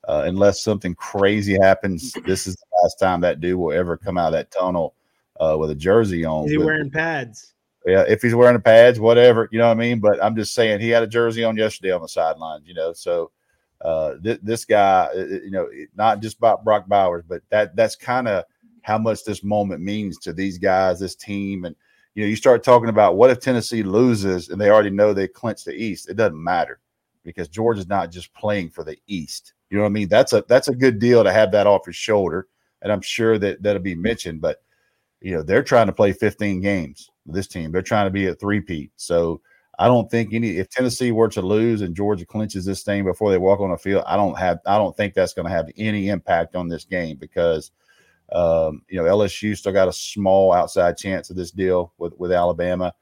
uh, 0.08 0.22
unless 0.26 0.62
something 0.62 0.94
crazy 0.94 1.58
happens, 1.60 2.12
this 2.24 2.46
is 2.46 2.56
the 2.56 2.66
last 2.82 2.98
time 2.98 3.20
that 3.20 3.40
dude 3.40 3.58
will 3.58 3.72
ever 3.72 3.96
come 3.96 4.18
out 4.18 4.28
of 4.28 4.32
that 4.32 4.50
tunnel 4.50 4.94
uh, 5.40 5.56
with 5.58 5.70
a 5.70 5.74
jersey 5.74 6.24
on. 6.24 6.44
Is 6.44 6.52
he 6.52 6.58
with, 6.58 6.66
wearing 6.66 6.90
pads? 6.90 7.54
Yeah, 7.84 8.04
if 8.06 8.22
he's 8.22 8.34
wearing 8.34 8.60
pads, 8.60 9.00
whatever, 9.00 9.48
you 9.50 9.58
know 9.58 9.66
what 9.66 9.76
I 9.76 9.80
mean. 9.80 9.98
But 9.98 10.22
I'm 10.22 10.36
just 10.36 10.54
saying 10.54 10.80
he 10.80 10.90
had 10.90 11.02
a 11.02 11.08
jersey 11.08 11.44
on 11.44 11.56
yesterday 11.56 11.90
on 11.90 12.00
the 12.00 12.08
sidelines, 12.08 12.66
you 12.66 12.74
know. 12.74 12.92
So 12.92 13.32
uh, 13.84 14.14
th- 14.22 14.40
this 14.42 14.64
guy, 14.64 15.08
uh, 15.14 15.20
uh, 15.20 15.24
you 15.24 15.50
know, 15.50 15.68
not 15.96 16.22
just 16.22 16.38
about 16.38 16.64
Brock 16.64 16.86
Bowers, 16.88 17.24
but 17.26 17.42
that 17.50 17.74
that's 17.76 17.96
kind 17.96 18.28
of 18.28 18.44
how 18.82 18.98
much 18.98 19.24
this 19.24 19.44
moment 19.44 19.82
means 19.82 20.18
to 20.18 20.32
these 20.32 20.58
guys, 20.58 21.00
this 21.00 21.14
team, 21.14 21.64
and 21.64 21.74
you 22.14 22.22
know, 22.22 22.28
you 22.28 22.36
start 22.36 22.62
talking 22.62 22.88
about 22.88 23.16
what 23.16 23.30
if 23.30 23.40
Tennessee 23.40 23.82
loses 23.82 24.50
and 24.50 24.60
they 24.60 24.70
already 24.70 24.90
know 24.90 25.12
they 25.12 25.28
clinch 25.28 25.64
the 25.64 25.74
East. 25.74 26.10
It 26.10 26.16
doesn't 26.16 26.42
matter 26.42 26.80
because 27.24 27.48
Georgia's 27.48 27.88
not 27.88 28.10
just 28.10 28.34
playing 28.34 28.70
for 28.70 28.84
the 28.84 28.98
East. 29.06 29.54
You 29.70 29.78
know 29.78 29.84
what 29.84 29.90
I 29.90 29.92
mean? 29.92 30.08
That's 30.08 30.32
a 30.32 30.44
that's 30.48 30.68
a 30.68 30.74
good 30.74 30.98
deal 30.98 31.24
to 31.24 31.32
have 31.32 31.52
that 31.52 31.66
off 31.66 31.86
his 31.86 31.96
shoulder, 31.96 32.48
and 32.82 32.92
I'm 32.92 33.00
sure 33.00 33.38
that 33.38 33.62
that'll 33.62 33.82
be 33.82 33.94
mentioned. 33.94 34.40
But 34.40 34.62
you 35.22 35.32
know 35.32 35.42
they're 35.42 35.62
trying 35.62 35.86
to 35.86 35.92
play 35.92 36.12
15 36.12 36.60
games 36.60 37.10
this 37.26 37.46
team 37.46 37.70
they're 37.70 37.80
trying 37.80 38.06
to 38.06 38.10
be 38.10 38.26
a 38.26 38.34
three-peat 38.34 38.90
so 38.96 39.40
i 39.78 39.86
don't 39.86 40.10
think 40.10 40.32
any 40.32 40.58
if 40.58 40.68
tennessee 40.68 41.12
were 41.12 41.28
to 41.28 41.42
lose 41.42 41.80
and 41.80 41.94
georgia 41.94 42.24
clinches 42.26 42.64
this 42.64 42.82
thing 42.82 43.04
before 43.04 43.30
they 43.30 43.38
walk 43.38 43.60
on 43.60 43.70
the 43.70 43.76
field 43.76 44.02
i 44.06 44.16
don't 44.16 44.38
have 44.38 44.58
i 44.66 44.76
don't 44.76 44.96
think 44.96 45.14
that's 45.14 45.34
going 45.34 45.46
to 45.46 45.52
have 45.52 45.70
any 45.76 46.08
impact 46.08 46.54
on 46.54 46.68
this 46.68 46.84
game 46.84 47.16
because 47.16 47.70
um, 48.32 48.82
you 48.88 48.96
know 48.96 49.04
lsu 49.04 49.56
still 49.56 49.72
got 49.72 49.88
a 49.88 49.92
small 49.92 50.52
outside 50.52 50.96
chance 50.96 51.30
of 51.30 51.36
this 51.36 51.50
deal 51.50 51.92
with 51.98 52.14
with 52.18 52.32
alabama 52.32 52.92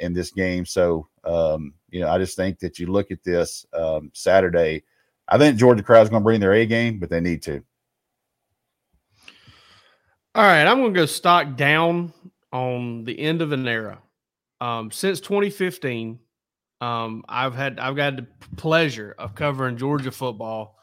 in 0.00 0.12
this 0.12 0.30
game 0.30 0.64
so 0.64 1.08
um, 1.24 1.74
you 1.90 2.00
know 2.00 2.08
i 2.08 2.18
just 2.18 2.36
think 2.36 2.58
that 2.58 2.78
you 2.78 2.86
look 2.86 3.10
at 3.10 3.22
this 3.22 3.66
um, 3.72 4.10
saturday 4.12 4.82
i 5.28 5.38
think 5.38 5.56
georgia 5.56 5.82
crowd's 5.82 6.10
going 6.10 6.22
to 6.22 6.24
bring 6.24 6.40
their 6.40 6.54
a 6.54 6.66
game 6.66 6.98
but 6.98 7.10
they 7.10 7.20
need 7.20 7.42
to 7.42 7.62
all 10.34 10.44
right, 10.44 10.66
I'm 10.66 10.80
going 10.80 10.94
to 10.94 11.00
go 11.00 11.04
stock 11.04 11.56
down 11.56 12.14
on 12.54 13.04
the 13.04 13.18
end 13.18 13.42
of 13.42 13.52
an 13.52 13.68
era. 13.68 13.98
Um, 14.62 14.92
since 14.92 15.18
2015, 15.20 16.20
um, 16.80 17.24
I've 17.28 17.52
had 17.52 17.80
I've 17.80 17.96
got 17.96 18.14
the 18.14 18.26
pleasure 18.56 19.12
of 19.18 19.34
covering 19.34 19.76
Georgia 19.76 20.12
football 20.12 20.78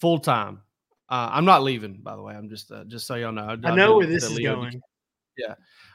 full 0.00 0.18
time. 0.18 0.60
Uh, 1.08 1.30
I'm 1.32 1.46
not 1.46 1.62
leaving, 1.62 2.00
by 2.02 2.14
the 2.14 2.20
way. 2.20 2.34
I'm 2.34 2.50
just 2.50 2.70
uh, 2.70 2.84
just 2.84 3.06
so 3.06 3.14
y'all 3.14 3.32
know. 3.32 3.56
I, 3.64 3.70
I 3.70 3.74
know 3.74 3.96
where 3.96 4.06
this 4.06 4.24
is 4.24 4.38
going. 4.38 4.82
Yeah. 5.38 5.54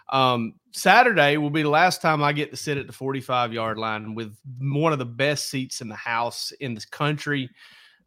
Um, 0.10 0.56
Saturday 0.72 1.38
will 1.38 1.52
be 1.52 1.62
the 1.62 1.70
last 1.70 2.02
time 2.02 2.24
I 2.24 2.34
get 2.34 2.50
to 2.52 2.58
sit 2.58 2.78
at 2.78 2.88
the 2.88 2.94
45 2.94 3.54
yard 3.54 3.78
line 3.78 4.16
with 4.16 4.36
one 4.60 4.92
of 4.92 4.98
the 4.98 5.06
best 5.06 5.50
seats 5.50 5.82
in 5.82 5.90
the 5.90 5.96
house 5.96 6.52
in 6.60 6.74
this 6.74 6.86
country. 6.86 7.52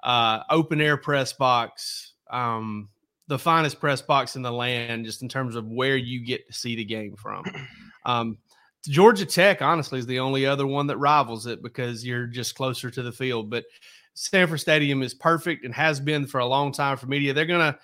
Uh, 0.02 0.40
open 0.50 0.80
air 0.80 0.96
press 0.96 1.32
box. 1.32 2.14
Um, 2.30 2.88
the 3.28 3.38
finest 3.38 3.78
press 3.78 4.02
box 4.02 4.34
in 4.34 4.42
the 4.42 4.52
land, 4.52 5.06
just 5.06 5.22
in 5.22 5.28
terms 5.28 5.54
of 5.54 5.68
where 5.68 5.96
you 5.96 6.24
get 6.24 6.46
to 6.48 6.52
see 6.52 6.74
the 6.74 6.84
game 6.84 7.14
from. 7.14 7.44
Um, 8.06 8.36
Georgia 8.86 9.26
Tech, 9.26 9.62
honestly, 9.62 9.98
is 9.98 10.06
the 10.06 10.20
only 10.20 10.46
other 10.46 10.66
one 10.66 10.86
that 10.88 10.98
rivals 10.98 11.46
it 11.46 11.62
because 11.62 12.04
you're 12.04 12.26
just 12.26 12.54
closer 12.54 12.90
to 12.90 13.02
the 13.02 13.12
field. 13.12 13.50
But 13.50 13.64
Sanford 14.14 14.60
Stadium 14.60 15.02
is 15.02 15.14
perfect 15.14 15.64
and 15.64 15.74
has 15.74 16.00
been 16.00 16.26
for 16.26 16.40
a 16.40 16.46
long 16.46 16.72
time 16.72 16.96
for 16.96 17.06
media. 17.06 17.32
They're 17.32 17.46
gonna, 17.46 17.78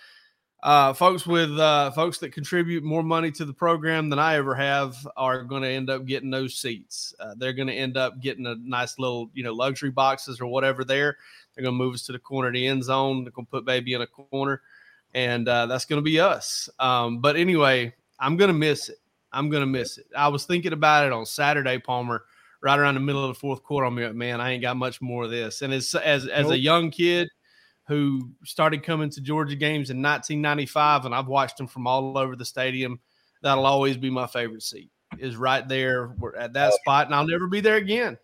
uh, 0.63 0.93
folks 0.93 1.27
with 1.27 1.59
uh, 1.59 1.91
folks 1.93 2.19
that 2.19 2.33
contribute 2.33 2.85
more 2.85 3.03
money 3.03 3.31
to 3.31 3.45
the 3.45 3.53
program 3.53 4.11
than 4.11 4.19
I 4.19 4.37
ever 4.37 4.55
have 4.55 4.95
are 5.17 5.43
going 5.43 5.63
to 5.63 5.69
end 5.69 5.89
up 5.89 6.05
getting 6.05 6.31
those 6.31 6.55
seats. 6.55 7.15
Uh, 7.19 7.35
they're 7.37 7.55
going 7.55 7.69
to 7.69 7.75
end 7.75 7.97
up 7.97 8.21
getting 8.21 8.47
a 8.47 8.57
nice 8.57 8.99
little, 8.99 9.31
you 9.33 9.43
know, 9.43 9.55
luxury 9.55 9.91
boxes 9.91 10.41
or 10.41 10.47
whatever 10.47 10.85
there. 10.85 11.17
They're 11.55 11.63
going 11.63 11.75
to 11.75 11.83
move 11.83 11.95
us 11.95 12.03
to 12.07 12.13
the 12.13 12.19
corner 12.19 12.49
of 12.49 12.55
the 12.55 12.67
end 12.67 12.85
zone. 12.85 13.25
They're 13.25 13.33
going 13.33 13.47
to 13.47 13.51
put 13.51 13.65
baby 13.65 13.95
in 13.95 14.03
a 14.03 14.07
corner, 14.07 14.61
and 15.15 15.49
uh, 15.49 15.65
that's 15.67 15.87
going 15.87 15.99
to 15.99 16.05
be 16.05 16.21
us. 16.21 16.69
Um, 16.79 17.21
but 17.21 17.37
anyway, 17.37 17.95
I'm 18.19 18.37
going 18.37 18.49
to 18.49 18.55
miss 18.55 18.91
it. 18.91 18.99
I'm 19.33 19.49
going 19.51 19.63
to 19.63 19.67
miss 19.67 19.99
it. 19.99 20.07
I 20.17 20.29
was 20.29 20.45
thinking 20.45 20.73
about 20.73 21.07
it 21.07 21.13
on 21.13 21.25
Saturday, 21.27 21.79
Palmer, 21.79 22.25
right 22.63 22.79
around 22.79 22.95
the 22.95 23.01
middle 23.01 23.23
of 23.25 23.29
the 23.29 23.39
fourth 23.41 23.63
quarter. 23.63 23.87
I'm 23.87 23.97
like, 23.97 24.15
man, 24.15 24.41
I 24.41 24.51
ain't 24.51 24.63
got 24.63 24.77
much 24.77 25.01
more 25.01 25.25
of 25.25 25.31
this. 25.31 25.63
And 25.63 25.73
as 25.73 25.95
as 25.95 26.27
as 26.27 26.45
Nope. 26.45 26.53
a 26.55 26.59
young 26.59 26.91
kid 26.91 27.29
who 27.87 28.31
started 28.45 28.83
coming 28.85 29.11
to 29.11 29.21
Georgia 29.21 29.57
games 29.57 29.91
in 29.91 30.01
1995, 30.03 31.07
and 31.07 31.15
I've 31.15 31.27
watched 31.27 31.57
them 31.57 31.67
from 31.67 31.87
all 31.87 32.17
over 32.17 32.37
the 32.37 32.45
stadium. 32.45 33.01
That'll 33.43 33.67
always 33.67 33.97
be 33.97 34.11
my 34.11 34.27
favorite 34.27 34.63
seat. 34.63 34.91
Is 35.19 35.37
right 35.37 35.67
there 35.67 36.15
at 36.39 36.53
that 36.53 36.73
spot, 36.75 37.07
and 37.07 37.15
I'll 37.15 37.27
never 37.27 37.49
be 37.49 37.61
there 37.61 37.77
again. 37.77 38.17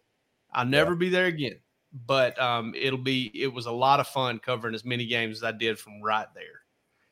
I'll 0.52 0.64
never 0.66 0.94
be 0.94 1.08
there 1.08 1.26
again. 1.26 1.58
But 2.06 2.40
um, 2.40 2.74
it'll 2.76 2.98
be. 2.98 3.30
It 3.34 3.52
was 3.52 3.66
a 3.66 3.72
lot 3.72 3.98
of 3.98 4.06
fun 4.06 4.38
covering 4.38 4.74
as 4.74 4.84
many 4.84 5.06
games 5.06 5.38
as 5.38 5.42
I 5.42 5.52
did 5.52 5.78
from 5.78 6.00
right 6.00 6.28
there. 6.34 6.60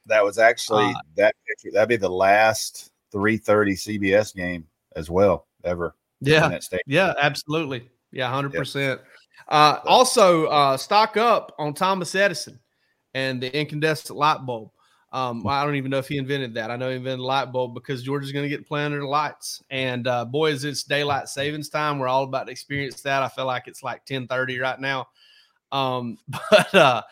That 0.07 0.23
was 0.23 0.39
actually 0.39 0.85
Uh, 0.85 1.01
that 1.17 1.35
picture. 1.49 1.73
That'd 1.73 1.89
be 1.89 1.97
the 1.97 2.09
last 2.09 2.93
3:30 3.15 3.75
CBS 3.75 4.35
game 4.35 4.67
as 4.97 5.11
well 5.11 5.47
ever. 5.65 5.95
Yeah, 6.21 6.59
yeah, 6.87 7.15
absolutely. 7.21 7.89
Yeah, 8.11 8.31
hundred 8.31 8.53
percent. 8.53 9.01
Uh, 9.49 9.79
also, 9.85 10.47
uh, 10.47 10.77
stock 10.77 11.17
up 11.17 11.55
on 11.59 11.75
Thomas 11.75 12.15
Edison 12.15 12.59
and 13.15 13.43
the 13.43 13.57
incandescent 13.57 14.17
light 14.17 14.45
bulb. 14.47 14.71
Um, 15.13 15.47
I 15.47 15.65
don't 15.65 15.77
even 15.77 15.93
know 15.93 15.99
if 15.99 16.09
he 16.09 16.19
invented 16.19 16.55
that. 16.55 16.73
I 16.73 16.77
know 16.77 16.91
he 16.91 16.97
invented 16.97 17.21
the 17.21 17.25
light 17.25 17.53
bulb 17.53 17.75
because 17.75 18.03
Georgia's 18.03 18.33
going 18.33 18.45
to 18.45 18.49
get 18.49 18.67
play 18.67 18.89
lights. 18.89 19.63
And 19.71 20.09
uh, 20.09 20.25
boy, 20.25 20.51
is 20.51 20.65
it's 20.65 20.83
daylight 20.83 21.29
savings 21.29 21.69
time. 21.69 22.01
We're 22.01 22.09
all 22.09 22.25
about 22.25 22.47
to 22.47 22.53
experience 22.53 23.01
that. 23.03 23.23
I 23.23 23.29
feel 23.29 23.47
like 23.47 23.69
it's 23.69 23.83
like 23.83 24.05
ten 24.05 24.27
thirty 24.27 24.59
right 24.59 24.81
now. 24.81 25.07
Um, 25.71 26.19
but 26.29 26.75
uh, 26.75 27.03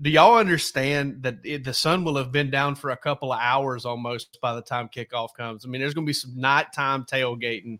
do 0.00 0.10
y'all 0.10 0.36
understand 0.36 1.22
that 1.22 1.38
it, 1.44 1.64
the 1.64 1.74
sun 1.74 2.04
will 2.04 2.16
have 2.16 2.32
been 2.32 2.50
down 2.50 2.74
for 2.74 2.90
a 2.90 2.96
couple 2.96 3.32
of 3.32 3.38
hours 3.40 3.84
almost 3.84 4.38
by 4.40 4.54
the 4.54 4.62
time 4.62 4.88
kickoff 4.88 5.34
comes? 5.36 5.64
I 5.64 5.68
mean, 5.68 5.80
there's 5.80 5.94
going 5.94 6.06
to 6.06 6.10
be 6.10 6.14
some 6.14 6.38
nighttime 6.38 7.04
tailgating 7.04 7.78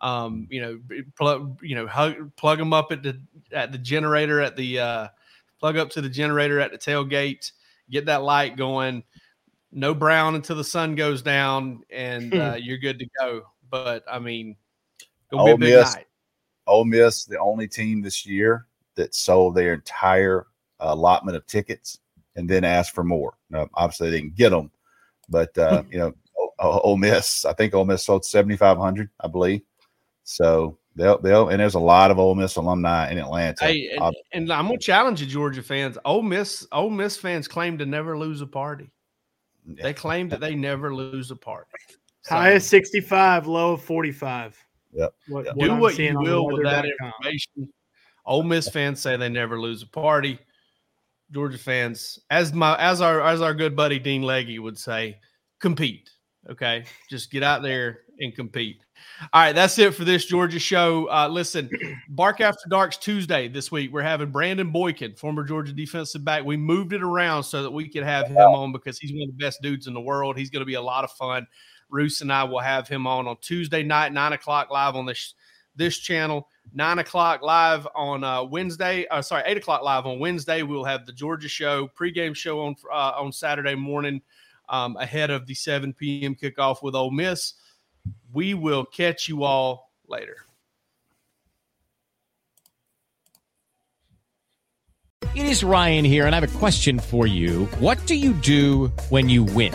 um, 0.00 0.46
you 0.50 0.60
know, 0.60 0.80
plug, 1.16 1.58
you 1.62 1.74
know, 1.74 1.86
hug, 1.86 2.34
plug 2.36 2.58
them 2.58 2.72
up 2.72 2.90
at 2.92 3.02
the 3.02 3.20
at 3.52 3.72
the 3.72 3.78
generator 3.78 4.40
at 4.40 4.56
the 4.56 4.78
uh, 4.78 5.08
plug 5.58 5.76
up 5.76 5.90
to 5.90 6.00
the 6.00 6.08
generator 6.08 6.58
at 6.60 6.72
the 6.72 6.78
tailgate, 6.78 7.52
get 7.90 8.06
that 8.06 8.22
light 8.22 8.56
going. 8.56 9.04
No 9.72 9.94
brown 9.94 10.34
until 10.34 10.56
the 10.56 10.64
sun 10.64 10.94
goes 10.94 11.22
down, 11.22 11.84
and 11.90 12.34
uh, 12.34 12.56
you're 12.58 12.78
good 12.78 12.98
to 12.98 13.06
go. 13.20 13.42
But 13.70 14.02
I 14.10 14.18
mean, 14.18 14.56
gonna 15.30 15.44
be 15.44 15.50
a 15.50 15.52
Ole 15.52 15.58
Miss. 15.58 15.94
night. 15.94 16.06
Ole 16.66 16.84
Miss, 16.84 17.24
the 17.24 17.38
only 17.38 17.68
team 17.68 18.00
this 18.00 18.26
year 18.26 18.66
that 18.96 19.14
sold 19.14 19.54
their 19.54 19.74
entire 19.74 20.46
allotment 20.80 21.36
of 21.36 21.46
tickets 21.46 21.98
and 22.36 22.48
then 22.48 22.64
asked 22.64 22.94
for 22.94 23.04
more. 23.04 23.34
Now, 23.50 23.68
obviously, 23.74 24.10
they 24.10 24.20
didn't 24.20 24.36
get 24.36 24.50
them, 24.50 24.70
but 25.28 25.56
uh, 25.58 25.82
you 25.90 25.98
know, 25.98 26.14
O- 26.38 26.52
O- 26.58 26.80
Ole 26.80 26.96
Miss, 26.96 27.44
I 27.44 27.52
think 27.52 27.74
Ole 27.74 27.84
Miss 27.84 28.04
sold 28.04 28.24
seventy 28.24 28.56
five 28.56 28.78
hundred, 28.78 29.10
I 29.20 29.28
believe. 29.28 29.62
So 30.24 30.78
they'll 30.96 31.18
they'll 31.20 31.48
and 31.48 31.60
there's 31.60 31.74
a 31.74 31.80
lot 31.80 32.10
of 32.10 32.18
Ole 32.18 32.34
Miss 32.34 32.56
alumni 32.56 33.10
in 33.10 33.18
Atlanta. 33.18 33.64
Hey, 33.64 33.88
and, 33.96 34.14
and 34.32 34.52
I'm 34.52 34.66
gonna 34.66 34.78
challenge 34.78 35.20
you, 35.20 35.26
Georgia 35.26 35.62
fans. 35.62 35.98
Ole 36.04 36.22
Miss, 36.22 36.66
Ole 36.72 36.90
Miss 36.90 37.16
fans 37.16 37.48
claim 37.48 37.78
to 37.78 37.86
never 37.86 38.16
lose 38.18 38.40
a 38.40 38.46
party. 38.46 38.90
They 39.66 39.92
claim 39.92 40.28
that 40.30 40.40
they 40.40 40.54
never 40.54 40.94
lose 40.94 41.30
a 41.30 41.36
party. 41.36 41.70
So- 42.22 42.34
High 42.34 42.50
of 42.50 42.62
65, 42.62 43.46
low 43.46 43.72
of 43.74 43.82
45. 43.82 44.56
Yep. 44.92 45.14
What, 45.28 45.44
Yep. 45.46 45.54
do 45.56 45.70
I'm 45.72 45.78
what 45.80 45.98
you 45.98 46.18
will 46.18 46.46
with 46.46 46.64
that 46.64 46.82
weather.com. 46.84 47.12
information. 47.22 47.72
Ole 48.26 48.42
Miss 48.42 48.68
fans 48.68 49.00
say 49.00 49.16
they 49.16 49.28
never 49.28 49.60
lose 49.60 49.82
a 49.82 49.86
party. 49.86 50.38
Georgia 51.32 51.58
fans, 51.58 52.18
as 52.30 52.52
my 52.52 52.76
as 52.78 53.00
our 53.00 53.20
as 53.20 53.40
our 53.40 53.54
good 53.54 53.76
buddy 53.76 53.98
Dean 53.98 54.22
Legge 54.22 54.58
would 54.58 54.78
say, 54.78 55.18
compete. 55.60 56.10
Okay, 56.50 56.84
just 57.08 57.30
get 57.30 57.42
out 57.42 57.62
there 57.62 58.00
and 58.18 58.34
compete. 58.34 58.82
All 59.32 59.42
right, 59.42 59.54
that's 59.54 59.78
it 59.78 59.94
for 59.94 60.04
this 60.04 60.24
Georgia 60.24 60.58
show. 60.58 61.08
Uh, 61.10 61.28
listen, 61.28 61.70
Bark 62.08 62.40
After 62.40 62.68
Dark's 62.68 62.96
Tuesday 62.96 63.48
this 63.48 63.70
week. 63.70 63.92
We're 63.92 64.02
having 64.02 64.30
Brandon 64.30 64.70
Boykin, 64.70 65.14
former 65.16 65.44
Georgia 65.44 65.72
defensive 65.72 66.24
back. 66.24 66.44
We 66.44 66.56
moved 66.56 66.92
it 66.92 67.02
around 67.02 67.44
so 67.44 67.62
that 67.62 67.70
we 67.70 67.88
could 67.88 68.02
have 68.02 68.26
him 68.28 68.38
on 68.38 68.72
because 68.72 68.98
he's 68.98 69.12
one 69.12 69.28
of 69.28 69.36
the 69.36 69.44
best 69.44 69.60
dudes 69.62 69.86
in 69.86 69.94
the 69.94 70.00
world. 70.00 70.36
He's 70.36 70.50
going 70.50 70.60
to 70.60 70.66
be 70.66 70.74
a 70.74 70.82
lot 70.82 71.04
of 71.04 71.10
fun. 71.12 71.46
Roos 71.90 72.20
and 72.20 72.32
I 72.32 72.44
will 72.44 72.60
have 72.60 72.88
him 72.88 73.06
on 73.06 73.26
on 73.26 73.36
Tuesday 73.40 73.82
night, 73.82 74.12
nine 74.12 74.32
o'clock 74.32 74.70
live 74.70 74.96
on 74.96 75.06
this 75.06 75.34
this 75.76 75.98
channel. 75.98 76.48
Nine 76.72 76.98
o'clock 76.98 77.42
live 77.42 77.86
on 77.94 78.22
uh, 78.22 78.44
Wednesday. 78.44 79.06
Uh, 79.08 79.22
sorry, 79.22 79.42
eight 79.46 79.56
o'clock 79.56 79.82
live 79.82 80.06
on 80.06 80.18
Wednesday. 80.18 80.62
We'll 80.62 80.84
have 80.84 81.06
the 81.06 81.12
Georgia 81.12 81.48
show 81.48 81.88
pregame 81.98 82.34
show 82.34 82.60
on 82.60 82.76
uh, 82.92 83.12
on 83.16 83.32
Saturday 83.32 83.74
morning 83.74 84.22
um, 84.68 84.96
ahead 84.96 85.30
of 85.30 85.46
the 85.46 85.54
7 85.54 85.92
p.m. 85.92 86.34
kickoff 86.34 86.82
with 86.82 86.94
Ole 86.94 87.10
Miss. 87.10 87.54
We 88.32 88.54
will 88.54 88.84
catch 88.84 89.28
you 89.28 89.44
all 89.44 89.90
later. 90.06 90.36
It 95.34 95.46
is 95.46 95.62
Ryan 95.62 96.04
here, 96.04 96.26
and 96.26 96.34
I 96.34 96.40
have 96.40 96.54
a 96.54 96.58
question 96.58 96.98
for 96.98 97.26
you. 97.26 97.66
What 97.78 98.04
do 98.06 98.16
you 98.16 98.32
do 98.32 98.88
when 99.10 99.28
you 99.28 99.44
win? 99.44 99.74